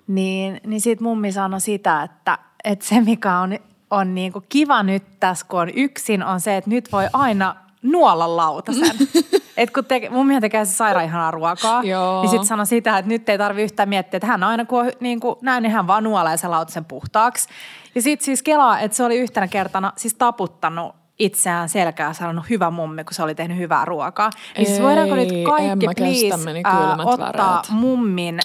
Niin, 0.07 0.61
niin 0.67 0.81
sit 0.81 1.01
mummi 1.01 1.33
sanoi 1.33 1.61
sitä, 1.61 2.03
että, 2.03 2.39
että 2.65 2.85
se 2.85 3.01
mikä 3.01 3.39
on, 3.39 3.59
on 3.91 4.15
niinku 4.15 4.43
kiva 4.49 4.83
nyt 4.83 5.03
tässä, 5.21 5.47
kun 5.49 5.61
on 5.61 5.71
yksin, 5.75 6.25
on 6.25 6.41
se, 6.41 6.57
että 6.57 6.71
nyt 6.71 6.93
voi 6.93 7.07
aina 7.13 7.57
nuolla 7.83 8.37
lautasen. 8.37 8.97
Et 9.57 9.71
kun 9.71 9.85
te, 9.85 10.09
mummihan 10.11 10.41
tekee 10.41 10.65
se 10.65 10.73
sairaan 10.73 11.05
ihanaa 11.05 11.31
ruokaa, 11.31 11.83
Joo. 11.83 12.21
niin 12.21 12.31
sitten 12.31 12.47
sano 12.47 12.65
sitä, 12.65 12.99
että 12.99 13.09
nyt 13.09 13.29
ei 13.29 13.39
tarvi 13.39 13.63
yhtään 13.63 13.89
miettiä, 13.89 14.17
että 14.19 14.27
hän 14.27 14.43
aina 14.43 14.65
kun 14.65 14.81
on 14.81 14.93
niin 15.01 15.21
kuin, 15.21 15.37
näin, 15.43 15.63
niin 15.63 15.73
hän 15.73 15.87
vaan 15.87 16.05
nuolee 16.05 16.37
sen 16.37 16.51
lautasen 16.51 16.85
puhtaaksi. 16.85 17.49
Ja 17.95 18.03
sitten 18.03 18.25
siis 18.25 18.43
kelaa, 18.43 18.81
että 18.81 18.97
se 18.97 19.05
oli 19.05 19.19
yhtenä 19.19 19.49
kertana 19.49 19.93
siis 19.97 20.15
taputtanut 20.15 20.95
itseään 21.19 21.69
selkää 21.69 22.13
sanonut 22.13 22.51
hyvä 22.51 22.71
mummi, 22.71 23.05
kun 23.05 23.15
se 23.15 23.23
oli 23.23 23.35
tehnyt 23.35 23.59
hyvää 23.59 23.85
ruokaa. 23.85 24.31
Niin 24.57 24.67
siis 24.67 24.83
voidaanko 24.83 25.15
nyt 25.15 25.33
Ei, 25.33 25.45
kaikki 25.45 25.87
please 25.97 26.45
meni 26.45 26.63
kylmät 26.63 27.07
ottaa 27.07 27.33
väreet. 27.33 27.71
mummin 27.71 28.41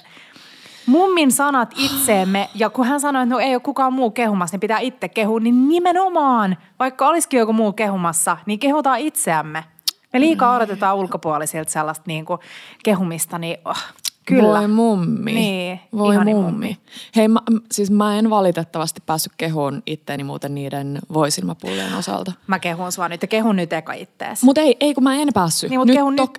Mummin 0.86 1.32
sanat 1.32 1.74
itseemme, 1.76 2.48
ja 2.54 2.70
kun 2.70 2.86
hän 2.86 3.00
sanoi, 3.00 3.22
että 3.22 3.34
no 3.34 3.38
ei 3.38 3.54
ole 3.54 3.60
kukaan 3.60 3.92
muu 3.92 4.10
kehumassa, 4.10 4.54
niin 4.54 4.60
pitää 4.60 4.78
itse 4.78 5.08
kehua, 5.08 5.40
niin 5.40 5.68
nimenomaan, 5.68 6.56
vaikka 6.78 7.08
olisikin 7.08 7.38
joku 7.38 7.52
muu 7.52 7.72
kehumassa, 7.72 8.36
niin 8.46 8.58
kehutaan 8.58 8.98
itseämme. 8.98 9.64
Me 10.12 10.20
liikaa 10.20 10.56
odotetaan 10.56 10.96
ulkopuolisilta 10.96 11.70
sellaista 11.70 12.04
niin 12.06 12.24
kuin 12.24 12.40
kehumista, 12.84 13.38
niin 13.38 13.58
oh, 13.64 13.78
kyllä. 14.26 14.58
Voi 14.58 14.68
mummi. 14.68 15.32
Niin, 15.32 15.80
Voi 15.96 16.16
mummi. 16.16 16.34
mummi. 16.34 16.76
Hei, 17.16 17.28
mä, 17.28 17.40
siis 17.72 17.90
mä 17.90 18.18
en 18.18 18.30
valitettavasti 18.30 19.02
päässyt 19.06 19.32
kehuun 19.36 19.82
itteeni 19.86 20.24
muuten 20.24 20.54
niiden 20.54 20.98
voisilmapullojen 21.12 21.94
osalta. 21.94 22.32
Mä 22.46 22.58
kehun 22.58 22.92
sua 22.92 23.08
nyt 23.08 23.22
ja 23.22 23.28
kehun 23.28 23.56
nyt 23.56 23.72
eka 23.72 23.92
ittees. 23.92 24.42
Mutta 24.42 24.60
ei, 24.60 24.76
ei, 24.80 24.94
kun 24.94 25.04
mä 25.04 25.16
en 25.16 25.28
päässyt. 25.34 25.70
niin, 25.70 25.80
mutta 25.80 25.94
kehun 25.94 26.16
nyt. 26.16 26.30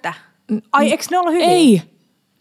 Ai, 0.72 0.92
eikö 0.92 1.04
ne 1.12 1.20
ollut 1.20 1.34
hyviä? 1.34 1.48
Ei. 1.48 1.82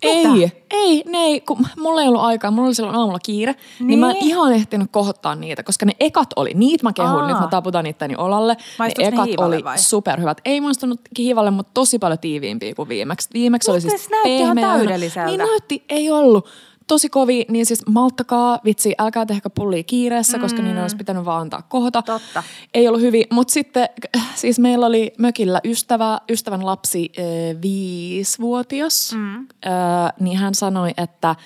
Ei, 0.02 0.26
Mitä? 0.26 0.56
ei, 0.70 1.02
ne 1.06 1.18
ei, 1.18 1.40
kun 1.40 1.66
mulla 1.78 2.02
ei 2.02 2.08
ollut 2.08 2.22
aikaa, 2.22 2.50
mulla 2.50 2.66
oli 2.66 2.74
silloin 2.74 2.96
aamulla 2.96 3.18
kiire, 3.18 3.52
niin, 3.78 3.86
niin 3.86 3.98
mä 3.98 4.10
en 4.10 4.16
ihan 4.16 4.52
ehtinyt 4.52 4.88
kohottaa 4.90 5.34
niitä, 5.34 5.62
koska 5.62 5.86
ne 5.86 5.92
ekat 6.00 6.28
oli, 6.36 6.54
niitä 6.54 6.86
mä 6.86 6.92
kehun, 6.92 7.10
Aa. 7.10 7.28
nyt 7.28 7.40
mä 7.40 7.46
taputan 7.46 7.86
itteni 7.86 8.14
olalle. 8.16 8.56
Maistuiko 8.78 9.10
ne 9.10 9.10
ne 9.10 9.16
ekat 9.16 9.26
hiivalle 9.26 9.56
oli 9.56 9.64
vai? 9.64 9.78
superhyvät. 9.78 10.40
Ei 10.44 10.60
maistunut 10.60 11.00
hiivalle, 11.18 11.50
mutta 11.50 11.70
tosi 11.74 11.98
paljon 11.98 12.18
tiiviimpiä 12.18 12.74
kuin 12.74 12.88
viimeksi. 12.88 13.28
Viimeksi 13.34 13.70
oli 13.70 13.80
Mutta 13.80 13.90
siis 13.90 14.04
se 14.04 14.10
näytti 14.10 14.36
ihan 14.36 14.56
täydelliseltä. 14.56 15.26
Niin 15.26 15.38
näytti, 15.38 15.84
ei 15.88 16.10
ollut. 16.10 16.48
Tosi 16.90 17.08
kovi, 17.08 17.44
niin 17.48 17.66
siis 17.66 17.86
malttakaa, 17.86 18.58
vitsi, 18.64 18.94
älkää 18.98 19.26
tehkö 19.26 19.50
pullia 19.50 19.82
kiireessä, 19.82 20.36
mm. 20.36 20.40
koska 20.40 20.62
niiden 20.62 20.82
olisi 20.82 20.96
pitänyt 20.96 21.24
vaan 21.24 21.40
antaa 21.40 21.62
kohota. 21.62 22.02
Totta. 22.02 22.42
Ei 22.74 22.88
ollut 22.88 23.00
hyvin, 23.00 23.24
mutta 23.30 23.52
sitten 23.52 23.88
siis 24.34 24.58
meillä 24.58 24.86
oli 24.86 25.12
mökillä 25.18 25.60
ystävä, 25.64 26.20
ystävän 26.30 26.66
lapsi 26.66 27.12
äh, 27.18 27.24
viisivuotias, 27.62 29.12
mm. 29.14 29.36
äh, 29.36 30.12
niin 30.20 30.38
hän 30.38 30.54
sanoi, 30.54 30.90
että, 30.96 31.36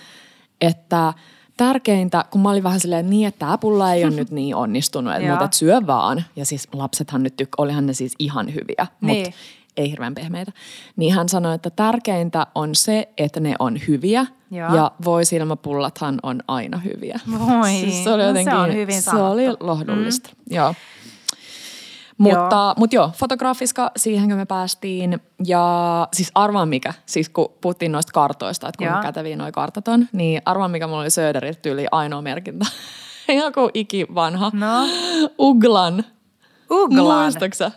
että 0.61 1.13
tärkeintä, 1.57 2.25
kun 2.31 2.41
mä 2.41 2.51
olin 2.51 2.63
vähän 2.63 2.81
silleen 2.81 3.11
niin, 3.11 3.29
että 3.29 3.39
tämä 3.39 3.59
pulla 3.59 3.93
ei 3.93 4.05
ole 4.05 4.15
nyt 4.15 4.31
niin 4.39 4.57
onnistunut, 4.57 5.15
että, 5.15 5.29
mutta 5.29 5.45
et 5.45 5.53
syö 5.53 5.81
vaan. 5.87 6.25
Ja 6.37 6.47
siis 6.47 6.69
lapsethan 6.73 7.23
nyt, 7.23 7.43
tyk- 7.43 7.55
olihan 7.59 7.87
ne 7.87 7.93
siis 7.93 8.15
ihan 8.19 8.55
hyviä, 8.55 8.87
Niin. 9.01 9.27
mutta 9.27 9.39
ei 9.77 9.91
hirveän 9.91 10.15
pehmeitä. 10.15 10.53
Niin 10.97 11.15
hän 11.15 11.29
sanoi, 11.29 11.55
että 11.55 11.71
tärkeintä 11.71 12.47
on 12.55 12.75
se, 12.75 13.09
että 13.19 13.41
ne 13.41 13.55
on 13.59 13.79
hyviä 13.89 14.27
Joo. 14.55 14.75
ja 14.75 14.91
voisilmapullathan 15.05 16.19
on 16.23 16.41
aina 16.49 16.79
hyviä. 16.79 17.21
Voi. 17.39 17.71
Siis 17.71 17.95
se 18.05 18.11
oli 18.11 18.23
No 18.23 18.23
se 18.23 18.29
jotenkin, 18.29 18.55
on 18.55 18.75
hyvin 18.75 19.03
se 19.03 19.11
oli 19.11 19.45
sanottu. 19.45 19.67
lohdullista. 19.67 20.31
Mm. 20.51 20.57
Joo. 20.57 20.75
Mutta 22.19 22.57
joo. 22.57 22.75
Mut 22.77 22.93
joo, 22.93 23.11
fotografiska, 23.17 23.91
siihenkö 23.97 24.35
me 24.37 24.47
päästiin. 24.47 25.21
Ja 25.47 26.09
siis 26.13 26.31
arvaan 26.35 26.69
mikä, 26.69 26.95
siis 27.07 27.29
kun 27.29 27.53
puhuttiin 27.61 27.93
noista 27.93 28.13
kartoista, 28.13 28.69
että 28.69 28.85
Joo. 28.85 28.93
kuinka 28.93 29.07
käteviä 29.09 29.37
noi 29.37 29.53
kartat 29.53 29.89
on, 29.89 30.09
niin 30.13 30.43
arvaan 30.45 30.71
mikä 30.71 30.87
mulla 30.87 31.01
oli 31.01 31.11
Söderiltä 31.11 31.61
tyyli 31.63 31.87
ainoa 31.93 32.23
merkintä. 32.23 32.67
Joku 33.45 33.71
ikivanha. 33.75 34.51
No. 34.55 34.87
Uglan. 35.39 36.05
Uglan. 36.71 37.23
Muistaksä? 37.23 37.71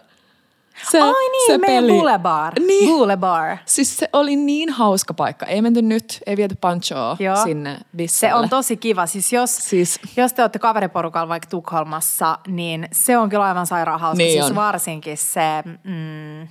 Se, 0.92 1.02
Ai 1.02 1.12
niin, 1.32 1.48
se 1.52 1.58
meidän 1.58 1.84
peli. 1.84 1.94
Boulevard. 1.94 2.60
Niin. 2.68 2.90
Boulevard. 2.90 3.58
Siis 3.66 3.98
se 3.98 4.10
oli 4.14 4.36
niin 4.36 4.70
hauska 4.70 5.14
paikka. 5.14 5.46
Ei 5.46 5.62
menty 5.62 5.82
nyt, 5.82 6.20
ei 6.26 6.38
viety 6.38 6.56
Panchoa 6.62 7.18
Joo. 7.20 7.44
sinne 7.44 7.78
Bisselle. 7.96 8.32
Se 8.32 8.36
on 8.36 8.50
tosi 8.50 8.78
kiva. 8.78 9.06
Siis 9.06 9.34
jos, 9.34 9.58
Siis- 9.58 10.00
jos 10.18 10.34
te 10.34 10.42
olette 10.42 10.60
kaveriporukalla 10.60 11.30
vaikka 11.30 11.50
Tukholmassa, 11.50 12.40
niin 12.48 12.88
se 12.92 13.18
on 13.18 13.30
kyllä 13.30 13.46
aivan 13.46 13.68
sairaan 13.68 14.00
hauska. 14.00 14.18
Niin 14.18 14.32
siis 14.32 14.50
on. 14.52 14.56
varsinkin 14.56 15.18
se, 15.18 15.42
mm, 15.84 16.48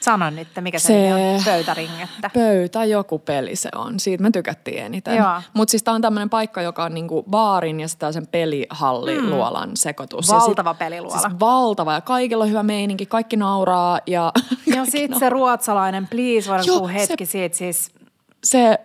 sanon 0.00 0.36
nyt, 0.36 0.48
mikä 0.60 0.78
se, 0.78 0.86
Se- 0.86 1.14
on, 1.14 1.42
pöytäringettä. 1.44 2.30
Pöytä 2.34 2.84
joku 2.84 3.18
peli 3.18 3.56
se 3.56 3.68
on. 3.74 4.00
Siitä 4.00 4.22
me 4.22 4.30
tykättiin 4.30 4.78
eniten. 4.78 5.24
Mutta 5.54 5.70
siis 5.70 5.82
tämä 5.82 5.94
on 5.94 6.02
tämmöinen 6.02 6.30
paikka, 6.30 6.62
joka 6.62 6.84
on 6.84 6.94
niinku 6.94 7.22
baarin 7.30 7.80
ja 7.80 7.88
sitä 7.88 8.12
sen 8.12 8.26
pelihalliluolan 8.26 9.70
sekoitus. 9.76 10.28
Valtava 10.28 10.70
ja 10.70 10.72
sit, 10.74 10.78
peliluola. 10.78 11.18
Siis 11.20 11.40
valtava 11.40 11.92
ja 11.92 12.00
kaikilla 12.00 12.44
on 12.44 12.50
hyvä 12.50 12.62
meininki, 12.62 13.06
kaikki 13.06 13.36
nauraa 13.36 14.00
ja 14.06 14.32
Ja 14.76 14.84
sitten 14.84 15.18
se 15.18 15.30
ruotsalainen, 15.30 16.08
please, 16.08 16.48
voidaan 16.50 16.66
puhua 16.66 16.88
hetki 16.88 17.26
se- 17.26 17.30
siitä 17.32 17.56
siis. 17.56 17.92
se 18.44 18.78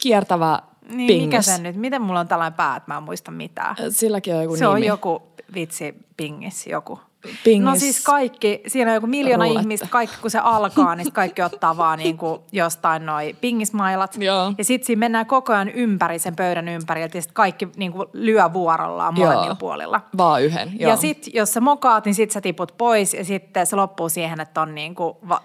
kiertävä 0.00 0.58
Niin, 0.88 1.06
pingis. 1.06 1.26
mikä 1.26 1.42
se 1.42 1.58
nyt, 1.62 1.76
miten 1.76 2.02
mulla 2.02 2.20
on 2.20 2.28
tällainen 2.28 2.56
pää, 2.56 2.76
että 2.76 2.92
mä 2.92 2.96
en 2.96 3.02
muista 3.02 3.30
mitään. 3.30 3.76
Silläkin 3.90 4.34
on 4.34 4.42
joku 4.42 4.56
Se 4.56 4.64
nimi. 4.64 4.74
on 4.74 4.84
joku 4.84 5.22
vitsi 5.54 5.94
pingis, 6.16 6.66
joku. 6.66 7.00
Pingis. 7.44 7.64
No 7.64 7.76
siis 7.76 8.04
kaikki, 8.04 8.60
siinä 8.66 8.90
on 8.90 8.94
joku 8.94 9.06
miljoona 9.06 9.44
Ruulette. 9.44 9.60
ihmistä, 9.62 9.86
kaikki 9.90 10.16
kun 10.20 10.30
se 10.30 10.38
alkaa, 10.38 10.94
niin 10.96 11.12
kaikki 11.12 11.42
ottaa 11.42 11.76
vaan 11.76 11.98
niin 12.04 12.18
kuin 12.18 12.40
jostain 12.52 13.06
noi 13.06 13.36
pingismailat. 13.40 14.16
Joo. 14.18 14.52
Ja 14.58 14.64
sitten 14.64 14.86
siinä 14.86 15.00
mennään 15.00 15.26
koko 15.26 15.52
ajan 15.52 15.68
ympäri 15.68 16.18
sen 16.18 16.36
pöydän 16.36 16.68
ympäri, 16.68 17.00
ja 17.02 17.08
sitten 17.12 17.34
kaikki 17.34 17.68
niin 17.76 17.92
kuin 17.92 18.08
lyö 18.12 18.52
vuorollaan 18.52 19.14
molemmilla 19.14 19.46
Joo. 19.46 19.54
puolilla. 19.54 20.00
Vaan 20.16 20.42
yhden, 20.42 20.72
joo. 20.80 20.90
Ja 20.90 20.96
sitten 20.96 21.32
jos 21.34 21.52
sä 21.52 21.60
mokaat, 21.60 22.04
niin 22.04 22.14
sitten 22.14 22.34
sä 22.34 22.40
tiput 22.40 22.74
pois 22.78 23.14
ja 23.14 23.24
sitten 23.24 23.66
se 23.66 23.76
loppuu 23.76 24.08
siihen, 24.08 24.40
että 24.40 24.60
on 24.60 24.74
niin 24.74 24.94
kuin 24.94 25.14
va- 25.28 25.42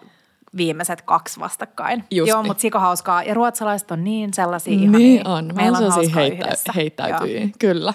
viimeiset 0.58 1.02
kaksi 1.02 1.40
vastakkain. 1.40 2.04
Just 2.12 2.30
Joo, 2.30 2.42
niin. 2.42 2.50
mutta 2.50 2.62
sika 2.62 2.80
hauskaa. 2.80 3.24
Ja 3.24 3.34
ruotsalaiset 3.34 3.92
on 3.92 4.04
niin 4.04 4.34
sellaisia 4.34 4.74
ihania. 4.74 4.98
Niin 5.00 5.28
on. 5.28 5.52
Meillä 5.56 5.78
on 5.78 5.92
hauskaa 5.92 6.16
heittä, 6.22 6.46
yhdessä. 6.46 6.64
Joo. 6.68 6.76
heittäytyjiä, 6.76 7.50
kyllä. 7.60 7.94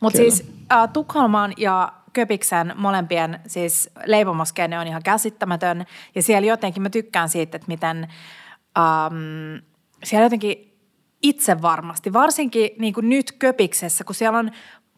Mutta 0.00 0.16
siis 0.16 0.44
äh, 0.72 0.88
Tukholman 0.92 1.52
ja 1.56 1.92
Köpiksen 2.16 2.72
molempien 2.76 3.40
siis 3.46 3.90
leipomoskene 4.04 4.78
on 4.78 4.86
ihan 4.86 5.02
käsittämätön. 5.02 5.86
Ja 6.14 6.22
siellä 6.22 6.46
jotenkin 6.46 6.82
mä 6.82 6.90
tykkään 6.90 7.28
siitä, 7.28 7.56
että 7.56 7.68
miten 7.68 8.08
ähm, 8.78 9.64
siellä 10.04 10.24
jotenkin 10.24 10.78
itse 11.22 11.62
varmasti, 11.62 12.12
varsinkin 12.12 12.70
niin 12.78 12.94
kuin 12.94 13.08
nyt 13.08 13.32
Köpiksessä, 13.32 14.04
kun 14.04 14.14
siellä 14.14 14.38
on 14.38 14.50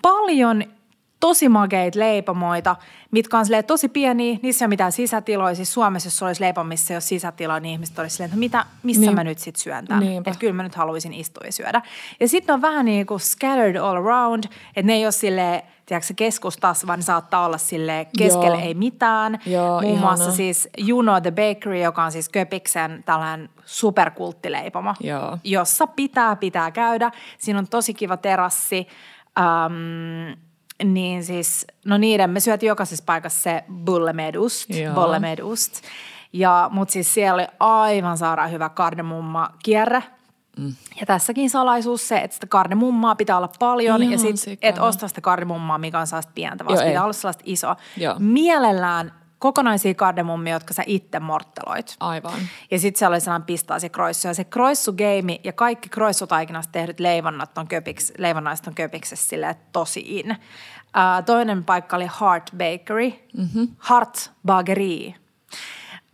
paljon 0.02 0.64
tosi 1.20 1.48
makeita 1.48 1.98
leipomoita, 1.98 2.76
mitkä 3.10 3.38
on 3.38 3.44
tosi 3.66 3.88
pieniä, 3.88 4.38
niissä 4.42 4.64
ei 4.64 4.66
ole 4.66 4.72
mitään 4.72 4.92
sisätiloja. 4.92 5.54
Siis 5.54 5.74
Suomessa, 5.74 6.06
jos 6.06 6.22
olisi 6.22 6.40
leipo, 6.40 6.64
missä 6.64 6.94
ei 6.94 6.96
ole 6.96 7.00
sisätiloja, 7.00 7.60
niin 7.60 7.72
ihmiset 7.72 7.98
olisivat 7.98 8.16
silleen, 8.16 8.28
että 8.28 8.38
mitä, 8.38 8.64
missä 8.82 9.00
Niin. 9.00 9.14
mä 9.14 9.24
nyt 9.24 9.38
sitten 9.38 9.62
syön 9.62 9.84
tämän. 9.84 10.02
Että 10.08 10.34
kyllä 10.38 10.52
mä 10.52 10.62
nyt 10.62 10.74
haluaisin 10.74 11.12
istua 11.12 11.46
ja 11.46 11.52
syödä. 11.52 11.82
Ja 12.20 12.28
sitten 12.28 12.54
on 12.54 12.62
vähän 12.62 12.84
niin 12.84 13.06
kuin 13.06 13.20
scattered 13.20 13.76
all 13.76 13.96
around, 13.96 14.44
että 14.76 14.82
ne 14.82 14.92
ei 14.92 15.06
ole 15.06 15.12
silleen, 15.12 15.62
tiedätkö, 15.88 16.14
keskustassa, 16.16 16.86
vaan 16.86 16.98
ne 16.98 17.02
saattaa 17.02 17.46
olla 17.46 17.58
sille 17.58 18.06
keskellä 18.18 18.56
Joo. 18.56 18.66
ei 18.66 18.74
mitään. 18.74 19.38
Joo, 19.46 19.80
Muun 19.80 19.84
ihana. 19.84 20.00
muassa 20.00 20.32
siis 20.32 20.68
Juno 20.78 21.20
the 21.20 21.30
Bakery, 21.30 21.78
joka 21.78 22.04
on 22.04 22.12
siis 22.12 22.28
Köpiksen 22.28 23.02
tällainen 23.06 23.48
superkulttileipomo, 23.64 24.94
Joo. 25.00 25.38
jossa 25.44 25.86
pitää, 25.86 26.36
pitää 26.36 26.70
käydä. 26.70 27.10
Siinä 27.38 27.58
on 27.58 27.68
tosi 27.68 27.94
kiva 27.94 28.16
terassi. 28.16 28.88
Ähm, 29.38 30.38
niin 30.84 31.24
siis, 31.24 31.66
no 31.84 31.98
niiden, 31.98 32.30
me 32.30 32.40
syötiin 32.40 32.68
jokaisessa 32.68 33.04
paikassa 33.06 33.42
se 33.42 33.64
bulle 33.84 34.12
med 34.12 34.34
ost, 34.34 34.70
Joo. 34.70 34.94
bolle 34.94 35.18
med 35.18 35.38
ost. 35.42 35.82
Ja, 36.32 36.68
mutta 36.72 36.92
siis 36.92 37.14
siellä 37.14 37.34
oli 37.34 37.46
aivan 37.60 38.18
sairaan 38.18 38.50
hyvä 38.50 38.68
kardemumma 38.68 39.50
kierre. 39.62 40.02
Mm. 40.58 40.74
Ja 41.00 41.06
tässäkin 41.06 41.50
salaisuus 41.50 42.08
se, 42.08 42.18
että 42.18 42.34
sitä 42.34 42.46
kardemummaa 42.46 43.14
pitää 43.14 43.36
olla 43.36 43.50
paljon 43.58 44.02
Ihan 44.02 44.12
ja 44.12 44.18
sit 44.18 44.58
et 44.62 44.78
osta 44.78 45.08
sitä 45.08 45.20
kardemummaa, 45.20 45.78
mikä 45.78 45.98
on 45.98 46.06
sellaista 46.06 46.32
pientä, 46.34 46.64
vaan 46.64 46.74
Joo, 46.74 46.84
pitää 46.84 47.00
ei. 47.00 47.04
olla 47.04 47.12
sellaista 47.12 47.42
isoa. 47.46 47.76
Joo. 47.96 48.14
Mielellään 48.18 49.12
kokonaisia 49.38 49.94
kardemummia, 49.94 50.52
jotka 50.52 50.74
sä 50.74 50.82
itse 50.86 51.20
mortteloit. 51.20 51.96
Aivan. 52.00 52.32
Ja 52.70 52.78
sitten 52.78 52.98
siellä 52.98 53.14
oli 53.14 53.20
sellainen 53.20 53.46
pistaasi 53.46 53.90
kroissu. 53.90 54.28
Ja 54.28 54.34
se 54.34 54.44
kroissugeimi 54.44 55.40
ja 55.44 55.52
kaikki 55.52 55.88
kroissutaikinasta 55.88 56.72
tehdyt 56.72 57.00
leivonnat 57.00 57.58
on 57.58 57.68
köpiks, 57.68 58.12
leivonnaiset 58.18 58.66
on 58.66 58.74
köpiksessä 58.74 59.28
silleen 59.28 59.54
tosi 59.72 60.02
in. 60.06 60.36
Ää, 60.94 61.22
toinen 61.22 61.64
paikka 61.64 61.96
oli 61.96 62.08
Heart 62.20 62.50
Bakery, 62.56 63.12
mm-hmm. 63.36 63.68
Heart 63.90 64.30
Bageri, 64.46 65.14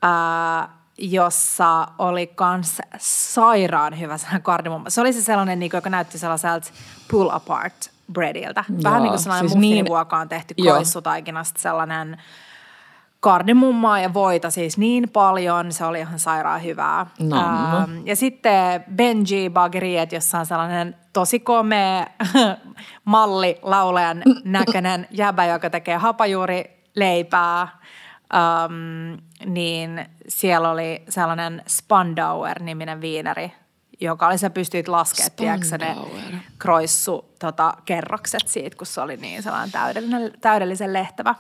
ää, 0.03 0.84
jossa 0.99 1.87
oli 1.99 2.27
kans 2.27 2.79
sairaan 2.99 4.01
hyvä 4.01 4.19
sellainen 4.19 4.43
kardemumma. 4.43 4.91
Se 4.91 5.01
oli 5.01 5.13
se 5.13 5.23
sellainen, 5.23 5.59
niin 5.59 5.71
kuin, 5.71 5.79
joka 5.79 5.91
näytti 5.91 6.19
sellaiselta 6.19 6.71
pull 7.11 7.31
apart 7.31 7.91
breadiltä. 8.13 8.65
Vähän 8.85 8.97
Joo, 8.99 9.03
niin 9.03 9.11
kuin 9.11 9.19
sellainen 9.19 9.49
siis 9.51 9.61
niin- 9.61 9.87
on 10.21 10.29
tehty 10.29 10.55
Joo. 10.57 10.75
kroissutaikinasta 10.75 11.61
sellainen 11.61 12.23
kardemummaa 13.21 14.01
ja 14.01 14.15
voita 14.15 14.51
siis 14.51 14.79
niin 14.79 15.11
paljon, 15.11 15.73
se 15.73 15.85
oli 15.85 16.01
ihan 16.01 16.19
sairaan 16.19 16.65
hyvää. 16.65 17.07
No. 17.21 17.37
Ähm, 17.37 18.07
ja 18.07 18.17
sitten 18.17 18.85
Benji 18.95 19.51
Bageriet, 19.51 20.13
jossa 20.13 20.39
on 20.39 20.47
sellainen 20.47 20.97
tosi 21.13 21.41
komea 21.41 22.07
malli 23.05 23.59
laulajan 23.63 24.23
näköinen 24.45 25.07
jäbä, 25.11 25.47
joka 25.47 25.71
tekee 25.71 25.97
hapajuurileipää. 25.97 27.69
Ähm, 28.35 29.19
niin 29.47 30.07
siellä 30.29 30.71
oli 30.71 31.03
sellainen 31.09 31.63
Spandauer-niminen 31.69 33.01
viineri, 33.01 33.53
joka 34.01 34.27
oli, 34.27 34.39
sä 34.39 34.51
pystyit 34.51 34.89
laskemaan, 34.89 35.33
tiedätkö, 35.37 35.79
ne 35.79 35.97
kroissu 36.59 37.35
tota, 37.39 37.75
kerrokset 37.85 38.49
siitä, 38.49 38.77
kun 38.77 38.87
se 38.87 39.01
oli 39.01 39.17
niin 39.17 39.43
sellainen 39.43 39.73
täydellinen, 39.73 40.33
täydellisen 40.41 40.93
lehtävä. 40.93 41.35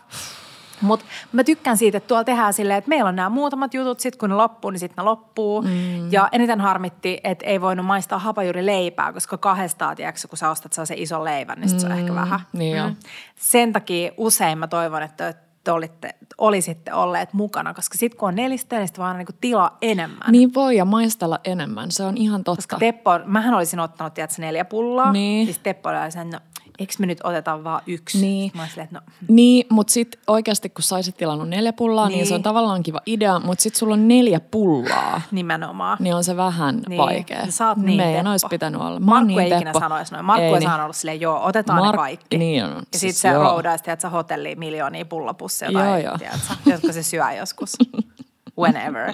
Mutta 0.80 1.06
mä 1.32 1.44
tykkään 1.44 1.76
siitä, 1.76 1.96
että 1.98 2.08
tuolla 2.08 2.24
tehdään 2.24 2.52
silleen, 2.52 2.78
että 2.78 2.88
meillä 2.88 3.08
on 3.08 3.16
nämä 3.16 3.28
muutamat 3.28 3.74
jutut, 3.74 4.00
sitten 4.00 4.18
kun 4.18 4.30
ne 4.30 4.36
loppuu, 4.36 4.70
niin 4.70 4.80
sitten 4.80 5.02
ne 5.02 5.04
loppuu. 5.04 5.62
Mm. 5.62 6.12
Ja 6.12 6.28
eniten 6.32 6.60
harmitti, 6.60 7.20
että 7.24 7.46
ei 7.46 7.60
voinut 7.60 7.86
maistaa 7.86 8.18
hapajuurileipää, 8.18 9.12
koska 9.12 9.38
kahdestaan, 9.38 9.96
tiedätkö, 9.96 10.28
kun 10.28 10.38
sä 10.38 10.50
ostat 10.50 10.72
sellaisen 10.72 10.98
ison 10.98 11.24
leivän, 11.24 11.60
niin 11.60 11.68
sit 11.68 11.80
se 11.80 11.86
on 11.86 11.92
ehkä 11.92 12.14
vähän. 12.14 12.40
niin 12.52 12.76
joo. 12.76 12.90
Sen 13.36 13.72
takia 13.72 14.12
usein 14.16 14.58
mä 14.58 14.66
toivon, 14.66 15.02
että 15.02 15.34
te 15.64 15.72
olitte, 15.72 16.14
olisitte 16.38 16.94
olleet 16.94 17.32
mukana, 17.32 17.74
koska 17.74 17.98
sitten 17.98 18.18
kun 18.18 18.28
on 18.28 18.34
nelistä, 18.34 18.78
niin 18.78 18.88
vaan 18.98 19.18
niin 19.18 19.26
tilaa 19.40 19.78
enemmän. 19.82 20.32
Niin 20.32 20.54
voi 20.54 20.76
ja 20.76 20.84
maistella 20.84 21.40
enemmän, 21.44 21.90
se 21.90 22.04
on 22.04 22.16
ihan 22.16 22.44
totta. 22.44 22.62
Koska 22.62 22.78
Teppo, 22.78 23.10
mähän 23.24 23.54
olisin 23.54 23.80
ottanut, 23.80 24.14
tiedätkö, 24.14 24.42
neljä 24.42 24.64
pullaa. 24.64 25.12
Niin. 25.12 25.46
Siis 25.46 25.58
Teppo 25.58 25.88
oli 25.88 26.10
sen, 26.10 26.30
no, 26.30 26.38
eikö 26.78 26.92
me 26.98 27.06
nyt 27.06 27.18
oteta 27.24 27.64
vaan 27.64 27.82
yksi? 27.86 28.20
Niin. 28.20 28.50
Mä 28.54 28.62
olin 28.62 28.70
silleen, 28.70 28.84
että 28.84 28.98
no, 28.98 29.12
Niin, 29.28 29.66
mutta 29.70 29.92
sitten 29.92 30.20
oikeasti 30.26 30.68
kun 30.70 30.82
saisit 30.82 31.16
tilannut 31.16 31.48
neljä 31.48 31.72
pullaa, 31.72 32.08
niin. 32.08 32.16
niin 32.16 32.26
se 32.26 32.34
on 32.34 32.38
Niin. 32.38 32.42
tavallaan 32.42 32.82
kiva 32.82 33.00
idea, 33.06 33.38
mutta 33.38 33.62
sitten 33.62 33.78
sulla 33.78 33.94
on 33.94 34.08
neljä 34.08 34.40
pullaa, 34.40 35.20
nimenomaan. 35.30 35.96
niin 36.00 36.14
on 36.14 36.24
se 36.24 36.36
vähän 36.36 36.82
Niin, 36.88 36.98
vaikea. 36.98 37.46
Sä 37.50 37.68
oot 37.68 37.78
niin 37.78 37.96
Meidän 37.96 38.14
Teppo. 38.14 38.30
olisi 38.30 38.46
pitänyt 38.50 38.80
olla. 38.80 39.00
Mä 39.00 39.06
Markku 39.06 39.26
niin 39.26 39.40
ei 39.40 39.46
ikinä 39.46 39.60
Teppo. 39.72 39.78
sanoisi 39.80 40.12
noin. 40.12 40.24
Markku 40.24 40.44
ei, 40.44 40.52
niin. 40.52 40.62
saanut 40.62 40.84
olla 40.84 40.92
silleen, 40.92 41.20
joo, 41.20 41.44
otetaan 41.44 41.78
Mark- 41.82 41.92
ne 41.92 41.96
kaikki. 41.96 42.38
niin 42.38 42.64
on. 42.64 42.70
Ja 42.70 42.76
Siis 42.98 43.20
sitten 43.20 43.32
se 43.32 43.38
roudaisi, 43.38 43.90
että 43.90 44.02
sä 44.02 44.08
hotelliin 44.08 44.58
miljoonia 44.58 45.04
pullapusseja 45.04 45.70
Joo, 45.70 45.82
tai, 45.82 46.04
joo. 46.04 46.18
tiedätkö, 46.18 46.54
jotka 46.66 46.92
se 46.92 47.02
syö 47.02 47.32
joskus. 47.38 47.72
Whenever. 48.60 49.12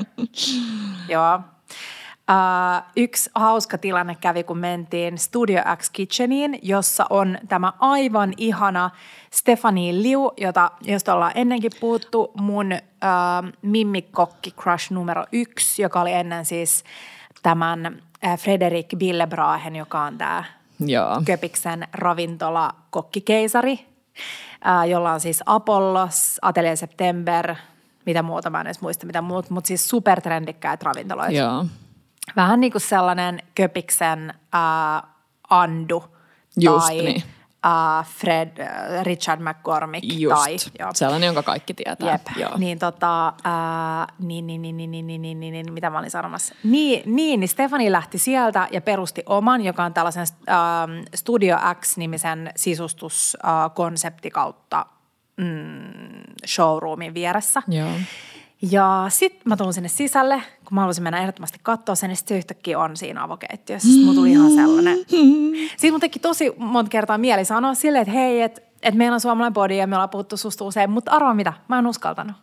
joo. 1.09 1.41
Uh, 2.31 2.83
yksi 2.97 3.31
hauska 3.35 3.79
tilanne 3.79 4.17
kävi, 4.21 4.45
kun 4.45 4.59
mentiin 4.59 5.19
Studio 5.19 5.63
X 5.77 5.91
Kitcheniin, 5.91 6.59
jossa 6.63 7.07
on 7.11 7.39
tämä 7.49 7.73
aivan 7.79 8.33
ihana 8.37 8.91
Stefanie 9.31 10.03
Liu, 10.03 10.33
jota, 10.37 10.71
josta 10.83 11.15
ollaan 11.15 11.33
ennenkin 11.35 11.71
puhuttu, 11.81 12.33
mun 12.41 12.73
uh, 12.73 13.53
mimmikokki 13.63 14.51
crush 14.51 14.93
numero 14.93 15.25
yksi, 15.33 15.83
joka 15.83 16.01
oli 16.01 16.13
ennen 16.13 16.45
siis 16.45 16.85
tämän 17.43 18.03
uh, 18.27 18.39
Frederik 18.39 18.87
Billebrahen, 18.99 19.77
joka 19.77 20.03
on 20.03 20.19
tämä 20.19 20.45
Joo. 20.87 21.23
Köpiksen 21.25 21.89
ravintola 21.93 22.75
kokkikeisari, 22.91 23.87
ää, 24.65 24.85
jolla 24.85 25.13
on 25.13 25.21
siis 25.21 25.43
Apollos, 25.47 26.39
Atelier 26.43 26.77
September, 26.77 27.55
mitä 28.07 28.23
muuta 28.23 28.51
mä 28.51 28.61
en 28.61 28.67
edes 28.67 28.81
muista, 28.81 29.07
mitä 29.07 29.23
muut, 29.23 29.51
mutta 29.51 29.69
siis 29.69 29.89
supertrendikkäitä 29.89 30.85
ravintoloita. 30.85 31.33
Joo. 31.33 31.67
Vähän 32.37 32.61
niin 32.61 32.73
kuin 32.73 32.83
sellainen 32.83 33.43
Köpiksen 33.55 34.35
ää, 34.53 35.03
Andu 35.51 36.05
Just 36.61 36.87
tai 36.87 37.03
niin. 37.03 37.23
ää, 37.63 38.05
Fred, 38.09 38.59
ää, 38.59 39.05
Richard 39.05 39.41
McCormick 39.41 40.21
Just. 40.21 40.43
tai 40.43 40.57
joo. 40.79 40.91
Sellainen, 40.95 41.27
jonka 41.27 41.43
kaikki 41.43 41.75
tietää. 41.75 42.13
Jep. 42.13 42.23
Joo. 42.37 42.59
Niin 42.59 42.79
tota, 42.79 43.33
ää, 43.45 44.07
niin, 44.19 44.47
niin, 44.47 44.63
niin, 44.63 44.77
niin, 44.77 44.91
niin, 44.91 45.07
niin, 45.07 45.23
niin, 45.23 45.41
niin, 45.41 45.53
niin, 45.53 45.73
mitä 45.73 45.91
mä 45.91 45.99
olin 45.99 46.11
sanomassa? 46.11 46.55
Niin, 46.65 47.03
niin, 47.17 47.41
niin 47.41 47.49
Stefani 47.49 47.93
lähti 47.93 48.19
sieltä 48.19 48.69
ja 48.71 48.81
perusti 48.81 49.23
oman, 49.27 49.65
joka 49.65 49.85
on 49.85 49.95
tällaisen 49.95 50.27
ähm, 50.49 51.05
Studio 51.15 51.57
X-nimisen 51.81 52.51
sisustuskonsepti 52.57 54.31
kautta 54.31 54.87
mm, 55.37 56.23
showroomin 56.47 57.15
vieressä. 57.15 57.63
Joo. 57.69 57.91
Ja 58.63 59.07
sitten 59.09 59.41
mä 59.45 59.57
tulin 59.57 59.73
sinne 59.73 59.89
sisälle, 59.89 60.43
kun 60.65 60.75
mä 60.75 60.81
halusin 60.81 61.03
mennä 61.03 61.21
ehdottomasti 61.21 61.59
katsoa 61.63 61.95
sen, 61.95 62.09
niin 62.09 62.17
sitten 62.17 62.35
se 62.35 62.39
yhtäkkiä 62.39 62.79
on 62.79 62.97
siinä 62.97 63.25
avokeittiössä. 63.25 63.89
Sitten 63.89 64.05
mulla 64.05 64.19
tuli 64.19 64.31
ihan 64.31 64.51
sellainen. 64.55 64.99
Sitten 65.71 65.93
mun 65.93 66.01
teki 66.01 66.19
tosi 66.19 66.53
monta 66.57 66.89
kertaa 66.89 67.19
mieli 67.19 67.45
sanoa 67.45 67.75
silleen, 67.75 68.03
että 68.03 68.15
hei, 68.15 68.43
että 68.43 68.61
et 68.83 68.95
meillä 68.95 69.15
on 69.15 69.21
suomalainen 69.21 69.55
body 69.55 69.75
ja 69.75 69.87
me 69.87 69.97
ollaan 69.97 70.11
puhuttu 70.11 70.37
susta 70.37 70.65
usein, 70.65 70.91
mutta 70.91 71.11
arvaa 71.11 71.35
mitä, 71.35 71.53
mä 71.69 71.79
en 71.79 71.87
uskaltanut. 71.87 72.37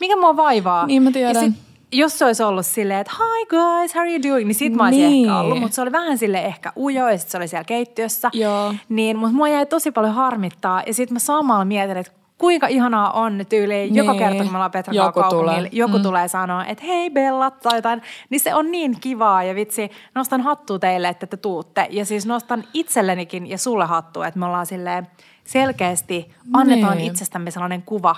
Mikä 0.00 0.16
mua 0.16 0.36
vaivaa? 0.36 0.86
Niin 0.86 1.02
mä 1.02 1.10
tiedän. 1.10 1.34
Ja 1.34 1.40
sit, 1.40 1.54
jos 1.92 2.18
se 2.18 2.24
olisi 2.24 2.42
ollut 2.42 2.66
silleen, 2.66 3.00
että 3.00 3.12
hi 3.12 3.46
guys, 3.46 3.94
how 3.94 4.00
are 4.00 4.10
you 4.10 4.22
doing, 4.22 4.46
niin 4.46 4.54
sit 4.54 4.74
mä 4.74 4.84
olisin 4.84 5.10
Niin. 5.10 5.28
ehkä 5.28 5.38
ollut, 5.38 5.60
mutta 5.60 5.74
se 5.74 5.82
oli 5.82 5.92
vähän 5.92 6.18
sille 6.18 6.38
ehkä 6.38 6.72
ujo 6.76 7.08
ja 7.08 7.18
sit 7.18 7.28
se 7.28 7.36
oli 7.36 7.48
siellä 7.48 7.64
keittiössä. 7.64 8.30
Joo. 8.32 8.74
Niin, 8.88 9.16
mutta 9.16 9.34
mua 9.36 9.48
jäi 9.48 9.66
tosi 9.66 9.90
paljon 9.90 10.14
harmittaa 10.14 10.82
ja 10.86 10.94
sitten 10.94 11.14
mä 11.14 11.18
samalla 11.18 11.64
mietin, 11.64 11.96
että 11.96 12.12
kuinka 12.42 12.66
ihanaa 12.66 13.10
on 13.12 13.40
tyyliin 13.48 13.92
niin. 13.92 13.94
joka 13.94 14.12
Niin. 14.12 14.18
kerta, 14.22 14.42
kun 14.42 14.52
me 14.52 14.56
ollaan 14.56 14.70
Petran 14.70 14.94
Joku 14.96 15.20
kaupungilla, 15.20 15.54
tulee. 15.56 15.68
joku 15.72 15.96
Mm. 15.98 16.02
tulee 16.02 16.28
sanoa, 16.28 16.64
että 16.64 16.84
hei 16.84 17.10
Bella 17.10 17.50
tai 17.50 17.78
jotain, 17.78 18.02
niin 18.30 18.40
se 18.40 18.54
on 18.54 18.70
niin 18.70 19.00
kivaa 19.00 19.42
ja 19.44 19.54
vitsi, 19.54 19.90
nostan 20.14 20.40
hattua 20.40 20.78
teille, 20.78 21.08
että 21.08 21.26
te 21.26 21.36
tuutte. 21.36 21.86
Ja 21.90 22.04
siis 22.04 22.26
nostan 22.26 22.64
itsellenikin 22.74 23.46
ja 23.46 23.58
sulle 23.58 23.84
hattua, 23.84 24.26
että 24.26 24.38
me 24.40 24.46
ollaan 24.46 24.66
silleen 24.66 25.06
selkeästi, 25.44 26.34
annetaan 26.52 26.96
Niin. 26.98 27.10
itsestämme 27.10 27.50
sellainen 27.50 27.82
kuva, 27.82 28.16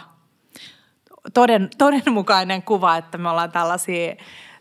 toden, 1.35 1.69
todenmukainen 1.79 2.63
kuva, 2.63 2.97
että 2.97 3.19
me 3.19 3.29
ollaan 3.31 3.53
tällaisia 3.53 4.17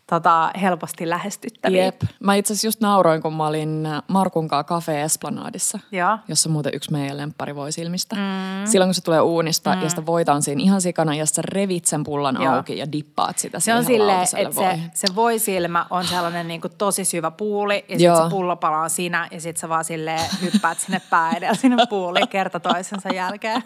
tota, 0.06 0.50
helposti 0.62 1.08
lähestyttäviä. 1.08 1.84
Jep. 1.84 2.02
Mä 2.20 2.34
itse 2.34 2.52
asiassa 2.52 2.66
just 2.66 2.80
nauroin, 2.80 3.22
kun 3.22 3.34
mä 3.34 3.46
olin 3.46 3.88
Markun 4.08 4.48
kanssa 4.48 4.74
Cafe 4.74 5.02
Esplanadissa, 5.02 5.78
Joo. 5.92 6.18
jossa 6.28 6.48
muuten 6.48 6.72
yksi 6.74 6.92
meidän 6.92 7.16
lemppari 7.16 7.54
voi 7.54 7.72
silmistä. 7.72 8.16
Mm. 8.16 8.66
Silloin 8.66 8.88
kun 8.88 8.94
se 8.94 9.00
tulee 9.00 9.20
uunista 9.20 9.74
mm. 9.74 9.82
ja 9.82 9.88
sitä 9.88 10.06
voitaan 10.06 10.42
siinä 10.42 10.62
ihan 10.62 10.80
sikana 10.80 11.14
ja 11.14 11.26
sä 11.26 11.42
revit 11.44 11.84
sen 11.84 12.04
pullan 12.04 12.42
Joo. 12.42 12.54
auki 12.54 12.78
ja 12.78 12.92
dippaat 12.92 13.38
sitä 13.38 13.60
Se 13.60 13.74
on 13.74 13.84
silleen, 13.84 14.18
että 14.22 14.30
se, 14.30 14.54
voihin. 14.54 14.90
se 14.94 15.06
voisilmä 15.14 15.86
on 15.90 16.04
sellainen 16.06 16.48
niin 16.48 16.60
kuin 16.60 16.72
tosi 16.78 17.04
syvä 17.04 17.30
puuli 17.30 17.84
ja 17.88 17.98
sitten 17.98 18.16
se 18.16 18.30
pullopala 18.30 18.78
on 18.78 18.90
sinä 18.90 19.28
ja 19.30 19.40
sitten 19.40 19.60
sä 19.60 19.68
vaan 19.68 19.84
silleen 19.84 20.30
hyppäät 20.42 20.80
sinne 20.80 21.00
pää 21.10 21.32
edellä 21.36 21.54
sinne 21.54 21.86
puuliin 21.90 22.28
kerta 22.28 22.60
toisensa 22.60 23.08
jälkeen. 23.08 23.62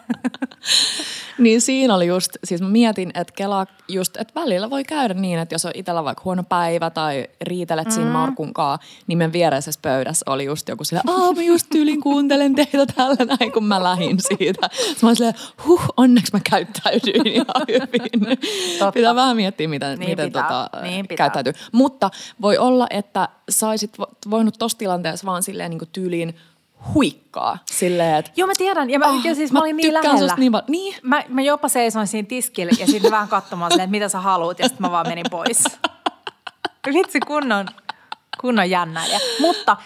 Niin 1.38 1.60
siinä 1.60 1.94
oli 1.94 2.06
just, 2.06 2.36
siis 2.44 2.62
mä 2.62 2.68
mietin, 2.68 3.10
että 3.14 3.32
Kela 3.36 3.66
just, 3.88 4.16
että 4.16 4.40
välillä 4.40 4.70
voi 4.70 4.84
käydä 4.84 5.14
niin, 5.14 5.38
että 5.38 5.54
jos 5.54 5.64
on 5.64 5.72
itsellä 5.74 6.04
vaikka 6.04 6.24
huono 6.28 6.42
päivä 6.42 6.90
tai 6.90 7.28
riitelet 7.42 7.86
mm. 7.86 7.90
siinä 7.92 8.10
Markun 8.10 8.54
kanssa, 8.54 8.86
niin 9.06 9.18
meidän 9.18 9.32
viereisessä 9.32 9.80
pöydässä 9.82 10.24
oli 10.30 10.44
just 10.44 10.68
joku 10.68 10.84
sillä, 10.84 11.02
aa 11.06 11.32
mä 11.32 11.42
just 11.42 11.66
tyylin 11.72 12.00
kuuntelen 12.00 12.54
teitä 12.54 12.86
tällä 12.86 13.24
näin, 13.38 13.52
kun 13.52 13.64
mä 13.64 13.82
lähin 13.82 14.16
siitä. 14.20 14.68
Sitten 14.72 14.96
mä 15.02 15.08
olin 15.20 15.34
huh, 15.66 15.82
onneksi 15.96 16.32
mä 16.32 16.40
käyttäydyin 16.50 17.26
ihan 17.26 17.46
hyvin. 17.68 18.38
Totta. 18.78 18.92
Pitää 18.92 19.14
vähän 19.14 19.36
miettiä, 19.36 19.68
miten, 19.68 19.98
Niin 19.98 20.10
miten 20.10 20.26
pitää, 20.28 20.42
tota, 20.42 20.82
niin 20.82 21.08
pitää. 21.08 21.16
käyttäytyy. 21.30 21.52
Mutta 21.72 22.10
voi 22.42 22.58
olla, 22.58 22.86
että 22.90 23.28
saisit 23.50 23.98
vo- 23.98 24.30
voinut 24.30 24.54
tossa 24.58 24.78
tilanteessa 24.78 25.26
vaan 25.26 25.42
silleen 25.42 25.70
niin 25.70 25.78
kuin 25.78 25.88
tyyliin 25.92 26.34
huikkaa. 26.94 27.58
Silleen, 27.70 28.16
että 28.16 28.30
Joo 28.36 28.46
mä 28.46 28.52
tiedän 28.58 28.90
ja 28.90 28.98
mä, 28.98 29.06
Ah, 29.06 29.24
ja 29.26 29.34
siis 29.34 29.52
mä 29.52 29.58
mä 29.58 29.62
olin 29.62 29.76
niin 29.76 29.94
lähellä. 29.94 30.34
niin. 30.38 30.52
Niin. 30.68 30.94
Mä, 31.02 31.22
mä 31.28 31.42
jopa 31.42 31.68
seisoin 31.68 32.06
siinä 32.06 32.28
tiskillä 32.28 32.72
ja 32.78 32.86
sitten 32.86 33.10
vähän 33.10 33.28
katsomaan 33.28 33.70
silleen, 33.70 33.84
että 33.84 33.90
mitä 33.90 34.08
sä 34.08 34.20
haluut 34.20 34.58
ja 34.58 34.68
sitten 34.68 34.86
mä 34.86 34.90
vaan 34.90 35.08
menin 35.08 35.26
pois. 35.30 35.64
Vitsi 36.94 37.20
kunnon, 37.20 37.66
kunnon 38.40 38.70
jännäjä. 38.70 39.18
Mutta 39.40 39.76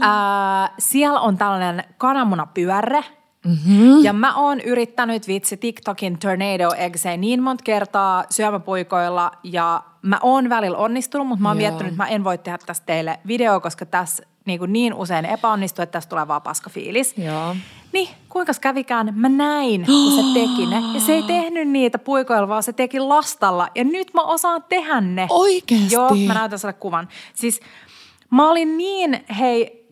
ää, 0.00 0.70
siellä 0.78 1.20
on 1.20 1.38
tällainen 1.38 1.84
kananmunapyörre. 1.98 3.04
Mm-hmm. 3.44 4.04
Ja 4.04 4.12
mä 4.12 4.34
oon 4.34 4.60
yrittänyt 4.60 5.28
vitsi 5.28 5.56
TikTokin 5.56 6.18
Tornado 6.18 6.74
Eggsei 6.76 7.16
niin 7.16 7.42
monta 7.42 7.64
kertaa 7.64 8.24
syömäpuikoilla 8.30 9.32
ja 9.42 9.82
mä 10.02 10.18
oon 10.22 10.48
välillä 10.48 10.78
onnistunut, 10.78 11.28
mutta 11.28 11.42
mä 11.42 11.48
oon 11.48 11.60
Joo. 11.60 11.70
miettinyt, 11.70 11.92
että 11.92 12.02
mä 12.02 12.08
en 12.08 12.24
voi 12.24 12.38
tehdä 12.38 12.58
tästä 12.66 12.86
teille 12.86 13.18
video, 13.26 13.60
koska 13.60 13.86
tässä 13.86 14.22
niin, 14.44 14.58
kuin 14.58 14.72
niin 14.72 14.94
usein 14.94 15.24
epäonnistuu, 15.24 15.82
että 15.82 15.92
tästä 15.92 16.10
tulee 16.10 16.28
vaan 16.28 16.42
paska 16.42 16.70
fiilis. 16.70 17.14
Joo. 17.18 17.56
Niin, 17.96 18.08
kuinka 18.28 18.52
kävikään? 18.60 19.12
Mä 19.14 19.28
näin, 19.28 19.86
kun 19.86 20.12
se 20.12 20.22
teki 20.40 20.66
ne. 20.66 20.82
Ja 20.94 21.00
se 21.00 21.12
ei 21.12 21.22
tehnyt 21.36 21.68
niitä 21.68 21.98
puikoilla, 21.98 22.48
vaan 22.48 22.62
se 22.62 22.72
teki 22.72 23.00
lastalla. 23.00 23.68
Ja 23.74 23.84
nyt 23.84 24.14
mä 24.14 24.22
osaan 24.22 24.64
tehdä 24.68 25.00
ne. 25.00 25.26
Oikeesti? 25.30 25.94
Joo, 25.94 26.10
mä 26.26 26.34
näytän 26.34 26.58
sulle 26.58 26.72
kuvan. 26.72 27.08
Siis 27.34 27.60
mä 28.30 28.50
olin 28.50 28.78
niin, 28.78 29.24
hei, 29.38 29.86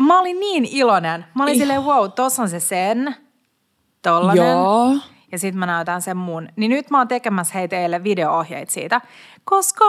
mä 0.00 0.20
olin 0.20 0.40
niin 0.40 0.64
iloinen. 0.70 1.24
Mä 1.34 1.42
olin 1.42 1.54
Ih- 1.54 1.58
silleen, 1.58 1.82
wow, 1.82 2.10
tossa 2.10 2.42
on 2.42 2.48
se 2.48 2.60
sen, 2.60 3.16
tollanen. 4.02 4.46
Joo. 4.46 4.96
Ja 5.34 5.38
sitten 5.38 5.58
mä 5.58 5.66
näytän 5.66 6.02
sen 6.02 6.16
mun. 6.16 6.48
Niin 6.56 6.70
nyt 6.70 6.90
mä 6.90 6.98
oon 6.98 7.08
tekemässä 7.08 7.54
heitä 7.54 7.76
teille 7.76 8.04
video-ohjeita 8.04 8.72
siitä, 8.72 9.00
koska 9.44 9.84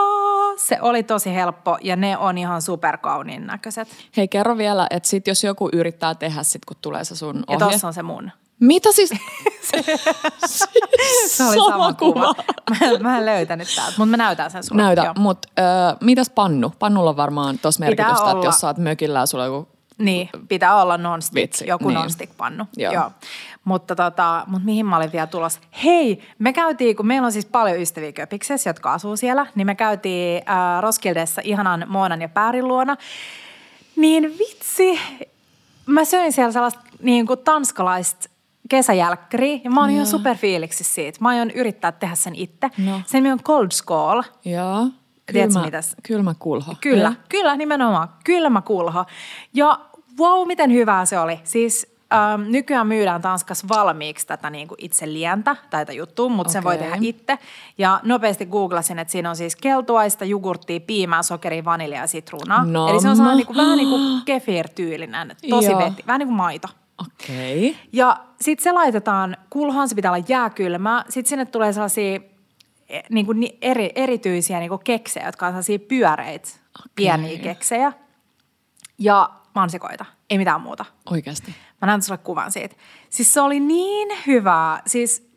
se 0.56 0.78
oli 0.80 1.02
tosi 1.02 1.34
helppo 1.34 1.78
ja 1.80 1.96
ne 1.96 2.16
on 2.18 2.38
ihan 2.38 2.62
superkauniin 2.62 3.46
näköiset. 3.46 3.88
Hei, 4.16 4.28
kerro 4.28 4.56
vielä, 4.58 4.86
että 4.90 5.08
sit 5.08 5.26
jos 5.26 5.44
joku 5.44 5.68
yrittää 5.72 6.14
tehdä 6.14 6.42
sit, 6.42 6.64
kun 6.64 6.76
tulee 6.80 7.04
se 7.04 7.16
sun 7.16 7.36
Ja 7.36 7.56
ohje. 7.56 7.58
tossa 7.72 7.86
on 7.86 7.94
se 7.94 8.02
mun. 8.02 8.30
Mitä 8.60 8.92
siis? 8.92 9.10
Se 11.26 11.44
oli 11.44 11.56
sama, 11.56 11.92
kuva. 11.92 12.34
Mä, 12.70 12.76
en- 12.86 13.02
mä 13.02 13.18
en 13.18 13.26
löytänyt 13.26 13.68
täältä, 13.76 13.94
mutta 13.98 14.10
mä 14.10 14.16
näytän 14.16 14.50
sen 14.50 14.64
sulle. 14.64 14.82
Näytä, 14.82 15.14
mutta 15.18 15.48
äh, 15.58 15.96
mitäs 16.00 16.30
pannu? 16.30 16.72
Pannulla 16.78 17.10
on 17.10 17.16
varmaan 17.16 17.58
tuossa 17.58 17.80
merkitystä, 17.80 18.12
että 18.12 18.30
olla. 18.30 18.44
jos 18.44 18.60
sä 18.60 18.66
oot 18.66 18.78
mökillä 18.78 19.18
ja 19.18 19.26
sulla 19.26 19.44
on 19.44 19.50
joku 19.52 19.75
Niin, 19.98 20.28
pitää 20.48 20.82
olla 20.82 20.98
non-stick, 20.98 21.42
Vitsi, 21.42 21.66
joku 21.66 21.88
niin. 21.88 21.94
non-stick-pannu. 21.94 22.64
Joo. 22.76 22.92
Joo. 22.92 23.10
Mutta, 23.64 23.96
tota, 23.96 24.44
mutta 24.46 24.64
mihin 24.64 24.86
mä 24.86 24.96
olin 24.96 25.12
vielä 25.12 25.26
tulossa? 25.26 25.60
Hei, 25.84 26.22
me 26.38 26.52
käytiin, 26.52 26.96
kun 26.96 27.06
meillä 27.06 27.26
on 27.26 27.32
siis 27.32 27.46
paljon 27.46 27.80
ystäviä 27.80 28.12
Köpiksessä, 28.12 28.70
jotka 28.70 28.92
asuu 28.92 29.16
siellä, 29.16 29.46
niin 29.54 29.66
me 29.66 29.74
käytiin 29.74 30.42
äh, 30.48 30.82
Roskildessa 30.82 31.42
ihanan 31.44 31.84
Moonan 31.88 32.22
ja 32.22 32.28
Päärin 32.28 32.68
luona. 32.68 32.96
Niin 33.96 34.38
vitsi, 34.38 35.00
mä 35.86 36.04
söin 36.04 36.32
siellä 36.32 36.52
sellaista 36.52 36.80
niin 37.02 37.26
kuin 37.26 37.38
tanskalaista 37.38 38.28
kesäjälkkäriä 38.68 39.60
ja 39.64 39.70
mä 39.70 39.80
oon 39.80 39.90
ihan 39.90 40.06
superfiiliksissä 40.06 40.94
siitä. 40.94 41.18
Mä 41.20 41.28
aion 41.28 41.50
yrittää 41.50 41.92
tehdä 41.92 42.14
sen 42.14 42.34
itse. 42.34 42.70
No. 42.78 43.00
Sen 43.06 43.22
nimi 43.22 43.32
on 43.32 43.42
Cold 43.42 43.70
Skull. 43.70 44.22
Joo. 44.44 44.86
Tiedätkö, 45.32 45.52
Kylmä, 45.52 45.64
mitäs? 45.64 45.96
kylmä 46.02 46.34
kulho. 46.38 46.74
Kyllä, 46.80 47.02
Joo. 47.02 47.14
kyllä 47.28 47.56
nimenomaan. 47.56 48.08
Kylmä 48.24 48.62
kulho. 48.62 49.04
Ja 49.54 49.80
wow, 50.18 50.46
miten 50.46 50.72
hyvää 50.72 51.04
se 51.04 51.18
oli. 51.18 51.40
Siis 51.44 51.96
ähm, 52.12 52.42
nykyään 52.50 52.86
myydään 52.86 53.22
Tanskassa 53.22 53.66
valmiiksi 53.68 54.26
tätä 54.26 54.50
niin 54.50 54.68
kuin 54.68 54.78
itse 54.84 55.12
lientä 55.12 55.56
tai 55.70 55.80
tätä 55.80 55.92
juttua, 55.92 56.28
mutta 56.28 56.52
sen 56.52 56.64
voi 56.64 56.78
tehdä 56.78 56.96
itse. 57.00 57.38
Ja 57.78 58.00
nopeasti 58.02 58.46
googlasin, 58.46 58.98
että 58.98 59.12
siinä 59.12 59.30
on 59.30 59.36
siis 59.36 59.56
keltuaista, 59.56 60.24
jogurttia, 60.24 60.80
piimää, 60.80 61.22
sokeria, 61.22 61.64
vaniljaa 61.64 62.00
ja 62.00 62.06
sitruunaa. 62.06 62.64
No 62.64 62.88
Eli 62.88 63.00
se 63.00 63.08
on 63.08 63.16
sellainen 63.16 63.36
niin 63.36 63.46
kuin, 63.46 63.56
vähän 63.56 63.76
niin 63.76 63.88
kuin 63.88 64.22
kefir-tyylinen, 64.24 65.36
tosi 65.50 65.76
veti, 65.76 66.04
vähän 66.06 66.18
niin 66.18 66.28
kuin 66.28 66.36
maito. 66.36 66.68
Okei. 66.98 67.70
Okay. 67.70 67.80
Ja 67.92 68.16
sitten 68.40 68.64
se 68.64 68.72
laitetaan 68.72 69.36
kulhaan, 69.50 69.88
se 69.88 69.94
pitää 69.94 70.12
olla 70.12 70.24
jääkylmää. 70.28 71.04
Sitten 71.08 71.28
sinne 71.28 71.44
tulee 71.44 71.72
sellaisia 71.72 72.20
niin 73.10 73.26
kuin 73.26 73.40
ni- 73.40 73.58
eri, 73.62 73.90
erityisiä 73.94 74.58
niin 74.58 74.68
kuin 74.68 74.84
keksejä, 74.84 75.26
jotka 75.26 75.46
on 75.46 75.52
sellaisia 75.52 75.78
pyöreitä, 75.78 76.48
okay. 76.48 76.92
pieniä 76.94 77.38
keksejä. 77.38 77.92
Ja 78.98 79.30
mansikoita, 79.54 80.04
ei 80.30 80.38
mitään 80.38 80.60
muuta. 80.60 80.84
Oikeasti. 81.10 81.54
Mä 81.82 81.86
näytän 81.86 82.02
sulle 82.02 82.18
kuvan 82.18 82.52
siitä. 82.52 82.76
Siis 83.10 83.34
se 83.34 83.40
oli 83.40 83.60
niin 83.60 84.08
hyvää. 84.26 84.82
Siis 84.86 85.30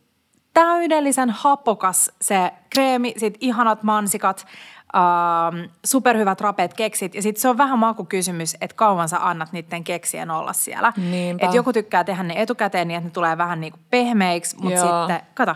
täydellisen 0.53 1.29
hapokas 1.29 2.11
se 2.21 2.51
kreemi, 2.69 3.13
sit 3.17 3.37
ihanat 3.39 3.83
mansikat, 3.83 4.47
ähm, 4.95 5.71
superhyvät 5.85 6.41
rapeat 6.41 6.73
keksit. 6.73 7.15
Ja 7.15 7.21
sitten 7.21 7.41
se 7.41 7.49
on 7.49 7.57
vähän 7.57 7.79
makukysymys, 7.79 8.57
että 8.61 8.75
kauan 8.75 9.09
sä 9.09 9.17
annat 9.21 9.51
niiden 9.51 9.83
keksien 9.83 10.31
olla 10.31 10.53
siellä. 10.53 10.93
Niinpä. 10.97 11.45
Et 11.45 11.53
joku 11.53 11.73
tykkää 11.73 12.03
tehdä 12.03 12.23
ne 12.23 12.33
etukäteen 12.37 12.87
niin, 12.87 12.97
että 12.97 13.07
ne 13.07 13.11
tulee 13.11 13.37
vähän 13.37 13.61
niin 13.61 13.73
kuin 13.73 13.83
pehmeiksi, 13.89 14.57
mutta 14.61 14.81
sitten, 14.81 15.21
kato, 15.33 15.55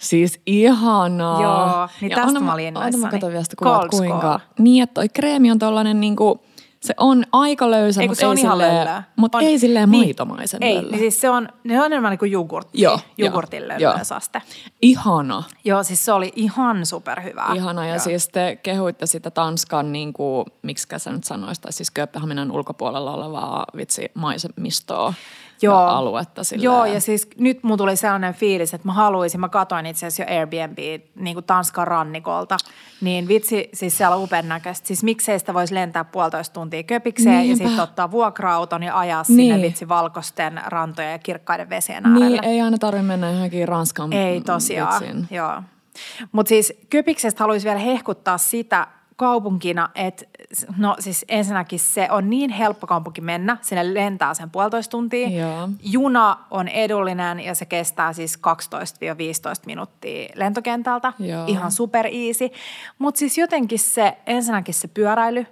Siis 0.00 0.40
ihanaa. 0.46 1.42
Joo, 1.42 1.88
niin 2.00 2.10
Ja 2.10 2.16
tästä 2.16 2.28
anna 2.28 2.40
mä 2.40 2.54
olin 2.54 2.76
Anna 2.76 2.98
mä 2.98 3.10
katson 3.10 3.30
vielä 3.30 3.44
sitä 3.44 3.56
Cold 3.56 3.88
kuinka. 3.88 4.38
Skull. 4.38 4.54
Niin, 4.58 4.82
että 4.82 4.94
toi 4.94 5.08
kreemi 5.08 5.50
on 5.50 5.58
tollanen 5.58 6.00
niinku, 6.00 6.42
se 6.80 6.94
on 6.96 7.24
aika 7.32 7.70
löysä, 7.70 8.00
Ei, 8.02 8.08
mutta 8.08 8.20
se 8.20 8.26
on 8.26 8.38
ei, 8.38 8.44
ihan 8.44 8.58
silleen, 8.58 9.02
mutta 9.16 9.38
On- 9.38 9.44
ei 9.44 9.58
silleen 9.58 9.90
niin. 9.90 10.04
maitomaisen 10.04 10.62
Ei, 10.62 10.82
niin 10.82 10.98
siis 10.98 11.20
se 11.20 11.30
on, 11.30 11.48
ne 11.64 11.80
on 11.80 11.86
enemmän 11.86 12.10
niin 12.10 12.18
kuin 12.18 12.30
jogurtti, 12.32 12.82
Joo, 12.82 12.98
jogurtin 13.18 13.60
joo. 13.62 13.68
löylyösaste. 13.68 14.42
Ihana. 14.82 15.42
Joo, 15.64 15.82
siis 15.82 16.04
se 16.04 16.12
oli 16.12 16.32
ihan 16.36 16.86
superhyvää. 16.86 17.52
Ihana. 17.54 17.86
Ja 17.86 17.94
Joo. 17.94 17.98
siis 18.04 18.28
te 18.28 18.58
kehuitte 18.62 19.06
sitä 19.06 19.30
Tanskan, 19.30 19.92
niin 19.92 20.12
kuin, 20.12 20.46
miksi 20.62 20.86
sä 20.96 21.12
nyt 21.12 21.24
sanois, 21.24 21.60
tai 21.60 21.72
siis 21.72 21.90
Kööpenhaminan 21.90 22.50
ulkopuolella 22.52 23.14
olevaa 23.14 23.64
vitsi 23.76 24.10
maisemistoa 24.14 25.14
Joo. 25.62 25.80
ja 25.80 25.88
aluetta. 25.88 26.44
Silleen. 26.44 26.64
Joo, 26.64 26.84
ja 26.84 27.00
siis 27.00 27.28
nyt 27.38 27.62
mun 27.62 27.78
tuli 27.78 27.96
sellainen 27.96 28.34
fiilis, 28.34 28.74
että 28.74 28.88
mä 28.88 28.92
haluaisin, 28.92 29.40
mä 29.40 29.48
katoin 29.48 29.86
itse 29.86 30.06
asiassa 30.06 30.22
jo 30.32 30.38
Airbnb 30.38 30.78
niin 31.14 31.34
kuin 31.34 31.44
Tanskan 31.44 31.86
rannikolta, 31.86 32.56
niin 33.00 33.28
vitsi, 33.28 33.68
siis 33.74 33.96
siellä 33.98 34.16
on 34.16 34.22
upean 34.22 34.48
näköistä. 34.48 34.86
Siis 34.86 35.02
miksei 35.02 35.38
sitä 35.38 35.54
voisi 35.54 35.74
lentää 35.74 36.04
puolitoista 36.04 36.54
tuntia 36.54 36.82
köpikseen 36.82 37.34
ja 37.34 37.40
Niinpä. 37.40 37.64
sitten 37.64 37.80
ottaa 37.82 38.10
vuokra-auton 38.10 38.82
ja 38.82 38.98
ajaa 38.98 39.24
sinne 39.24 39.42
Niin. 39.42 39.62
vitsi 39.62 39.88
valkoisten 39.88 40.60
rantojen 40.66 41.12
ja 41.12 41.18
kirkkaiden 41.18 41.68
vesien 41.70 42.06
äärelle. 42.06 42.28
Niin, 42.28 42.44
ei 42.44 42.60
aina 42.60 42.78
tarvitse 42.78 43.06
mennä 43.06 43.30
johonkin 43.30 43.68
Ranskan 43.68 44.12
Ei 44.12 44.40
tosiaan, 44.40 45.02
vitsin. 45.02 45.26
joo. 45.30 45.62
Mutta 46.32 46.48
siis 46.48 46.72
Köpiksestä 46.90 47.44
haluaisin 47.44 47.68
vielä 47.68 47.80
hehkuttaa 47.80 48.38
sitä 48.38 48.86
kaupunkina, 49.20 49.88
että 49.94 50.24
no 50.76 50.96
siis 50.98 51.24
ensinnäkin 51.28 51.78
se 51.78 52.08
on 52.10 52.30
niin 52.30 52.50
helppo 52.50 52.86
kaupunki 52.86 53.20
mennä, 53.20 53.56
sinne 53.60 53.94
lentää 53.94 54.34
sen 54.34 54.50
puolitoista 54.50 54.90
tuntia. 54.90 55.28
Joo. 55.28 55.68
Juna 55.82 56.36
on 56.50 56.68
edullinen 56.68 57.40
ja 57.40 57.54
se 57.54 57.64
kestää 57.64 58.12
siis 58.12 58.38
12-15 58.38 58.42
minuuttia 59.66 60.32
lentokentältä. 60.34 61.12
Joo. 61.18 61.44
Ihan 61.46 61.72
super 61.72 62.06
easy. 62.06 62.50
Mutta 62.98 63.18
siis 63.18 63.38
jotenkin 63.38 63.78
se, 63.78 64.18
ensinnäkin 64.26 64.74
se 64.74 64.88
pyöräily, 64.88 65.46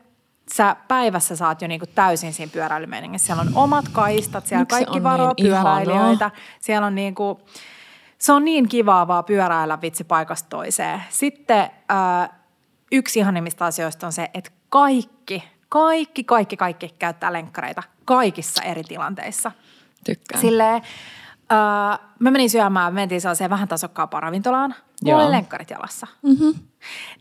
sä 0.55 0.77
päivässä 0.89 1.37
saat 1.37 1.63
jo 1.63 1.69
niinku 1.69 1.87
täysin 1.95 2.33
siinä 2.33 2.53
pyöräilymeiningissä. 2.53 3.27
Siellä 3.27 3.41
on 3.41 3.53
omat 3.55 3.85
kaistat, 3.93 4.47
siellä 4.47 4.63
Miksi 4.63 4.79
se 4.79 4.85
kaikki 4.85 5.03
varoo 5.03 5.35
niin 5.37 5.47
ihanaa? 5.47 5.81
pyöräilijöitä. 5.81 6.31
Siellä 6.61 6.87
on 6.87 6.95
niinku, 6.95 7.41
se 8.19 8.33
on 8.33 8.45
niin 8.45 8.69
kivaa 8.69 9.09
vaan 9.09 9.25
pyöräillä 9.25 9.79
vitsi 9.83 10.05
paikasta 10.05 10.49
toiseen. 10.49 11.03
Sitten 11.11 11.71
äh, 11.91 12.38
yksi 12.93 13.19
ihanimmista 13.19 13.67
asioista 13.67 14.07
on 14.07 14.13
se, 14.13 14.31
että 14.35 14.51
kaikki, 14.69 15.45
kaikki, 15.69 16.25
kaikki, 16.25 16.57
kaikki 16.57 16.95
käyttää 16.99 17.33
lenkkareita 17.33 17.83
kaikissa 18.05 18.63
eri 18.63 18.83
tilanteissa. 18.83 19.53
Tykkään. 20.05 20.41
Silleen, 20.41 20.83
äh, 21.53 21.99
mä 22.19 22.31
menin 22.31 22.51
syömään, 22.51 22.95
me 22.95 23.01
mentiin 23.01 23.21
sellaiseen 23.21 23.51
vähän 23.51 23.69
tasokkaampaan 23.69 24.23
ravintolaan. 24.23 24.75
Mulla 25.05 25.19
Joo. 25.19 25.27
oli 25.27 25.33
lenkkarit 25.37 25.71
jalassa. 25.71 26.07
Mm-hmm. 26.23 26.55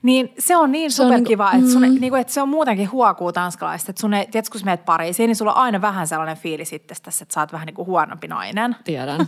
Niin 0.02 0.34
se 0.40 0.58
on 0.58 0.72
niin 0.72 0.92
Se 0.92 1.04
on 1.04 1.08
superkiva, 1.08 1.52
niinku- 1.52 1.66
että, 1.68 1.74
sun, 1.74 1.90
mm. 1.90 2.02
niinku, 2.02 2.16
että 2.16 2.34
se 2.34 2.42
on 2.42 2.50
muutenkin 2.50 2.92
huokuu 2.92 3.32
tanskalaista. 3.32 3.92
Että 3.92 4.00
sun 4.00 4.14
ei, 4.14 4.28
tiedätkö, 4.28 4.52
kun 4.52 4.60
sä 4.60 4.66
menet 4.66 4.86
Pariisiin, 4.86 5.28
niin 5.28 5.36
sulla 5.36 5.54
on 5.54 5.62
aina 5.62 5.82
vähän 5.82 6.08
sellainen 6.08 6.38
fiilis 6.38 6.74
itsestäsi, 6.74 7.24
että 7.24 7.34
sä 7.34 7.40
oot 7.40 7.54
vähän 7.54 7.66
niin 7.66 7.76
kuin 7.76 7.86
huonompi 7.86 8.28
nainen. 8.28 8.76
Tiedän. 8.84 9.28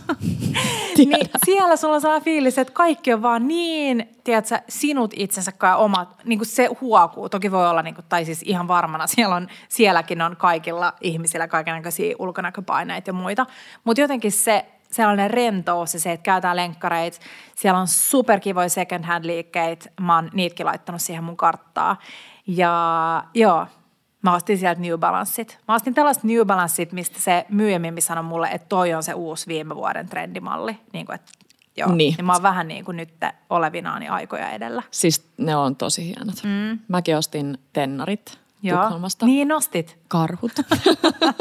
Niin 0.96 1.30
siellä 1.46 1.76
sulla 1.76 1.94
on 1.94 2.00
sellainen 2.00 2.24
fiilis, 2.24 2.58
että 2.58 2.72
kaikki 2.72 3.12
on 3.12 3.22
vaan 3.22 3.48
niin, 3.48 4.08
tiedätkö, 4.24 4.58
sinut 4.68 5.14
itsensä 5.16 5.52
ja 5.62 5.76
omat, 5.76 6.08
niin 6.24 6.38
kuin 6.38 6.46
se 6.48 6.68
huokuu. 6.80 7.28
Toki 7.28 7.50
voi 7.50 7.68
olla, 7.68 7.82
niin 7.82 7.94
kuin, 7.94 8.04
tai 8.08 8.24
siis 8.24 8.42
ihan 8.42 8.68
varmana, 8.68 9.06
siellä 9.06 9.34
on, 9.34 9.48
sielläkin 9.68 10.22
on 10.22 10.36
kaikilla 10.36 10.92
ihmisillä 11.00 11.48
kaikenlaisia 11.48 12.16
ulkonäköpaineita 12.18 13.08
ja 13.08 13.12
muita. 13.12 13.46
Mutta 13.84 14.00
jotenkin 14.00 14.32
se 14.32 14.66
sellainen 14.90 15.30
rentous 15.30 15.94
ja 15.94 16.00
se, 16.00 16.12
että 16.12 16.24
käytetään 16.24 16.56
lenkkareit. 16.56 17.20
Siellä 17.56 17.80
on 17.80 17.88
superkivoja 17.88 18.68
second 18.68 19.04
hand 19.04 19.26
liikkeitä. 19.26 19.90
Mä 20.00 20.14
oon 20.14 20.30
niitäkin 20.32 20.66
laittanut 20.66 21.02
siihen 21.02 21.24
mun 21.24 21.36
karttaa. 21.36 21.96
Ja 22.46 23.24
joo, 23.34 23.66
Mä 24.22 24.34
ostin 24.34 24.58
sieltä 24.58 24.80
New 24.80 24.98
Balanceit. 24.98 25.58
Mä 25.68 25.74
ostin 25.74 25.94
tällaista 25.94 26.26
New 26.26 26.46
Balanceit, 26.46 26.92
mistä 26.92 27.20
se 27.20 27.46
myyjämimmin 27.48 28.02
sanoi 28.02 28.24
mulle, 28.24 28.48
että 28.48 28.68
toi 28.68 28.94
on 28.94 29.02
se 29.02 29.14
uusi 29.14 29.46
viime 29.46 29.76
vuoden 29.76 30.08
trendimalli. 30.08 30.76
Niin 30.92 31.06
kuin, 31.06 31.14
että, 31.14 31.32
joo. 31.76 31.94
Niin. 31.94 32.14
Niin. 32.16 32.24
mä 32.24 32.32
oon 32.32 32.42
vähän 32.42 32.68
niin 32.68 32.84
kuin 32.84 32.96
nyt 32.96 33.14
olevinaani 33.50 34.08
aikoja 34.08 34.50
edellä. 34.50 34.82
Siis 34.90 35.26
ne 35.36 35.56
on 35.56 35.76
tosi 35.76 36.06
hienot. 36.06 36.34
Mm. 36.42 36.78
Mäkin 36.88 37.16
ostin 37.16 37.58
tennarit 37.72 38.39
Joo. 38.62 38.82
Tukholmasta. 38.82 39.26
Niin 39.26 39.48
nostit. 39.48 39.98
Karhut. 40.08 40.52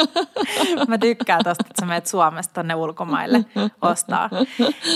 Mä 0.88 0.98
tykkään 0.98 1.44
tosta, 1.44 1.64
että 1.70 1.82
sä 1.82 1.86
menet 1.86 2.08
Suomesta 2.08 2.54
tonne 2.54 2.76
ulkomaille 2.76 3.46
ostaa. 3.82 4.30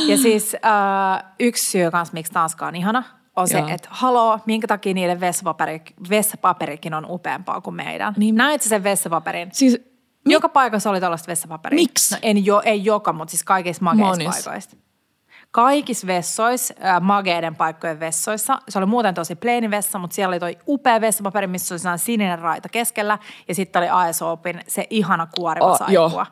Ja 0.08 0.18
siis 0.18 0.56
äh, 0.66 1.24
yksi 1.40 1.72
syy 1.72 1.92
kanssa, 1.92 2.14
miksi 2.14 2.32
Tanska 2.32 2.68
on 2.68 2.76
ihana, 2.76 3.04
on 3.36 3.48
se, 3.48 3.64
että 3.68 3.90
haloo, 3.92 4.40
minkä 4.46 4.68
takia 4.68 4.94
niiden 4.94 5.20
vessapaperi, 5.20 5.82
vessapaperikin 6.10 6.94
on 6.94 7.06
upeampaa 7.10 7.62
kuin 7.62 7.76
meidän. 7.76 8.14
Niin. 8.18 8.36
Sä 8.60 8.70
sen 8.70 8.84
vessapaperin? 8.84 9.50
siis 9.52 9.78
Mi- 10.26 10.34
joka 10.34 10.50
paikassa 10.50 10.90
oli 10.90 11.00
tällaista 11.00 11.28
vessapaperia. 11.28 11.76
Miksi? 11.76 12.14
No, 12.16 12.20
en 12.22 12.46
jo, 12.46 12.62
ei 12.66 12.86
joka, 12.86 13.14
mutta 13.14 13.32
siis 13.32 13.44
kaikissa 13.44 13.84
Monissa. 13.84 14.32
paikoissa. 14.32 14.78
Kaikissa 15.54 16.08
vessoissa, 16.08 16.74
äh, 16.86 17.02
mageiden 17.02 17.56
paikkojen 17.56 18.00
vessoissa, 18.00 18.60
se 18.70 18.78
oli 18.80 18.86
muuten 18.86 19.14
tosi 19.14 19.36
plain 19.36 19.72
vessa, 19.72 20.00
mutta 20.00 20.14
siellä 20.16 20.32
oli 20.34 20.40
toi 20.40 20.58
upea 20.68 21.02
vessapaperi, 21.02 21.48
missä 21.48 21.76
oli 21.76 21.98
sininen 22.00 22.40
raita 22.40 22.70
keskellä, 22.70 23.18
ja 23.48 23.56
sitten 23.56 23.80
oli 23.80 23.90
Aesopin 23.90 24.62
se 24.68 24.88
ihana 24.90 25.28
kuoriva 25.38 25.66
Oh, 25.72 25.80
joo. 25.90 26.10
saippua. 26.10 26.26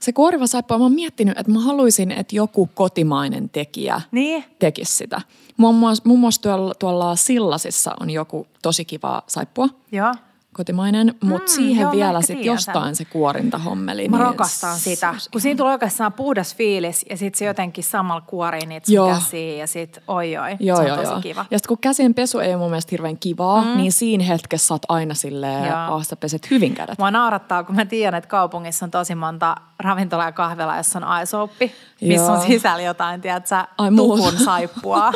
se 0.00 0.12
kuoriva 0.12 0.46
saippua, 0.46 0.78
mä 0.78 0.84
oon 0.84 0.92
miettinyt, 0.92 1.38
että 1.38 1.52
mä 1.52 1.60
haluaisin, 1.60 2.10
että 2.10 2.36
joku 2.36 2.70
kotimainen 2.74 3.48
tekijä 3.50 4.00
Niin? 4.10 4.44
tekisi 4.58 4.96
sitä. 4.96 5.20
Muun 5.56 5.74
muassa, 5.74 6.02
muun 6.06 6.20
muassa 6.20 6.42
tuolla, 6.42 6.74
tuolla 6.74 7.16
Sillasissa 7.16 7.94
on 8.00 8.10
joku 8.10 8.46
tosi 8.62 8.84
kiva 8.84 9.22
saippua. 9.26 9.68
Joo. 9.92 10.14
Kotimainen, 10.58 11.14
mutta 11.22 11.50
Mm, 11.52 11.54
siihen 11.54 11.82
joo, 11.82 11.92
vielä 11.92 12.18
ehkä 12.18 12.26
sit 12.26 12.36
tiedän 12.36 12.54
jostain 12.54 12.96
se 12.96 13.04
kuorintahommeli. 13.04 14.08
Mä 14.08 14.16
niin 14.16 14.26
rakastan 14.26 14.78
sitä, 14.78 15.14
kun 15.32 15.40
siinä 15.40 15.56
tulee 15.56 15.72
oikeastaan 15.72 16.12
puhdas 16.12 16.54
fiilis 16.54 17.06
ja 17.10 17.16
sitten 17.16 17.38
se 17.38 17.44
jotenkin 17.44 17.84
samalla 17.84 18.20
kuorii 18.20 18.66
niitä 18.66 18.92
Joo. 18.92 19.14
käsiä 19.14 19.56
ja 19.56 19.66
sit 19.66 19.98
oi 20.08 20.36
oi, 20.36 20.56
Joo, 20.60 20.76
se 20.76 20.82
on 20.82 20.88
joo, 20.88 20.96
tosi 20.96 21.10
joo. 21.10 21.20
kiva. 21.20 21.46
Ja 21.50 21.58
sitten 21.58 21.68
kun 21.68 21.78
käsien 21.80 22.14
pesu 22.14 22.38
ei 22.38 22.50
ole 22.50 22.56
mun 22.56 22.70
mielestä 22.70 22.90
hirveän 22.90 23.18
kivaa, 23.18 23.62
mm. 23.64 23.76
niin 23.76 23.92
siinä 23.92 24.24
hetkessä 24.24 24.66
sä 24.66 24.74
oot 24.74 24.82
aina 24.88 25.14
silleen, 25.14 25.74
ah, 25.76 26.06
sä 26.06 26.16
peset 26.16 26.50
hyvin 26.50 26.74
kädet. 26.74 26.98
Mua 26.98 27.10
naurattaa, 27.10 27.64
kun 27.64 27.76
mä 27.76 27.84
tiedän, 27.84 28.18
että 28.18 28.28
kaupungissa 28.28 28.84
on 28.84 28.90
tosi 28.90 29.14
monta 29.14 29.54
ravintolaa 29.78 30.26
ja 30.26 30.32
kahvilaa, 30.32 30.76
jossa 30.76 30.98
on 30.98 31.04
aisouppi, 31.04 31.72
missä 32.00 32.32
on 32.32 32.42
sisällä 32.46 32.82
jotain, 32.82 33.20
tiedätkö, 33.20 33.54
Ai 33.78 33.90
tukun 33.96 34.32
saippua. 34.44 35.12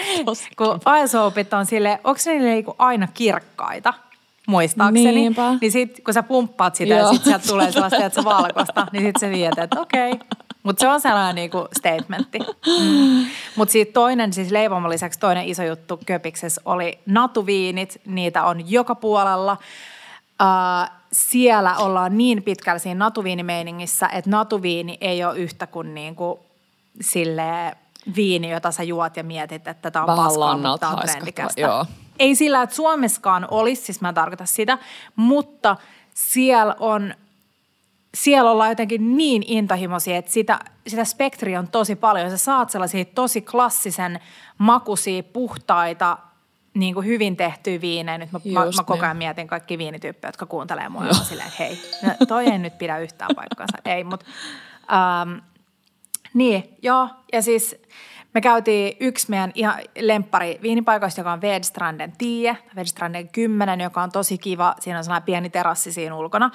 kun 0.58 0.80
aisoupit 0.84 1.52
on 1.54 1.66
sille, 1.66 2.00
onko 2.04 2.20
ne 2.26 2.38
niinku 2.38 2.74
aina 2.78 3.08
kirkkaita? 3.14 3.94
Muistaakseni. 4.46 5.12
Niinpä. 5.12 5.54
Niin 5.60 5.72
sit, 5.72 6.00
kun 6.04 6.14
sä 6.14 6.22
pumppaat 6.22 6.74
sitä 6.74 6.94
ja 6.94 7.00
Joo. 7.00 7.12
sit 7.12 7.24
sieltä 7.24 7.46
tulee 7.48 7.72
sellaista, 7.72 8.04
että 8.04 8.20
se 8.20 8.24
valkoista, 8.24 8.86
niin 8.92 9.04
sit 9.04 9.16
sä 9.20 9.30
viet, 9.30 9.58
että 9.58 9.80
okei. 9.80 10.12
Okay. 10.12 10.26
Mutta 10.62 10.80
se 10.80 10.88
on 10.88 11.00
sellainen 11.00 11.34
niinku 11.34 11.68
statementti. 11.78 12.38
Mm. 12.38 13.26
Mutta 13.56 13.72
siitä 13.72 13.92
toinen, 13.92 14.32
siis 14.32 14.50
leivomon 14.50 14.90
lisäksi 14.90 15.18
toinen 15.18 15.48
iso 15.48 15.62
juttu 15.62 16.00
Köpiksessä 16.06 16.60
oli 16.64 16.98
natuviinit. 17.06 18.00
Niitä 18.06 18.44
on 18.44 18.70
joka 18.70 18.94
puolella. 18.94 19.56
Uh, 20.42 20.90
siellä 21.12 21.76
ollaan 21.76 22.18
niin 22.18 22.42
pitkällä 22.42 22.78
siinä 22.78 22.98
natuviinimeiningissä, 22.98 24.08
että 24.08 24.30
natuviini 24.30 24.98
ei 25.00 25.24
ole 25.24 25.38
yhtä 25.38 25.66
kuin 25.66 25.94
niinku 25.94 26.40
sille 27.00 27.76
viini, 28.16 28.50
jota 28.50 28.70
sä 28.70 28.82
juot 28.82 29.16
ja 29.16 29.24
mietit, 29.24 29.68
että 29.68 29.90
tämä 29.90 30.02
on 30.02 30.06
Vähän 30.06 30.24
paskaa, 30.24 30.56
mutta 30.56 30.78
tämä 30.78 30.92
on 30.92 30.98
trendikästä. 30.98 31.60
joo. 31.60 31.86
Ei 32.18 32.34
sillä, 32.34 32.62
että 32.62 32.76
Suomessakaan 32.76 33.48
olisi, 33.50 33.82
siis 33.82 34.00
mä 34.00 34.08
en 34.08 34.14
tarkoita 34.14 34.46
sitä, 34.46 34.78
mutta 35.16 35.76
siellä 36.14 36.76
on 36.80 37.14
siellä 38.14 38.50
ollaan 38.50 38.70
jotenkin 38.70 39.16
niin 39.16 39.44
intohimoisia, 39.46 40.16
että 40.16 40.32
sitä, 40.32 40.60
sitä 40.86 41.04
spektri 41.04 41.56
on 41.56 41.68
tosi 41.68 41.96
paljon. 41.96 42.30
Sä 42.30 42.36
saat 42.36 42.70
sellaisia 42.70 43.04
tosi 43.04 43.40
klassisen 43.40 44.20
makuisia, 44.58 45.22
puhtaita, 45.22 46.18
niin 46.74 46.94
kuin 46.94 47.06
hyvin 47.06 47.36
tehtyä 47.36 47.80
viinejä. 47.80 48.18
Nyt 48.18 48.32
mä, 48.32 48.40
mä, 48.52 48.64
Just 48.64 48.76
mä 48.76 48.84
koko 48.84 48.94
niin. 48.94 49.04
ajan 49.04 49.16
mietin 49.16 49.46
kaikki 49.46 49.78
viinityyppejä, 49.78 50.28
jotka 50.28 50.46
kuuntelee 50.46 50.88
mua. 50.88 51.12
Silleen, 51.12 51.48
että 51.48 51.62
hei, 51.62 51.78
no, 52.02 52.26
toi 52.28 52.46
ei 52.46 52.58
nyt 52.58 52.78
pidä 52.78 52.98
yhtään 52.98 53.30
paikkaansa. 53.36 53.78
Ei, 53.84 54.04
mutta 54.04 54.26
ähm, 54.92 55.38
niin, 56.34 56.76
joo. 56.82 57.08
Ja 57.32 57.42
siis 57.42 57.76
me 58.36 58.40
käytiin 58.40 58.96
yksi 59.00 59.30
meidän 59.30 59.52
ihan 59.54 59.74
lemppari 60.00 60.58
viinipaikoista, 60.62 61.20
joka 61.20 61.32
on 61.32 61.40
Vedstranden 61.40 62.12
10, 62.18 62.58
Vedstranden 62.76 63.28
10, 63.28 63.80
joka 63.80 64.02
on 64.02 64.12
tosi 64.12 64.38
kiva. 64.38 64.74
Siinä 64.80 64.98
on 64.98 65.04
sellainen 65.04 65.26
pieni 65.26 65.50
terassi 65.50 65.92
siinä 65.92 66.16
ulkona. 66.16 66.50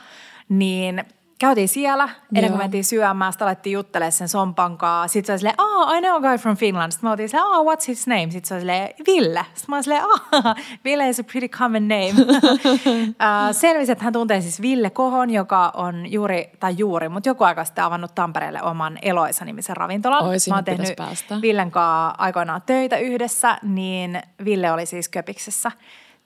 Niin 0.50 1.04
käytiin 1.42 1.70
siellä, 1.70 2.10
ennen 2.36 2.52
kuin 2.52 2.62
mentiin 2.62 2.84
syömään, 2.84 3.34
sitten 3.34 3.48
alettiin 3.48 3.74
juttelemaan 3.74 4.12
sen 4.12 4.30
sompan 4.30 4.78
kanssa. 4.78 5.14
Sitten 5.14 5.28
se 5.28 5.32
oli 5.34 5.40
silleen, 5.40 5.62
oh, 5.62 5.96
I 5.96 6.02
know 6.02 6.16
a 6.16 6.20
guy 6.20 6.38
from 6.38 6.58
Finland. 6.58 6.92
Sitten 6.92 7.08
me 7.08 7.12
oltiin 7.12 7.30
silleen, 7.30 7.48
oh, 7.48 7.66
what's 7.66 7.88
his 7.88 8.08
name? 8.08 8.32
Sitten 8.32 8.48
se 8.48 8.54
oli 8.54 8.62
silleen, 8.62 8.90
Ville. 9.08 9.46
Sitten 9.54 9.66
mä 9.68 9.76
olin 9.76 9.84
silleen, 9.84 10.06
oh, 10.06 10.22
Ville 10.86 11.10
is 11.10 11.20
a 11.20 11.24
pretty 11.24 11.48
common 11.48 11.88
name. 11.88 12.12
uh, 12.12 13.52
selvisi, 13.52 13.92
että 13.92 14.04
hän 14.04 14.14
tuntee 14.14 14.42
siis 14.42 14.62
Ville 14.62 14.90
Kohon, 14.90 15.30
joka 15.30 15.72
on 15.76 16.12
juuri, 16.12 16.50
tai 16.60 16.74
juuri, 16.78 17.10
mutta 17.10 17.30
joku 17.30 17.44
aika 17.44 17.66
sitten 17.66 17.84
avannut 17.84 18.16
Tampereelle 18.16 18.62
oman 18.62 19.00
Eloisa-nimisen 19.02 19.78
ravintolan. 19.78 20.24
Oi, 20.24 20.36
mä 20.50 20.56
oon 20.56 20.64
tehnyt 20.64 20.96
päästä. 20.96 21.42
Villen 21.42 21.72
kanssa 21.72 22.16
aikoinaan 22.18 22.62
töitä 22.62 22.98
yhdessä, 22.98 23.58
niin 23.62 24.22
Ville 24.46 24.72
oli 24.72 24.86
siis 24.86 25.10
Köpiksessä 25.10 25.72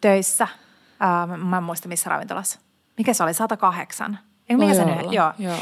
töissä. 0.01 0.47
Uh, 1.03 1.37
mä 1.37 1.57
en 1.57 1.63
muista 1.63 1.87
missä 1.87 2.09
ravintolassa. 2.09 2.59
Mikä 2.97 3.13
se 3.13 3.23
oli? 3.23 3.33
108. 3.33 4.19
Eikö 4.49 4.59
mikä 4.63 4.73
se 4.73 4.85
nyt? 4.85 5.11
Joo. 5.11 5.31
joo. 5.39 5.55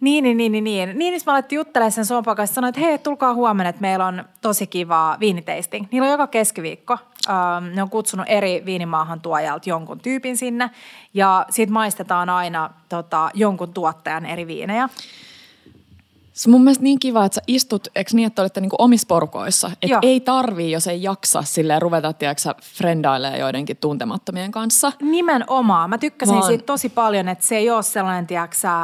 Niin, 0.00 0.24
niin, 0.24 0.36
niin, 0.36 0.52
niin, 0.52 0.64
niin. 0.64 0.88
Niin, 0.88 0.98
niin 0.98 1.20
mä 1.26 1.32
alettiin 1.32 1.56
juttelemaan 1.56 1.92
sen 1.92 2.04
sopan 2.04 2.36
kanssa. 2.36 2.54
Sanoin, 2.54 2.68
että 2.68 2.80
hei, 2.80 2.98
tulkaa 2.98 3.34
huomenna, 3.34 3.68
että 3.68 3.80
meillä 3.80 4.06
on 4.06 4.24
tosi 4.40 4.66
kivaa 4.66 5.16
viinitasting. 5.20 5.86
Niillä 5.90 6.06
on 6.06 6.12
joka 6.12 6.26
keskiviikko. 6.26 6.98
Ähm, 7.28 7.74
ne 7.74 7.82
on 7.82 7.90
kutsunut 7.90 8.26
eri 8.28 8.62
viinimaahan 8.64 9.20
tuojalta 9.20 9.68
jonkun 9.68 9.98
tyypin 9.98 10.36
sinne. 10.36 10.70
Ja 11.14 11.46
siitä 11.50 11.72
maistetaan 11.72 12.28
aina 12.28 12.70
tota, 12.88 13.30
jonkun 13.34 13.74
tuottajan 13.74 14.26
eri 14.26 14.46
viinejä. 14.46 14.88
Se 16.34 16.50
on 16.50 16.52
mun 16.52 16.64
mielestä 16.64 16.84
niin 16.84 16.98
kiva, 16.98 17.24
että 17.24 17.34
sä 17.34 17.40
istut, 17.46 17.88
eikö 17.94 18.10
niin, 18.14 18.26
että 18.26 18.42
olette 18.42 18.60
niinku 18.60 18.76
omissa 18.78 19.06
porukoissa? 19.08 19.70
Että 19.82 19.98
ei 20.02 20.20
tarvii, 20.20 20.72
jos 20.72 20.86
ei 20.86 21.02
jaksa 21.02 21.42
silleen 21.42 21.82
ruveta, 21.82 22.12
tiedätkö, 22.12 22.54
frendailemaan 22.62 23.40
joidenkin 23.40 23.76
tuntemattomien 23.76 24.50
kanssa. 24.50 24.92
Nimenomaan. 25.02 25.90
Mä 25.90 25.98
tykkäsin 25.98 26.34
Vaan- 26.34 26.46
siitä 26.46 26.64
tosi 26.64 26.88
paljon, 26.88 27.28
että 27.28 27.46
se 27.46 27.56
ei 27.56 27.70
ole 27.70 27.82
sellainen, 27.82 28.26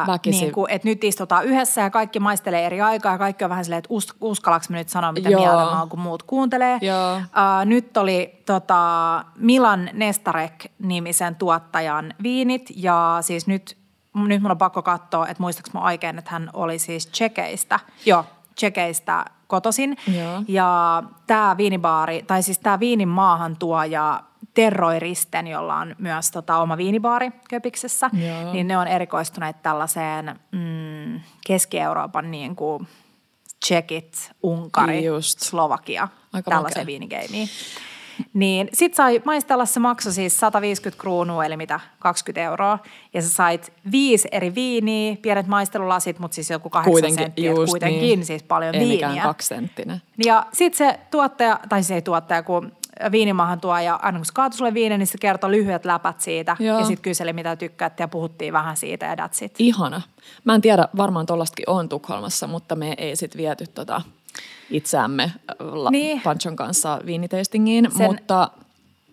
Väkisin. 0.06 0.40
niin 0.40 0.52
kuin, 0.52 0.70
että 0.70 0.88
nyt 0.88 1.04
istutaan 1.04 1.44
yhdessä 1.44 1.80
ja 1.80 1.90
kaikki 1.90 2.20
maistelee 2.20 2.66
eri 2.66 2.80
aikaa 2.80 3.12
ja 3.12 3.18
kaikki 3.18 3.44
on 3.44 3.50
vähän 3.50 3.64
silleen, 3.64 3.78
että 3.78 3.94
us, 3.94 4.14
uskallaks 4.20 4.68
mä 4.68 4.76
nyt 4.76 4.88
sanoa, 4.88 5.12
mitä 5.12 5.28
Joo. 5.28 5.40
mieltä 5.40 5.56
mä 5.56 5.78
oon, 5.78 5.88
kun 5.88 6.00
muut 6.00 6.22
kuuntelee. 6.22 6.78
Joo. 6.82 7.16
Uh, 7.16 7.22
nyt 7.64 7.96
oli 7.96 8.42
tota, 8.46 9.24
Milan 9.36 9.90
Nestarek-nimisen 9.92 11.34
tuottajan 11.34 12.14
viinit 12.22 12.70
ja 12.76 13.18
siis 13.20 13.46
nyt, 13.46 13.79
nyt 14.14 14.42
mun 14.42 14.50
on 14.50 14.58
pakko 14.58 14.82
katsoa, 14.82 15.28
että 15.28 15.42
muistaaks 15.42 15.72
mä 15.72 15.80
oikein, 15.80 16.18
että 16.18 16.30
hän 16.30 16.50
oli 16.52 16.78
siis 16.78 17.06
Tsekeistä. 17.06 17.80
Joo, 18.06 18.24
Tsekeistä 18.54 19.24
kotosin. 19.46 19.96
Joo. 20.16 20.42
Ja 20.48 21.02
tämä 21.26 21.56
viinibaari, 21.56 22.22
tai 22.26 22.42
siis 22.42 22.58
tämä 22.58 22.80
viinin 22.80 23.08
maahantuoja 23.08 24.22
Terroi 24.54 24.98
Risten, 24.98 25.46
jolla 25.46 25.76
on 25.76 25.96
myös 25.98 26.30
tota, 26.30 26.58
oma 26.58 26.76
viinibaari 26.76 27.30
Köpiksessä, 27.48 28.10
Joo. 28.12 28.52
niin 28.52 28.68
ne 28.68 28.78
on 28.78 28.88
erikoistuneet 28.88 29.62
tällaiseen 29.62 30.40
mm, 30.52 31.20
Keski-Euroopan 31.46 32.30
niin 32.30 32.56
kuin 32.56 32.88
Tsekit, 33.60 34.32
Unkari, 34.42 35.04
Just. 35.04 35.38
Slovakia, 35.38 36.08
Aika 36.32 36.50
tällaiseen 36.50 36.86
viinigeimiin. 36.86 37.48
Niin 38.34 38.68
sit 38.72 38.94
sai 38.94 39.22
maistella, 39.24 39.66
se 39.66 39.80
maksoi 39.80 40.12
siis 40.12 40.40
150 40.40 41.00
kruunua, 41.00 41.44
eli 41.44 41.56
mitä, 41.56 41.80
20 41.98 42.40
euroa. 42.40 42.78
Ja 43.14 43.22
sä 43.22 43.28
sait 43.28 43.72
viisi 43.92 44.28
eri 44.32 44.54
viiniä, 44.54 45.16
pienet 45.22 45.46
maistelulasit, 45.46 46.18
mutta 46.18 46.34
siis 46.34 46.50
joku 46.50 46.70
kahdeksan 46.70 46.92
Kuitenkin, 46.92 47.24
senttiä, 47.24 47.50
just 47.50 47.70
kuitenkin 47.70 48.00
niin. 48.00 48.24
siis 48.24 48.42
paljon 48.42 48.74
Ei 48.74 48.86
mikään 48.86 49.12
viiniä. 49.12 49.22
kaksisenttinen. 49.22 50.02
Ja 50.24 50.46
sitten 50.52 50.78
se 50.78 51.00
tuottaja, 51.10 51.60
tai 51.68 51.82
se 51.82 51.94
ei 51.94 52.02
tuottaja, 52.02 52.42
kun 52.42 52.72
viinimaahan 53.12 53.60
tuoja, 53.60 53.98
aina 54.02 54.18
kun 54.18 54.26
se 54.26 54.32
kaatui 54.32 54.58
sulle 54.58 54.74
viinen, 54.74 54.98
niin 54.98 55.06
se 55.06 55.18
kertoi 55.18 55.50
lyhyet 55.50 55.84
läpät 55.84 56.20
siitä. 56.20 56.56
Joo. 56.58 56.78
Ja 56.78 56.84
sitten 56.84 57.02
kyseli, 57.02 57.32
mitä 57.32 57.56
tykkäät 57.56 58.00
ja 58.00 58.08
puhuttiin 58.08 58.52
vähän 58.52 58.76
siitä 58.76 59.06
ja 59.06 59.14
that's 59.14 59.44
it. 59.44 59.54
Ihana. 59.58 60.02
Mä 60.44 60.54
en 60.54 60.60
tiedä, 60.60 60.88
varmaan 60.96 61.26
tollastakin 61.26 61.70
on 61.70 61.88
Tukholmassa, 61.88 62.46
mutta 62.46 62.76
me 62.76 62.94
ei 62.98 63.16
sit 63.16 63.36
viety 63.36 63.66
tota 63.66 64.02
itseämme 64.70 65.32
la- 65.58 65.90
Niin. 65.90 66.20
Panchon 66.20 66.56
kanssa 66.56 66.98
viiniteistingiin, 67.06 67.88
Sen- 67.96 68.06
mutta 68.06 68.50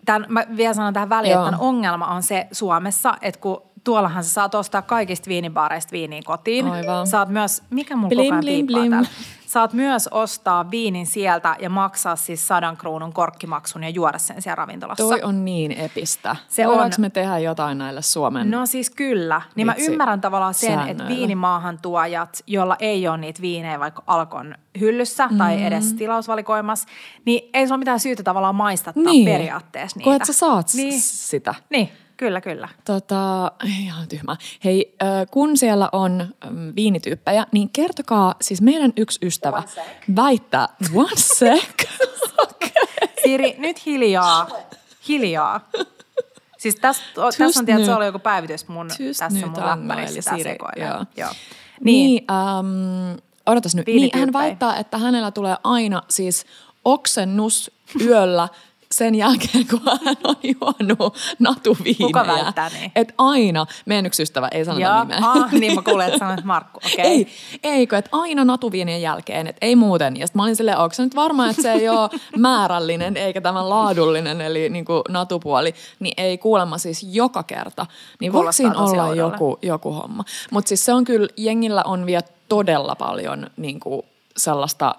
Tämän, 0.06 0.26
mä 0.28 0.44
vielä 0.56 0.74
sanon 0.74 0.94
tähän 0.94 1.08
väliin, 1.08 1.32
Joo. 1.32 1.42
että 1.42 1.50
tämän 1.50 1.66
ongelma 1.68 2.06
on 2.06 2.22
se 2.22 2.46
Suomessa, 2.52 3.14
että 3.22 3.40
kun 3.40 3.62
tuollahan 3.84 4.24
sä 4.24 4.30
saat 4.30 4.54
ostaa 4.54 4.82
kaikista 4.82 5.28
viinibaareista 5.28 5.92
viiniä 5.92 6.20
kotiin. 6.24 6.68
Aivan. 6.68 7.06
Saat 7.06 7.28
myös, 7.28 7.62
mikä 7.70 7.96
mulla 7.96 8.08
Blim, 8.08 8.24
koko 8.24 8.32
ajan 8.34 8.40
blim, 8.40 8.66
blim. 8.66 8.90
täällä? 8.90 9.08
Saat 9.48 9.72
myös 9.72 10.08
ostaa 10.08 10.70
viinin 10.70 11.06
sieltä 11.06 11.56
ja 11.60 11.70
maksaa 11.70 12.16
siis 12.16 12.48
sadan 12.48 12.76
kruunun 12.76 13.12
korkkimaksun 13.12 13.82
ja 13.82 13.88
juoda 13.88 14.18
sen 14.18 14.42
siellä 14.42 14.54
ravintolassa. 14.54 15.04
toi 15.04 15.22
on 15.22 15.44
niin 15.44 15.72
epistä. 15.72 16.36
Se 16.48 16.66
Voidaanko 16.66 16.94
on. 16.98 17.00
me 17.00 17.10
tehdä 17.10 17.38
jotain 17.38 17.78
näille 17.78 18.02
Suomen... 18.02 18.50
No 18.50 18.66
siis 18.66 18.90
kyllä. 18.90 19.42
Niin 19.54 19.66
mä 19.66 19.74
ymmärrän 19.78 20.20
tavallaan 20.20 20.54
sen, 20.54 20.72
että 20.72 20.84
säännöillä. 20.84 21.16
viinimaahantuojat, 21.16 22.42
jolla 22.46 22.76
ei 22.78 23.08
ole 23.08 23.16
niitä 23.16 23.42
viinejä 23.42 23.80
vaikka 23.80 24.02
Alkon 24.06 24.54
hyllyssä 24.80 25.26
mm. 25.26 25.38
tai 25.38 25.64
edes 25.64 25.92
tilausvalikoimassa, 25.92 26.88
niin 27.24 27.50
ei 27.54 27.66
sulla 27.66 27.74
ole 27.74 27.78
mitään 27.78 28.00
syytä 28.00 28.22
tavallaan 28.22 28.54
maistattaa 28.54 29.12
niin. 29.12 29.24
periaatteessa 29.24 29.98
niitä. 29.98 30.10
Koet 30.10 30.24
sä 30.24 30.32
saat 30.32 30.66
niin. 30.74 31.00
sitä. 31.00 31.54
Niin, 31.70 31.88
kyllä, 32.18 32.40
kyllä. 32.40 32.68
Tota, 32.84 33.52
ihan 33.80 34.08
tyhmä. 34.08 34.36
Hei, 34.64 34.94
kun 35.30 35.56
siellä 35.56 35.88
on 35.92 36.34
mm, 36.50 36.72
viinityyppejä, 36.76 37.46
niin 37.52 37.70
kertokaa, 37.70 38.34
siis 38.40 38.62
meidän 38.62 38.92
yksi 38.96 39.26
ystävä 39.26 39.56
One 39.56 39.66
sec. 39.66 39.84
väittää, 40.16 40.68
one 40.94 41.16
sec, 41.16 41.88
Siri, 43.22 43.54
nyt 43.58 43.86
hiljaa. 43.86 44.48
Hiljaa. 45.08 45.68
Siis 46.58 46.74
tässä, 46.74 47.02
tässä 47.38 47.60
on, 47.60 47.66
tiedät, 47.66 47.84
se 47.84 47.94
oli 47.94 48.06
joku 48.06 48.18
päivitys 48.18 48.68
mun, 48.68 48.88
Tyst 48.96 49.18
tässä 49.18 49.38
nyt, 49.46 49.56
mun 49.56 49.66
läppärissä 49.66 50.34
sekoilee. 50.42 50.88
joo. 50.88 51.04
Joo. 51.16 51.30
Niin, 51.84 52.14
Niin. 52.14 52.24
äm, 52.30 53.18
odotas 53.46 53.74
nyt. 53.74 53.86
Niin, 53.86 54.10
hän 54.18 54.32
väittää, 54.32 54.76
että 54.76 54.98
hänellä 54.98 55.30
tulee 55.30 55.56
aina 55.64 56.02
siis 56.10 56.46
oksennus 56.84 57.70
yöllä 58.04 58.48
sen 58.92 59.14
jälkeen, 59.14 59.66
kun 59.70 59.80
hän 60.04 60.16
on 60.24 60.36
juonut 60.42 61.16
natuviinejä. 61.38 62.06
Kuka 62.06 62.26
väittää 62.26 62.68
niin? 62.68 62.92
Että 62.96 63.14
aina, 63.18 63.66
meidän 63.86 64.06
yksi 64.06 64.22
ystävä, 64.22 64.48
ei 64.52 64.64
sanota 64.64 64.86
Joo, 64.86 65.04
nimeä. 65.04 65.18
ah, 65.22 65.52
niin 65.52 65.74
mä 65.74 65.82
kuulin, 65.82 66.06
että 66.06 66.18
sanoit 66.18 66.44
Markku, 66.44 66.80
okei. 66.86 66.92
Okay. 66.94 67.06
Ei, 67.10 67.26
eikö, 67.62 67.98
että 67.98 68.10
aina 68.12 68.44
natuviinien 68.44 69.02
jälkeen, 69.02 69.46
että 69.46 69.66
ei 69.66 69.76
muuten. 69.76 70.16
Ja 70.16 70.26
sitten 70.26 70.38
mä 70.38 70.42
olin 70.42 70.56
silleen, 70.56 70.78
onko 70.78 70.94
se 70.94 71.02
nyt 71.02 71.16
varma, 71.16 71.50
että 71.50 71.62
se 71.62 71.72
ei 71.72 71.88
ole 71.88 72.10
määrällinen 72.36 73.16
eikä 73.16 73.40
tämä 73.40 73.68
laadullinen, 73.68 74.40
eli 74.40 74.68
niin 74.68 74.84
kuin 74.84 75.02
natupuoli, 75.08 75.74
niin 76.00 76.14
ei 76.16 76.38
kuulemma 76.38 76.78
siis 76.78 77.06
joka 77.10 77.42
kerta. 77.42 77.86
Niin 78.20 78.32
voiko 78.32 78.52
siinä 78.52 78.74
olla 78.74 79.04
oudolle. 79.04 79.16
joku, 79.16 79.58
joku 79.62 79.92
homma. 79.92 80.24
Mutta 80.50 80.68
siis 80.68 80.84
se 80.84 80.92
on 80.92 81.04
kyllä, 81.04 81.28
jengillä 81.36 81.82
on 81.84 82.06
vielä 82.06 82.22
todella 82.48 82.94
paljon 82.94 83.46
niin 83.56 83.80
kuin 83.80 84.02
sellaista 84.36 84.94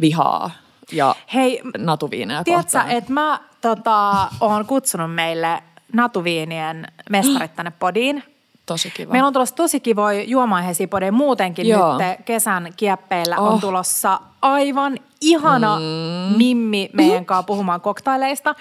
vihaa 0.00 0.50
ja 0.92 1.14
Hei, 1.34 1.60
natuviineja 1.78 2.44
tiedätkö, 2.44 2.80
että 2.88 3.12
mä 3.12 3.40
tota, 3.60 4.28
oon 4.40 4.66
kutsunut 4.66 5.14
meille 5.14 5.62
natuviinien 5.92 6.86
mestarit 7.10 7.56
tänne 7.56 7.72
podiin. 7.78 8.22
Tosi 8.66 8.90
kiva. 8.90 9.12
Meillä 9.12 9.26
on 9.26 9.32
tulossa 9.32 9.54
tosi 9.54 9.80
kivoja 9.80 10.22
juomaheisiä 10.22 10.88
podeja 10.88 11.12
muutenkin 11.12 11.68
Joo. 11.68 11.98
nyt 11.98 12.06
kesän 12.24 12.72
kieppeillä 12.76 13.36
on 13.36 13.54
Oh. 13.54 13.60
tulossa 13.60 14.20
aivan 14.42 14.98
ihana 15.20 15.76
mm. 15.78 16.36
mimmi 16.36 16.90
meidän 16.92 17.26
kanssa 17.26 17.42
puhumaan 17.42 17.80
koktaileista. 17.80 18.54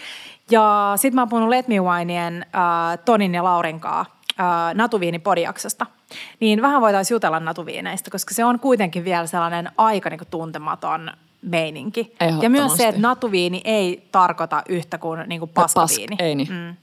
Ja 0.52 0.94
sit 0.96 1.14
mä 1.14 1.22
oon 1.22 1.30
puhunut 1.30 1.50
Let 1.50 1.68
Me 1.68 1.80
Wineien 1.80 2.46
äh, 2.56 3.00
Tonin 3.06 3.34
ja 3.36 3.44
Laurin 3.44 3.80
kanssa 3.80 4.14
äh, 4.40 4.74
Natuviini-podijaksosta. 4.74 5.86
Niin 6.40 6.62
vähän 6.62 6.82
voitaisiin 6.82 7.16
jutella 7.16 7.40
natuviineista, 7.40 8.12
koska 8.12 8.34
se 8.34 8.46
on 8.46 8.60
kuitenkin 8.60 9.04
vielä 9.06 9.28
sellainen 9.28 9.72
aika 9.78 10.10
niinku 10.10 10.26
tuntematon 10.32 11.12
meininki. 11.42 12.16
Ja 12.42 12.50
myös 12.50 12.78
se, 12.78 12.88
että 12.88 13.02
natuviini 13.02 13.62
ei 13.64 14.08
tarkoita 14.12 14.64
yhtä 14.70 14.98
kuin 14.98 15.24
niinku 15.28 15.48
paskaviini. 15.48 16.16
Pask- 16.16 16.24
ei 16.24 16.36
niin. 16.36 16.48
Mm. 16.52 16.76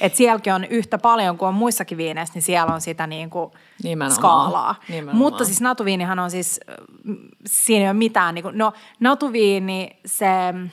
Et 0.00 0.14
sielläkin 0.14 0.52
on 0.52 0.64
yhtä 0.64 0.98
paljon 0.98 1.38
kuin 1.38 1.48
on 1.48 1.54
muissakin 1.54 1.98
viineissä, 1.98 2.34
niin 2.34 2.42
siellä 2.42 2.74
on 2.74 2.80
sitä 2.80 3.06
niinku 3.06 3.52
Nimenomaan. 3.82 4.16
skaalaa. 4.16 4.74
Nimenomaan. 4.88 5.16
Mutta 5.16 5.44
siis 5.44 5.60
natuviinihan 5.60 6.18
on 6.18 6.30
siis, 6.30 6.60
mm, 7.04 7.16
siinä 7.46 7.82
ei 7.84 7.88
ole 7.88 7.98
mitään, 7.98 8.34
niinku, 8.34 8.50
no 8.54 8.72
natuviini, 9.00 9.90
se 10.06 10.26
äm, 10.48 10.66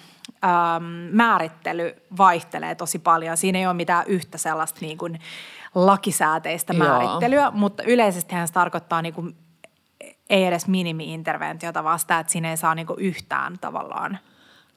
määrittely 1.12 1.96
vaihtelee 2.18 2.76
tosi 2.76 3.00
paljon. 3.00 3.38
Siinä 3.38 3.60
ei 3.60 3.66
ole 3.66 3.74
mitään 3.74 4.04
yhtä 4.08 4.38
sellaista 4.38 4.80
niin 4.82 4.98
kuin 4.98 5.20
lakisääteistä 5.76 6.74
Joo. 6.74 6.88
määrittelyä, 6.88 7.52
mutta 7.52 7.84
yleisesti 7.84 8.36
se 8.48 8.54
tarkoittaa 8.54 9.02
niin 9.02 9.14
kuin, 9.14 9.36
ei 10.30 10.46
edes 10.46 10.68
minimi-interventiota, 10.68 11.84
vaan 11.84 12.00
sitä, 12.00 12.20
että 12.20 12.32
siinä 12.32 12.50
ei 12.50 12.58
saa 12.58 12.76
niin 12.76 12.88
kuin 12.88 13.00
yhtään 13.00 13.60
tavallaan 13.62 14.20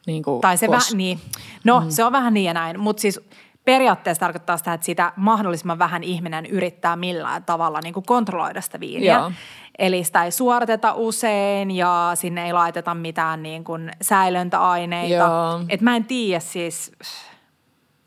niin 0.06 0.22
kuin 0.22 0.40
tai 0.40 0.56
se 0.56 0.66
kos- 0.66 0.70
vähän, 0.70 0.96
niin. 0.96 1.20
No, 1.64 1.80
mm. 1.80 1.90
se 1.90 2.04
on 2.04 2.12
vähän 2.12 2.34
niin 2.34 2.44
ja 2.44 2.54
näin, 2.54 2.80
mutta 2.80 3.00
siis 3.00 3.20
periaatteessa 3.64 4.20
tarkoittaa 4.20 4.56
sitä, 4.56 4.72
että 4.72 4.84
sitä 4.84 5.12
mahdollisimman 5.16 5.78
vähän 5.78 6.02
ihminen 6.02 6.46
yrittää 6.46 6.96
millään 6.96 7.44
tavalla 7.44 7.80
niin 7.80 7.94
kuin 7.94 8.06
kontrolloida 8.06 8.60
sitä 8.60 8.80
viiniä. 8.80 9.14
Joo. 9.14 9.32
Eli 9.78 10.04
sitä 10.04 10.24
ei 10.24 10.30
suoriteta 10.30 10.92
usein 10.92 11.70
ja 11.70 12.10
sinne 12.14 12.46
ei 12.46 12.52
laiteta 12.52 12.94
mitään 12.94 13.42
niin 13.42 13.64
kuin 13.64 13.90
säilöntäaineita. 14.02 15.14
Joo. 15.14 15.60
Et 15.68 15.80
mä 15.80 15.96
en 15.96 16.04
tiedä 16.04 16.40
siis, 16.40 16.92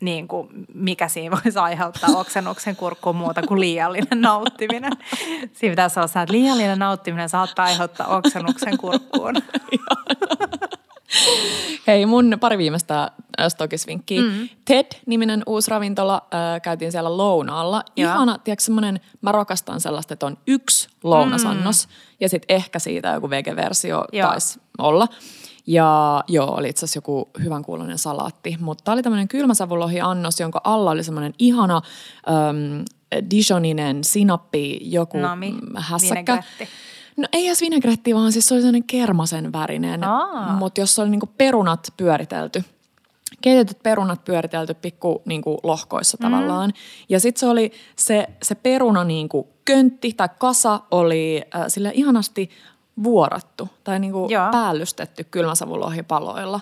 niin 0.00 0.28
kuin, 0.28 0.48
mikä 0.74 1.08
siinä 1.08 1.38
voisi 1.44 1.58
aiheuttaa 1.58 2.10
oksennuksen 2.16 2.76
kurkkuun 2.76 3.16
muuta 3.16 3.42
kuin 3.42 3.60
liiallinen 3.60 4.20
nauttiminen. 4.20 4.92
Siinä 5.52 5.72
pitäisi 5.72 6.00
olla 6.00 6.22
että 6.22 6.32
liiallinen 6.32 6.78
nauttiminen 6.78 7.28
saattaa 7.28 7.64
aiheuttaa 7.64 8.06
oksennuksen 8.06 8.78
kurkkuun. 8.78 9.34
Hei, 11.86 12.06
mun 12.06 12.36
pari 12.40 12.58
viimeistä 12.58 13.02
äh, 13.02 13.48
stokisvinkkiä. 13.48 14.22
Mm. 14.22 14.48
TED-niminen 14.64 15.42
uusi 15.46 15.70
ravintola, 15.70 16.14
äh, 16.14 16.62
käytiin 16.62 16.92
siellä 16.92 17.16
lounaalla. 17.16 17.82
Joo. 17.96 18.12
Ihana, 18.12 18.38
tiedätkö 18.38 18.64
semmoinen, 18.64 19.00
mä 19.20 19.32
rakastan 19.32 19.80
sellaista, 19.80 20.14
että 20.14 20.26
on 20.26 20.38
yksi 20.46 20.88
lounasannos 21.04 21.86
mm. 21.86 21.92
ja 22.20 22.28
sitten 22.28 22.56
ehkä 22.56 22.78
siitä 22.78 23.08
joku 23.08 23.30
vege-versio 23.30 24.04
Joo. 24.12 24.28
taisi 24.28 24.60
olla. 24.78 25.08
Ja 25.66 26.24
joo, 26.28 26.54
oli 26.56 26.68
itse 26.68 26.84
asiassa 26.84 26.98
joku 26.98 27.28
hyvän 27.44 27.62
kuuloinen 27.62 27.98
salaatti, 27.98 28.56
mutta 28.60 28.84
tämä 28.84 28.92
oli 28.92 29.02
tämmöinen 29.02 29.28
kylmäsavulohi-annos, 29.28 30.40
jonka 30.40 30.60
alla 30.64 30.90
oli 30.90 31.04
semmoinen 31.04 31.34
ihana 31.38 31.76
äm, 32.28 32.84
Dijoninen 33.30 34.04
sinappi, 34.04 34.78
joku 34.82 35.18
Nami, 35.18 35.50
mm, 35.52 35.58
hässäkkä. 35.76 36.32
vinegretti. 36.32 36.68
No 37.16 37.28
ei 37.32 37.46
edes 37.46 37.60
vinegretti, 37.60 38.14
vaan 38.14 38.32
siis 38.32 38.48
se 38.48 38.54
oli 38.54 38.60
sellainen 38.60 38.84
kermasen 38.84 39.52
värinen, 39.52 40.00
mutta 40.58 40.80
jos 40.80 40.94
se 40.94 41.02
oli 41.02 41.10
niinku 41.10 41.28
perunat 41.38 41.92
pyöritelty, 41.96 42.64
keitetyt 43.40 43.82
perunat 43.82 44.24
pyöritelty 44.24 44.74
pikku 44.74 45.22
niinku 45.24 45.58
lohkoissa 45.62 46.16
Mm. 46.20 46.24
tavallaan. 46.30 46.72
Ja 47.08 47.20
sitten 47.20 47.40
se 47.40 47.46
oli 47.46 47.72
se, 47.96 48.26
se 48.42 48.54
peruna 48.54 49.04
niinku 49.04 49.48
köntti 49.64 50.12
tai 50.16 50.28
kasa 50.38 50.80
oli 50.90 51.42
äh, 51.56 51.64
sille 51.68 51.90
ihanasti 51.94 52.50
vuorattu 53.02 53.68
tai 53.84 53.98
niinku 53.98 54.26
Joo. 54.30 54.48
päällystetty 54.50 55.24
kylmäsavulohipaloilla. 55.24 56.60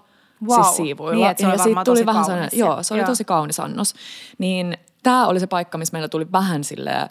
Vau, 0.48 0.62
Siis 0.64 0.76
siivuilla. 0.76 1.26
niin, 1.26 1.36
se 1.38 1.46
oli 1.46 1.54
ja 1.54 1.58
siitä 1.62 1.84
tuli 1.84 1.96
tosi 1.96 2.06
vähän 2.06 2.24
kaunis 2.24 2.26
sellainen, 2.26 2.50
se- 2.50 2.56
joo, 2.56 2.82
se 2.82 2.94
oli 2.94 3.00
joo. 3.00 3.06
tosi 3.08 3.24
kaunis 3.24 3.60
annos. 3.60 3.94
Niin 4.38 4.76
tämä 5.04 5.26
oli 5.26 5.40
se 5.40 5.46
paikka, 5.46 5.78
missä 5.78 5.92
meillä 5.92 6.08
tuli 6.08 6.32
vähän 6.32 6.64
silleen, 6.64 7.08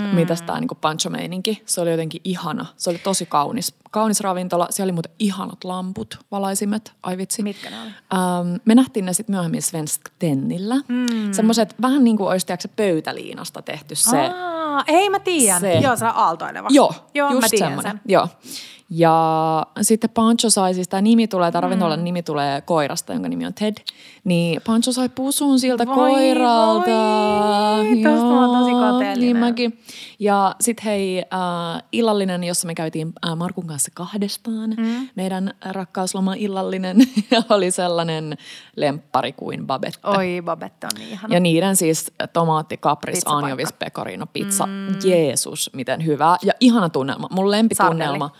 mm. 0.00 0.06
mitäs 0.06 0.42
tää 0.42 0.60
niinku 0.60 0.74
pancho-meininki. 0.74 1.62
Se 1.66 1.80
oli 1.80 1.90
jotenkin 1.90 2.20
ihana. 2.24 2.66
Se 2.76 2.90
oli 2.90 2.98
tosi 2.98 3.26
kaunis. 3.26 3.74
Kaunis 3.90 4.20
ravintola. 4.20 4.66
Siellä 4.70 4.86
oli 4.86 4.92
muuten 4.92 5.12
ihanat 5.18 5.64
lamput, 5.64 6.18
valaisimet. 6.30 6.92
Ai 7.02 7.16
vitsi. 7.18 7.42
Mitkä 7.42 7.70
ne 7.70 7.76
oli? 7.82 7.90
Ähm, 8.14 8.54
me 8.64 8.74
nähtiin 8.74 9.04
ne 9.04 9.12
sitten 9.12 9.34
myöhemmin 9.36 9.62
Svensk 9.62 10.00
Tennillä. 10.18 10.74
Mm. 10.88 11.32
Semmoiset 11.32 11.74
vähän 11.82 12.04
niin 12.04 12.16
kuin 12.16 12.28
olisi 12.28 12.46
tiedätkö, 12.46 12.68
pöytäliinasta 12.76 13.62
tehty 13.62 13.94
se. 13.94 14.18
Aa, 14.34 14.84
ei 14.86 15.10
mä 15.10 15.18
tiedän. 15.18 15.60
se- 15.60 15.74
Joo, 15.78 15.96
se 15.96 16.04
on 16.04 16.12
aaltoileva. 16.14 16.68
Joo, 16.70 16.92
Joo 17.14 17.30
just 17.30 17.40
mä 17.40 17.48
tiedän 17.50 17.68
semmoinen. 17.68 17.92
sen. 17.92 18.00
Joo. 18.12 18.28
Ja 18.90 19.66
sitten 19.82 20.10
Pancho 20.10 20.50
sai, 20.50 20.74
siis 20.74 20.88
tämä 20.88 21.00
nimi 21.00 21.28
tulee, 21.28 21.52
tämä 21.52 21.60
Mm. 21.60 21.62
ravintolan 21.62 22.04
nimi 22.04 22.22
tulee 22.22 22.60
koirasta, 22.60 23.12
jonka 23.12 23.28
nimi 23.28 23.46
on 23.46 23.54
Ted. 23.54 23.74
Niin 24.24 24.60
Pancho 24.66 24.92
sai 24.92 25.08
pusun 25.08 25.60
siltä 25.60 25.86
Voi, 25.86 25.94
koiralta. 25.94 26.90
voi. 26.90 27.96
Tästä 28.02 28.24
mä 28.26 28.46
oon 28.46 28.58
tosi 28.58 28.72
kateellinen. 28.72 29.20
Niin 29.20 29.36
mäkin. 29.36 29.78
Ja 30.18 30.54
sitten 30.60 30.84
hei, 30.84 31.18
äh, 31.18 31.82
illallinen, 31.92 32.44
jossa 32.44 32.66
me 32.66 32.74
käytiin 32.74 33.12
äh, 33.28 33.36
Markun 33.36 33.66
kanssa 33.66 33.90
kahdestaan. 33.94 34.70
Mm. 34.76 35.08
Meidän 35.14 35.54
rakkausloma 35.64 36.34
illallinen 36.34 36.96
oli 37.50 37.70
sellainen 37.70 38.36
lemppari 38.76 39.32
kuin 39.32 39.66
Babette. 39.66 39.98
Oi, 40.08 40.42
Babette 40.44 40.86
on 40.86 40.90
niin 40.98 41.10
ihana. 41.10 41.34
Ja 41.34 41.40
niiden 41.40 41.76
siis 41.76 42.12
tomaatti, 42.32 42.76
kapris, 42.76 43.22
anjovis, 43.26 43.72
pecorino, 43.72 44.26
pizza. 44.32 44.66
Mm. 44.66 44.94
Jeesus, 45.04 45.70
miten 45.72 46.06
hyvä. 46.06 46.36
Ja 46.42 46.52
ihana 46.60 46.88
tunnelma. 46.88 47.28
Mun 47.30 47.50
lempitunnelma 47.50 48.30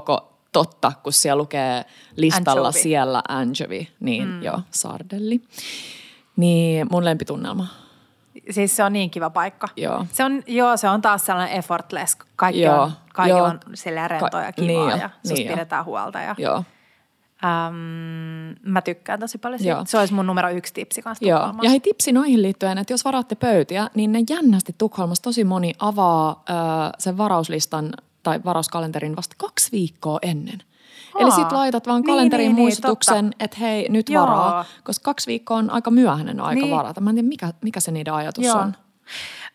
koko 0.00 0.32
totta, 0.52 0.92
kun 1.02 1.12
siellä 1.12 1.40
lukee 1.40 1.84
listalla 2.16 2.66
Anchovy. 2.66 2.82
siellä 2.82 3.22
anchovy, 3.28 3.86
niin 4.00 4.28
mm. 4.28 4.42
joo, 4.42 4.60
sardelli. 4.70 5.40
Niin 6.36 6.86
mun 6.90 7.04
lempitunnelma. 7.04 7.66
Siis 8.50 8.76
se 8.76 8.84
on 8.84 8.92
niin 8.92 9.10
kiva 9.10 9.30
paikka. 9.30 9.68
Joo. 9.76 10.06
Se 10.12 10.24
on, 10.24 10.42
joo, 10.46 10.76
se 10.76 10.88
on 10.88 11.02
taas 11.02 11.26
sellainen 11.26 11.56
effortless. 11.56 12.16
Kaikki 12.36 12.62
Joo, 12.62 12.82
on, 12.82 12.92
kaikilla 13.14 13.38
joo. 13.38 13.48
on 13.48 13.60
silleen 13.74 14.10
rentoa 14.10 14.42
ja 14.42 14.52
kivaa 14.52 14.88
niin 14.88 15.00
ja 15.00 15.10
susta 15.22 15.34
niin 15.34 15.48
pidetään 15.48 15.84
huolta. 15.84 16.20
Ja, 16.20 16.34
Joo. 16.38 16.56
äm, 17.44 18.54
mä 18.62 18.82
tykkään 18.84 19.20
tosi 19.20 19.38
paljon 19.38 19.58
siitä. 19.58 19.70
Joo. 19.70 19.84
Se 19.86 19.98
olisi 19.98 20.14
mun 20.14 20.26
numero 20.26 20.50
yksi 20.50 20.74
tipsi 20.74 21.02
kanssa 21.02 21.24
Joo. 21.24 21.38
Tukholmassa. 21.38 21.66
Ja 21.66 21.70
hei 21.70 21.80
tipsi 21.80 22.12
noihin 22.12 22.42
liittyen, 22.42 22.78
että 22.78 22.92
jos 22.92 23.04
varaatte 23.04 23.34
pöytiä, 23.34 23.90
niin 23.94 24.12
ne 24.12 24.18
jännästi 24.30 24.74
Tukholmassa 24.78 25.22
tosi 25.22 25.44
moni 25.44 25.74
avaa 25.78 26.42
ö, 26.50 26.52
sen 26.98 27.16
varauslistan 27.18 27.92
tai 28.22 28.40
varauskalenterin 28.44 29.16
vasta 29.16 29.34
kaksi 29.38 29.72
viikkoa 29.72 30.18
ennen. 30.22 30.58
Eli 31.18 31.30
Aa, 31.30 31.36
sit 31.36 31.52
laitat 31.52 31.86
vaan 31.86 32.00
niin, 32.00 32.06
kalenteriin 32.06 32.48
niin, 32.48 32.56
niin, 32.56 32.62
muistutuksen, 32.64 33.34
että 33.40 33.56
hei, 33.60 33.88
nyt 33.88 34.08
Joo. 34.08 34.26
varaa, 34.26 34.64
koska 34.84 35.04
kaksi 35.04 35.26
viikkoa 35.26 35.56
on 35.56 35.70
aika 35.70 35.90
myöhäinen 35.90 36.40
aika 36.40 36.60
Niin. 36.60 36.76
varata. 36.76 37.00
Mä 37.00 37.10
en 37.10 37.16
tiedä, 37.16 37.28
mikä, 37.28 37.52
mikä 37.62 37.80
se 37.80 37.90
niiden 37.90 38.14
ajatus 38.14 38.44
Joo. 38.44 38.58
on. 38.58 38.68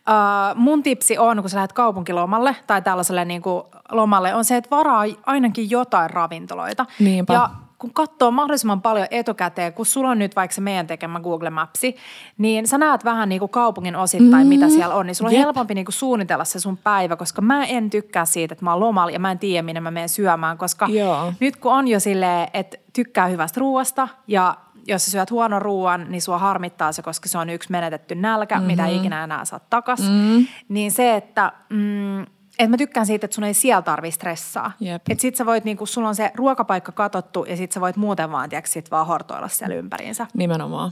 Uh, 0.09 0.55
mun 0.55 0.83
tipsi 0.83 1.17
on, 1.17 1.41
kun 1.41 1.49
sä 1.49 1.55
lähdet 1.55 1.73
kaupunkilomalle 1.73 2.55
tai 2.67 2.81
tällaiselle 2.81 3.25
niin 3.25 3.41
kuin 3.41 3.63
lomalle, 3.91 4.35
on 4.35 4.45
se, 4.45 4.57
että 4.57 4.69
varaa 4.69 5.03
ainakin 5.25 5.69
jotain 5.69 6.09
ravintoloita. 6.09 6.85
Niinpä. 6.99 7.33
Ja 7.33 7.49
kun 7.79 7.93
katsoo 7.93 8.31
mahdollisimman 8.31 8.81
paljon 8.81 9.07
etukäteen, 9.11 9.73
kun 9.73 9.85
sulla 9.85 10.09
on 10.09 10.19
nyt 10.19 10.35
vaikka 10.35 10.55
se 10.55 10.61
meidän 10.61 10.87
tekemä 10.87 11.19
Google 11.19 11.49
Mapsi, 11.49 11.95
niin 12.37 12.67
sä 12.67 12.77
näet 12.77 13.05
vähän 13.05 13.29
niin 13.29 13.39
kuin 13.39 13.51
kaupungin 13.51 13.95
osittain, 13.95 14.47
mm, 14.47 14.49
mitä 14.49 14.69
siellä 14.69 14.95
on. 14.95 15.05
Niin 15.05 15.15
sulla 15.15 15.29
on 15.29 15.33
jep. 15.33 15.43
helpompi 15.43 15.73
niin 15.73 15.85
kuin 15.85 15.93
suunnitella 15.93 16.45
se 16.45 16.59
sun 16.59 16.77
päivä, 16.77 17.15
koska 17.15 17.41
mä 17.41 17.65
en 17.65 17.89
tykkää 17.89 18.25
siitä, 18.25 18.53
että 18.53 18.65
mä 18.65 18.71
oon 18.71 18.79
lomalla 18.79 19.11
ja 19.11 19.19
mä 19.19 19.31
en 19.31 19.39
tiedä, 19.39 19.61
minne 19.61 19.79
mä 19.79 19.91
menen 19.91 20.09
syömään. 20.09 20.57
Koska 20.57 20.87
Joo. 20.89 21.33
nyt 21.39 21.55
kun 21.55 21.73
on 21.73 21.87
jo 21.87 21.99
silleen, 21.99 22.47
että 22.53 22.77
tykkää 22.93 23.27
hyvästä 23.27 23.59
ruoasta 23.59 24.07
ja 24.27 24.57
jos 24.87 25.05
sä 25.05 25.11
syöt 25.11 25.31
huonon 25.31 25.61
ruoan, 25.61 26.05
niin 26.09 26.21
sua 26.21 26.37
harmittaa 26.37 26.91
se, 26.91 27.01
koska 27.01 27.29
se 27.29 27.37
on 27.37 27.49
yksi 27.49 27.71
menetetty 27.71 28.15
nälkä, 28.15 28.55
mm-hmm. 28.55 28.67
mitä 28.67 28.85
ikinä 28.85 29.23
enää 29.23 29.45
saa 29.45 29.59
takas. 29.69 29.99
Mm-hmm. 29.99 30.47
Niin 30.69 30.91
se, 30.91 31.15
että 31.15 31.51
mm, 31.69 32.25
että 32.59 32.69
mä 32.69 32.77
tykkään 32.77 33.05
siitä, 33.05 33.25
että 33.25 33.35
sun 33.35 33.43
ei 33.43 33.53
siellä 33.53 33.81
tarvi 33.81 34.11
stressaa. 34.11 34.71
Jep. 34.79 35.01
Että 35.09 35.21
sit 35.21 35.35
sä 35.35 35.45
voit, 35.45 35.63
niinku, 35.63 35.85
sulla 35.85 36.07
on 36.07 36.15
se 36.15 36.31
ruokapaikka 36.35 36.91
katottu 36.91 37.45
ja 37.45 37.57
sit 37.57 37.71
sä 37.71 37.81
voit 37.81 37.95
muuten 37.95 38.31
vaan, 38.31 38.49
tiedätkö, 38.49 38.71
sit 38.71 38.91
vaan 38.91 39.07
hortoilla 39.07 39.47
siellä 39.47 39.75
ympäriinsä. 39.75 40.27
Nimenomaan. 40.33 40.91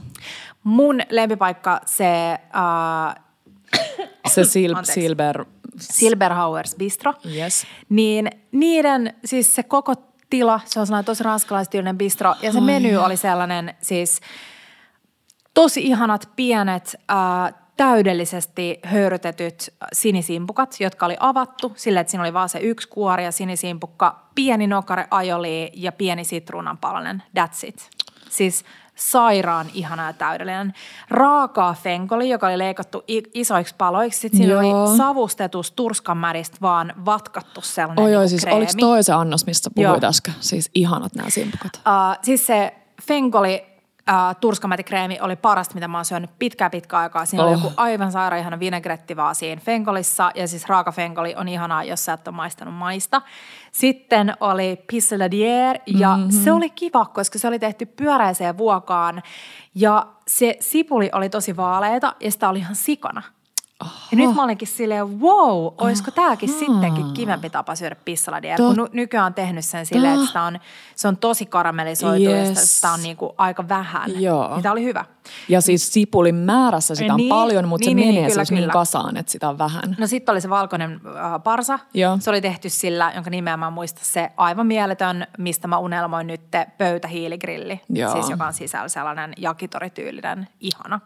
Mun 0.64 1.00
lempipaikka, 1.10 1.80
se 1.86 2.38
uh, 2.54 3.22
Se 4.28 4.42
sil-. 4.52 4.84
Silber... 4.84 5.44
Silberhauers 5.80 6.74
Bistro, 6.74 7.14
Yes. 7.36 7.66
niin 7.88 8.30
niiden, 8.52 9.14
siis 9.24 9.54
se 9.54 9.62
koko 9.62 9.94
tila, 10.30 10.60
se 10.64 10.80
on 10.80 10.86
sellainen 10.86 11.04
tosi 11.04 11.24
ranskalaistyylinen 11.24 11.98
bistro 11.98 12.34
ja 12.42 12.52
se 12.52 12.60
meny 12.60 12.96
oli 12.96 13.16
sellainen 13.16 13.74
siis 13.82 14.20
tosi 15.54 15.80
ihanat 15.80 16.28
pienet 16.36 16.96
äh, 17.10 17.54
täydellisesti 17.76 18.80
höyrytetyt 18.82 19.74
sinisimpukat, 19.92 20.76
jotka 20.80 21.06
oli 21.06 21.16
avattu 21.20 21.72
sillä, 21.76 22.00
että 22.00 22.10
siinä 22.10 22.22
oli 22.24 22.32
vaan 22.32 22.48
se 22.48 22.58
yksi 22.58 22.88
kuori 22.88 23.24
ja 23.24 23.32
sinisimpukka, 23.32 24.26
pieni 24.34 24.66
nokare 24.66 25.06
ajoli 25.10 25.72
ja 25.74 25.92
pieni 25.92 26.24
sitruunanpalanen. 26.24 27.22
That's 27.38 27.68
it. 27.68 27.90
Siis 28.30 28.64
sairaan 28.94 29.66
ihana 29.74 30.06
ja 30.06 30.12
täydellinen. 30.12 30.74
Raakaa 31.10 31.74
fenkoli, 31.82 32.28
joka 32.28 32.46
oli 32.46 32.58
leikattu 32.58 33.04
isoiksi 33.34 33.74
paloiksi. 33.78 34.20
Sitten 34.20 34.38
siinä 34.38 34.52
Joo. 34.52 34.82
oli 34.84 34.96
savustetus 34.96 35.70
turskanmäristä 35.70 36.56
vaan 36.62 36.92
vatkattu 37.04 37.60
sellainen 37.60 38.04
Oi, 38.04 38.10
oi, 38.10 38.20
niinku 38.20 38.28
siis 38.28 38.42
kreemi. 38.42 38.58
oliko 38.58 38.72
toi 38.80 39.02
se 39.02 39.12
annos, 39.12 39.46
mistä 39.46 39.70
puhuit 39.74 40.02
Joo. 40.02 40.10
äsken? 40.10 40.34
Siis 40.40 40.70
ihanat 40.74 41.14
nämä 41.14 41.30
simpukat. 41.30 41.72
Uh, 41.76 42.18
siis 42.22 42.46
se 42.46 42.74
fenkoli 43.02 43.75
uh, 44.10 44.36
turskamätikreemi 44.40 45.18
oli 45.20 45.36
parasta, 45.36 45.74
mitä 45.74 45.88
mä 45.88 45.98
oon 45.98 46.04
syönyt 46.04 46.30
pitkää 46.38 46.70
pitkää 46.70 47.00
aikaa. 47.00 47.26
Siinä 47.26 47.44
oh. 47.44 47.50
oli 47.50 47.58
joku 47.58 47.72
aivan 47.76 48.12
sairaan 48.12 48.40
ihana 48.40 48.60
vinegretti 48.60 49.16
vaan 49.16 49.34
siinä 49.34 49.60
fenkolissa. 49.64 50.30
Ja 50.34 50.48
siis 50.48 50.68
raaka 50.68 50.92
fenkoli 50.92 51.34
on 51.36 51.48
ihanaa, 51.48 51.84
jos 51.84 52.04
sä 52.04 52.12
et 52.12 52.28
ole 52.28 52.36
maistanut 52.36 52.74
maista. 52.74 53.22
Sitten 53.72 54.34
oli 54.40 54.84
pisseladier 54.86 55.78
ja 55.86 56.16
mm-hmm. 56.16 56.30
se 56.30 56.52
oli 56.52 56.70
kiva, 56.70 57.04
koska 57.04 57.38
se 57.38 57.48
oli 57.48 57.58
tehty 57.58 57.86
pyöräiseen 57.86 58.58
vuokaan. 58.58 59.22
Ja 59.74 60.06
se 60.28 60.56
sipuli 60.60 61.10
oli 61.12 61.28
tosi 61.28 61.56
vaaleita 61.56 62.14
ja 62.20 62.32
sitä 62.32 62.48
oli 62.48 62.58
ihan 62.58 62.76
sikana. 62.76 63.22
Ja 63.84 64.16
nyt 64.16 64.34
mä 64.34 64.44
olinkin 64.44 64.68
silleen, 64.68 65.20
wow, 65.20 65.66
olisiko 65.78 66.10
tämäkin 66.10 66.48
sittenkin 66.48 67.12
kivempi 67.14 67.50
tapa 67.50 67.74
syödä 67.74 67.96
pissaladia, 68.04 68.56
kun 68.56 68.74
Tot- 68.74 68.78
ny- 68.82 68.88
nykyään 68.92 69.26
on 69.26 69.34
tehnyt 69.34 69.64
sen 69.64 69.86
silleen, 69.86 70.14
että 70.14 70.26
sitä 70.26 70.42
on, 70.42 70.58
se 70.94 71.08
on 71.08 71.16
tosi 71.16 71.46
karamellisoitu 71.46 72.22
ja 72.22 72.44
sitä, 72.46 72.60
Yes. 72.60 72.84
on 72.94 73.02
niinku 73.02 73.34
aika 73.38 73.68
vähän. 73.68 74.22
Joo. 74.22 74.50
Niin 74.54 74.62
tää 74.62 74.72
oli 74.72 74.84
hyvä. 74.84 75.04
Ja 75.48 75.60
siis 75.60 75.92
sipulin 75.92 76.34
määrässä 76.34 76.94
sitä 76.94 77.12
on 77.12 77.16
Niin, 77.16 77.28
paljon, 77.28 77.68
mutta 77.68 77.86
niin, 77.86 77.98
se 77.98 78.04
niin, 78.04 78.14
menee 78.14 78.30
kyllä, 78.30 78.44
siis 78.44 78.50
niin 78.50 78.62
kyllä. 78.62 78.72
kasaan, 78.72 79.16
että 79.16 79.32
sitä 79.32 79.48
on 79.48 79.58
vähän. 79.58 79.96
No 79.98 80.06
sitten 80.06 80.32
oli 80.32 80.40
se 80.40 80.50
valkoinen 80.50 80.92
äh, 81.06 81.42
parsa. 81.44 81.78
Joo. 81.94 82.16
Se 82.20 82.30
oli 82.30 82.40
tehty 82.40 82.68
sillä, 82.68 83.12
jonka 83.14 83.30
nimeä 83.30 83.56
mä 83.56 83.66
en 83.66 83.72
muista, 83.72 84.00
se 84.04 84.30
aivan 84.36 84.66
mieletön, 84.66 85.26
mistä 85.38 85.68
mä 85.68 85.78
unelmoin 85.78 86.26
nyt, 86.26 86.40
pöytähiiligrilli. 86.78 87.80
Joo. 87.88 88.12
Siis 88.12 88.30
joka 88.30 88.46
on 88.46 88.52
sisällä 88.52 88.88
sellainen 88.88 89.32
jakitorityylinen, 89.36 90.48
ihana. 90.60 91.00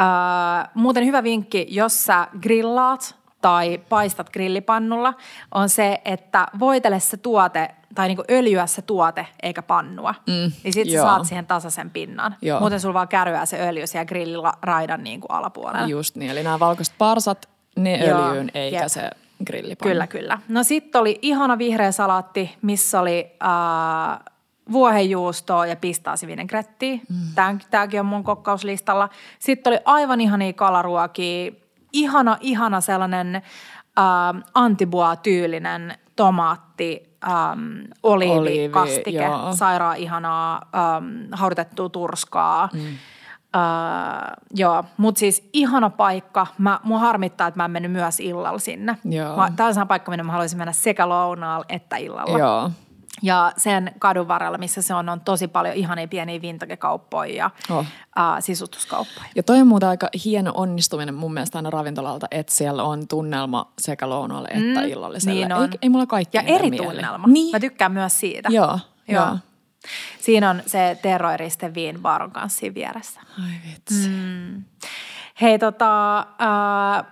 Äh, 0.00 0.68
muuten 0.74 1.06
hyvä 1.06 1.22
vinkki, 1.22 1.66
jos 1.70 2.04
sä 2.04 2.28
grillaat 2.42 3.16
tai 3.40 3.78
paistat 3.88 4.30
grillipannulla, 4.30 5.14
on 5.54 5.68
se, 5.68 6.00
että 6.04 6.46
voitele 6.58 7.00
se 7.00 7.16
tuote 7.16 7.74
tai 7.94 8.08
niinku 8.08 8.24
öljyä 8.30 8.66
se 8.66 8.82
tuote 8.82 9.26
eikä 9.42 9.62
pannua. 9.62 10.14
Mm, 10.26 10.52
niin 10.64 10.72
sit 10.72 10.88
sä 10.88 10.94
joo. 10.94 11.06
saat 11.06 11.26
siihen 11.26 11.46
tasaisen 11.46 11.90
pinnan. 11.90 12.36
Joo. 12.42 12.60
Muuten 12.60 12.80
sulla 12.80 12.94
vaan 12.94 13.08
kärryää 13.08 13.46
se 13.46 13.68
öljy 13.68 13.86
siellä 13.86 14.04
grillilla 14.04 14.52
raidan 14.62 15.04
niinku 15.04 15.26
alapuolella. 15.30 15.86
Just 15.86 16.16
niin, 16.16 16.30
eli 16.30 16.42
nämä 16.42 16.60
valkoiset 16.60 16.94
parsat, 16.98 17.48
ne 17.76 17.96
Joo, 17.96 18.28
öljyyn 18.28 18.50
eikä 18.54 18.76
jep. 18.76 18.88
se 18.88 19.10
grillipannu. 19.44 19.92
Kyllä, 19.92 20.06
kyllä. 20.06 20.38
No 20.48 20.62
sitten 20.62 21.00
oli 21.00 21.18
ihana 21.22 21.58
vihreä 21.58 21.92
salaatti, 21.92 22.56
missä 22.62 23.00
oli 23.00 23.36
äh, 23.42 24.18
vuohenjuustoa 24.72 25.66
ja 25.66 25.76
pistaasivinegrettiä. 25.76 26.94
Mm. 26.94 27.60
Tämäkin 27.70 28.00
on 28.00 28.06
mun 28.06 28.24
kokkauslistalla. 28.24 29.08
Sitten 29.38 29.70
oli 29.70 29.80
aivan 29.84 30.20
ihania 30.20 30.52
kalaruokia. 30.52 31.52
Ihana, 31.92 32.36
ihana 32.40 32.80
sellainen 32.80 33.36
äh, 33.36 33.42
antiboa-tyylinen 34.54 35.98
tomaatti, 36.16 37.16
ähm, 37.28 37.60
oliivikastike, 38.02 39.28
Oliivi, 39.28 39.42
joo. 39.42 39.52
sairaan 39.52 39.96
ihanaa 39.96 40.62
ähm, 40.74 41.06
haudutettua 41.32 41.88
turskaa. 41.88 42.68
Mm. 42.72 42.80
Uh, 43.56 44.42
joo, 44.54 44.84
mutta 44.96 45.18
siis 45.18 45.48
ihana 45.52 45.90
paikka. 45.90 46.46
Mä, 46.58 46.80
mua 46.84 46.98
harmittaa, 46.98 47.46
että 47.48 47.58
mä 47.58 47.64
en 47.64 47.70
mennyt 47.70 47.92
myös 47.92 48.20
illalla 48.20 48.58
sinne. 48.58 48.96
Joo. 49.04 49.36
Mä, 49.36 49.52
Tämä 49.56 49.70
on 49.80 49.88
paikka, 49.88 50.10
minne 50.10 50.22
mä 50.22 50.32
haluaisin 50.32 50.58
mennä 50.58 50.72
sekä 50.72 51.08
lounaalla 51.08 51.64
että 51.68 51.96
illalla. 51.96 52.38
Joo. 52.38 52.70
Ja 53.22 53.52
sen 53.56 53.92
kadun 53.98 54.28
varrella, 54.28 54.58
missä 54.58 54.82
se 54.82 54.94
on, 54.94 55.08
on 55.08 55.20
tosi 55.20 55.48
paljon 55.48 55.74
ihania 55.74 56.08
pieniä 56.08 56.42
vintagekauppoja 56.42 57.34
ja 57.34 57.50
Oh. 57.70 57.78
uh, 57.78 57.84
sisustuskauppoja. 58.40 59.26
Ja 59.36 59.42
toi 59.42 59.60
on 59.60 59.66
muuten 59.66 59.88
aika 59.88 60.08
hieno 60.24 60.52
onnistuminen 60.54 61.14
mun 61.14 61.32
mielestä 61.34 61.58
aina 61.58 61.70
ravintolalta, 61.70 62.26
että 62.30 62.54
siellä 62.54 62.82
on 62.82 63.08
tunnelma 63.08 63.72
sekä 63.78 64.08
lounaalle 64.10 64.48
että 64.48 64.80
Mm, 64.80 64.88
illalliselle. 64.88 65.34
niin 65.40 65.52
on. 65.52 65.62
Ei, 65.72 65.78
ei 65.82 65.88
mulla 65.88 66.06
kaikki 66.06 66.36
Ja 66.36 66.42
eri 66.42 66.70
mieli. 66.70 66.86
tunnelma. 66.86 67.26
Niin. 67.26 67.52
Mä 67.52 67.60
tykkään 67.60 67.92
myös 67.92 68.20
siitä. 68.20 68.48
Joo, 68.52 68.78
Joo. 69.08 69.24
joo. 69.24 69.38
Siinä 70.20 70.50
on 70.50 70.62
se 70.66 70.98
terroiriste 71.02 71.74
Viin 71.74 71.98
baron 72.02 72.30
kanssa 72.30 72.58
siinä 72.58 72.74
vieressä. 72.74 73.20
Ai 73.44 73.52
vitsi. 73.72 74.08
Mm. 74.08 74.64
Hei 75.40 75.58
tota, 75.58 76.26
uh, 76.40 77.06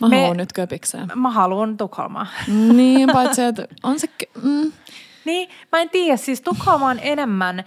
Mä 0.00 0.08
Me- 0.08 0.20
haluan 0.20 0.36
nyt 0.36 0.52
köpikseen. 0.52 1.12
mä 1.14 1.30
haluan 1.30 1.76
Tukholmaan. 1.76 2.26
niin, 2.48 3.08
paitsi 3.12 3.42
että 3.42 3.66
on 3.82 4.00
se... 4.00 4.08
Mm, 4.42 4.72
Niin, 5.24 5.48
mä 5.72 5.80
en 5.80 5.90
tiedä, 5.90 6.16
siis 6.16 6.40
Tukholma 6.40 6.86
on 6.88 6.98
enemmän, 7.02 7.64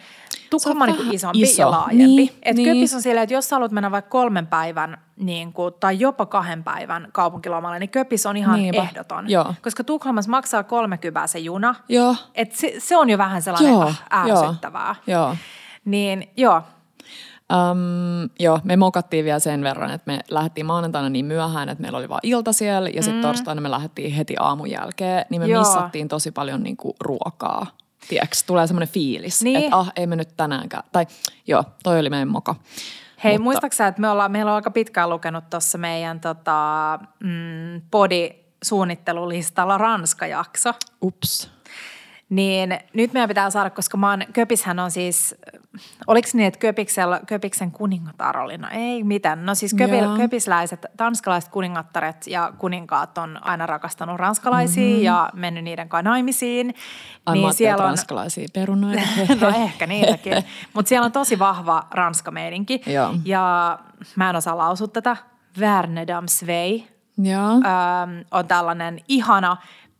Tukholma 0.50 0.84
on 0.84 0.90
on 0.90 0.98
niin 0.98 1.14
isompi 1.14 1.42
iso. 1.42 1.62
ja 1.62 1.72
laajempi. 1.72 2.06
Niin, 2.16 2.30
Et 2.44 2.56
niin. 2.58 2.68
Köpis 2.76 2.94
on 2.94 3.02
silleen, 3.02 3.24
että 3.24 3.34
jos 3.34 3.50
sä 3.50 3.56
haluat 3.56 3.72
mennä 3.72 3.92
vaikka 3.92 4.10
kolmen 4.10 4.48
päivän 4.48 4.98
niin 5.16 5.54
kuin, 5.54 5.74
tai 5.80 6.00
jopa 6.00 6.26
kahden 6.26 6.64
päivän 6.64 7.08
kaupunkilomalle, 7.14 7.80
niin 7.80 7.90
Köpis 7.90 8.26
on 8.26 8.38
ihan 8.38 8.60
Niinpä. 8.60 8.82
ehdoton. 8.82 9.30
Joo. 9.30 9.54
Koska 9.64 9.84
Tukholmassa 9.84 10.32
maksaa 10.32 10.64
30 10.64 11.28
se 11.28 11.40
juna. 11.40 11.76
joo. 11.90 12.16
Et 12.36 12.52
se, 12.52 12.74
se 12.78 12.98
on 12.98 13.10
jo 13.10 13.18
vähän 13.18 13.42
sellainen 13.42 13.72
Joo, 13.72 13.92
ah, 14.10 14.26
ärsyttävää. 14.30 14.96
joo. 15.08 15.36
Niin 15.86 16.30
joo, 16.38 16.62
Um, 17.54 18.30
joo, 18.40 18.60
me 18.64 18.76
mokattiin 18.78 19.26
vielä 19.26 19.40
sen 19.40 19.64
verran, 19.64 19.92
että 19.92 20.12
me 20.12 20.20
lähdettiin 20.30 20.66
maanantaina 20.66 21.10
niin 21.10 21.26
myöhään, 21.26 21.70
että 21.70 21.82
meillä 21.82 21.98
oli 21.98 22.10
vain 22.10 22.20
ilta 22.24 22.54
siellä 22.54 22.90
ja 22.90 23.04
sitten 23.04 23.16
mm. 23.20 23.22
torstaina 23.22 23.62
me 23.62 23.72
lähdettiin 23.72 24.12
heti 24.12 24.36
aamun 24.40 24.72
jälkeen, 24.72 25.26
niin 25.30 25.42
me 25.42 25.48
Joo. 25.48 25.62
missattiin 25.62 26.08
tosi 26.08 26.32
paljon 26.32 26.64
niinku 26.64 26.96
ruokaa. 27.00 27.68
Tiedätkö, 28.10 28.36
tulee 28.48 28.68
semmoinen 28.68 28.88
fiilis, 28.88 29.44
Niin. 29.44 29.58
että 29.64 29.76
ah, 29.78 29.92
ei 29.96 30.08
me 30.08 30.16
nyt 30.16 30.30
tänäänkään. 30.38 30.84
Tai 30.92 31.08
joo, 31.48 31.64
toi 31.84 32.00
oli 32.00 32.10
meidän 32.10 32.28
moka. 32.28 32.56
Hei, 33.24 33.34
Mutta- 33.34 33.44
muistaaksä, 33.44 33.88
että 33.88 34.02
me 34.02 34.10
ollaan, 34.10 34.32
meillä 34.32 34.52
on 34.52 34.56
aika 34.56 34.72
pitkään 34.72 35.10
lukenut 35.10 35.50
tuossa 35.50 35.78
meidän 35.78 36.20
tota, 36.20 37.00
mm, 37.24 37.82
podi-suunnittelulistalla 37.92 39.78
Ranska-jakso. 39.78 40.74
Ups. 41.02 41.52
Niin 42.30 42.80
nyt 42.94 43.14
meidän 43.14 43.28
pitää 43.28 43.50
saada, 43.50 43.70
koska 43.70 43.98
oon, 44.04 44.24
Köpishän 44.34 44.80
on 44.80 44.92
siis, 44.92 45.36
oliko 46.08 46.28
niin, 46.34 46.48
että 46.48 46.60
Köpiksellä, 46.60 47.22
Köpiksen 47.28 47.72
kuningatar 47.72 48.38
oli? 48.38 48.58
No 48.58 48.68
ei 48.72 49.04
mitään. 49.04 49.46
No 49.46 49.56
siis 49.56 49.74
köpi, 49.74 49.98
Joo. 49.98 50.18
köpisläiset, 50.18 50.86
tanskalaiset 50.98 51.52
kuningattaret 51.52 52.28
ja 52.28 52.54
kuninkaat 52.58 53.18
on 53.18 53.40
aina 53.42 53.66
rakastanut 53.66 54.18
ranskalaisia 54.18 54.90
mm-hmm. 54.90 55.04
ja 55.04 55.30
mennyt 55.34 55.64
niiden 55.64 55.90
kanssa 55.90 56.10
naimisiin. 56.10 56.74
Ai 57.26 57.38
niin 57.38 57.54
siellä 57.54 57.84
on... 57.84 57.88
ranskalaisia 57.90 58.48
perunoita. 58.54 59.02
no 59.42 59.48
ehkä 59.48 59.88
niitäkin. 59.88 60.34
Mutta 60.74 60.90
siellä 60.90 61.06
on 61.06 61.12
tosi 61.12 61.40
vahva. 61.40 61.88
Joo. 62.86 63.16
Ja 63.26 63.80
mä 64.16 64.30
en 64.30 64.36
osaa 64.36 64.58
lausua 64.58 64.88
tätä. 64.88 65.18
Vernedam 65.60 66.28
Svei 66.28 66.88
joo. 67.18 67.52
öö, 67.52 68.24
on 68.32 68.48
tällainen 68.48 69.00
ihana 69.08 69.58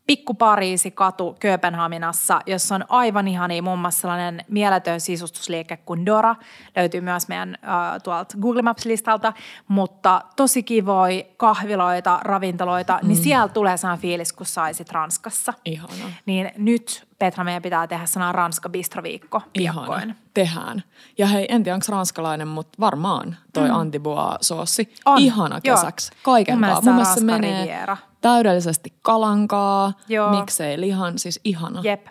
pikku 0.08 0.34
Pariisi 0.34 0.92
katu 0.92 1.36
Kööpenhaminassa, 1.40 2.42
jossa 2.46 2.76
on 2.76 2.86
aivan 2.90 3.28
ihania 3.28 3.62
muun 3.62 3.80
muassa 3.80 4.02
sellainen 4.02 4.46
mieletön 4.48 5.02
sisustusliike 5.02 5.78
kuin 5.78 6.06
Dora. 6.06 6.36
Löytyy 6.76 7.02
myös 7.02 7.28
meidän 7.28 7.58
äh, 7.64 8.02
tuolta 8.04 8.38
Google 8.42 8.62
Maps-listalta, 8.62 9.34
mutta 9.68 10.22
tosi 10.36 10.64
kivoja 10.64 11.24
kahviloita, 11.38 12.20
ravintoloita, 12.24 13.00
mm. 13.02 13.08
niin 13.08 13.18
siellä 13.18 13.48
tulee 13.48 13.78
sellainen 13.78 14.02
fiilis, 14.02 14.34
kun 14.34 14.46
saisit 14.46 14.92
Ranskassa. 14.92 15.54
Ihana. 15.66 16.12
Niin 16.26 16.52
nyt 16.58 17.08
Petra, 17.20 17.44
meidän 17.44 17.62
pitää 17.62 17.88
tehdä 17.88 18.06
sellainen 18.06 18.36
Ranska 18.36 18.70
bistroviikko 18.70 19.42
Ihana. 19.54 19.88
piakkoin. 19.88 20.16
Tehdään. 20.34 20.84
Ja 21.18 21.28
hei, 21.28 21.46
en 21.50 21.64
tiedä 21.64 21.76
onko 21.76 21.86
ranskalainen, 21.90 22.48
mutta 22.48 22.78
varmaan 22.80 23.38
toi 23.54 23.70
mm. 23.70 23.76
antiboa-soossi. 23.76 24.94
On, 25.06 25.20
Ihana 25.20 25.62
kesäksi. 25.62 26.12
Kaiken 26.24 26.56
Mun 26.56 26.60
mielestä 26.60 26.86
Mun 26.86 26.94
mielestä 26.94 27.20
se 27.20 27.26
menee 27.26 27.62
Riviera. 27.62 27.98
Täydellisesti 28.22 28.94
kalankaa, 29.02 29.94
Joo. 30.08 30.40
miksei 30.40 30.80
lihan, 30.80 31.20
siis 31.20 31.40
ihana. 31.44 31.82
Jep. 31.84 32.08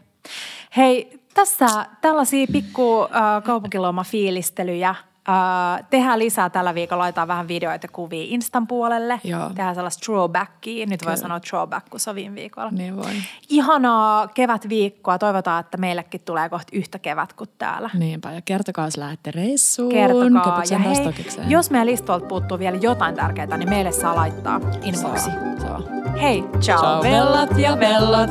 Hei, 0.76 1.20
tässä 1.34 1.86
tällaisia 2.00 2.46
pikku 2.52 3.02
äh, 3.02 3.42
kaupunkilomafiilistelyjä 3.42 4.94
Uh, 5.28 5.86
tehdään 5.90 6.18
lisää 6.18 6.50
tällä 6.50 6.74
viikolla, 6.74 7.02
laitetaan 7.02 7.28
vähän 7.28 7.48
videoita 7.48 7.88
kuvia 7.88 8.24
Instan 8.28 8.66
puolelle. 8.66 9.20
Joo. 9.24 9.48
Tehdään 9.48 9.74
sellaista 9.74 10.04
throwbackia. 10.04 10.86
Nyt 10.86 11.06
voi 11.06 11.16
sanoa 11.16 11.40
throwback, 11.40 11.86
kun 11.90 12.00
se 12.00 12.10
on 12.10 12.16
viime 12.16 12.34
viikolla. 12.34 12.70
Niin 12.70 12.96
voi. 12.96 13.12
Ihanaa 13.48 14.28
kevätviikkoa. 14.28 15.18
Toivotaan, 15.18 15.60
että 15.60 15.76
meillekin 15.76 16.20
tulee 16.20 16.48
kohta 16.48 16.76
yhtä 16.76 16.98
kevät 16.98 17.32
kuin 17.32 17.50
täällä. 17.58 17.90
Niinpä, 17.94 18.32
ja 18.32 18.40
kertokaa, 18.40 18.84
jos 18.84 18.96
lähdette 18.96 19.30
reissuun. 19.30 19.92
Kertokaa. 19.92 20.62
Ja 20.70 20.78
hei, 20.78 21.14
jos 21.48 21.70
meidän 21.70 21.86
listolta 21.86 22.26
puuttuu 22.26 22.58
vielä 22.58 22.76
jotain 22.76 23.14
tärkeää, 23.14 23.56
niin 23.56 23.68
meille 23.68 23.92
saa 23.92 24.16
laittaa 24.16 24.60
inboxi. 24.82 25.30
Saa, 25.30 25.60
saa. 25.60 25.82
Hei, 26.20 26.44
ciao, 26.60 26.80
Ciao, 26.80 27.02
vellat 27.02 27.58
ja 27.58 27.78
vellat. 27.78 28.30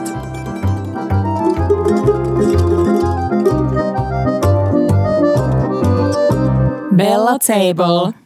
Bella 6.96 7.38
Table. 7.40 8.25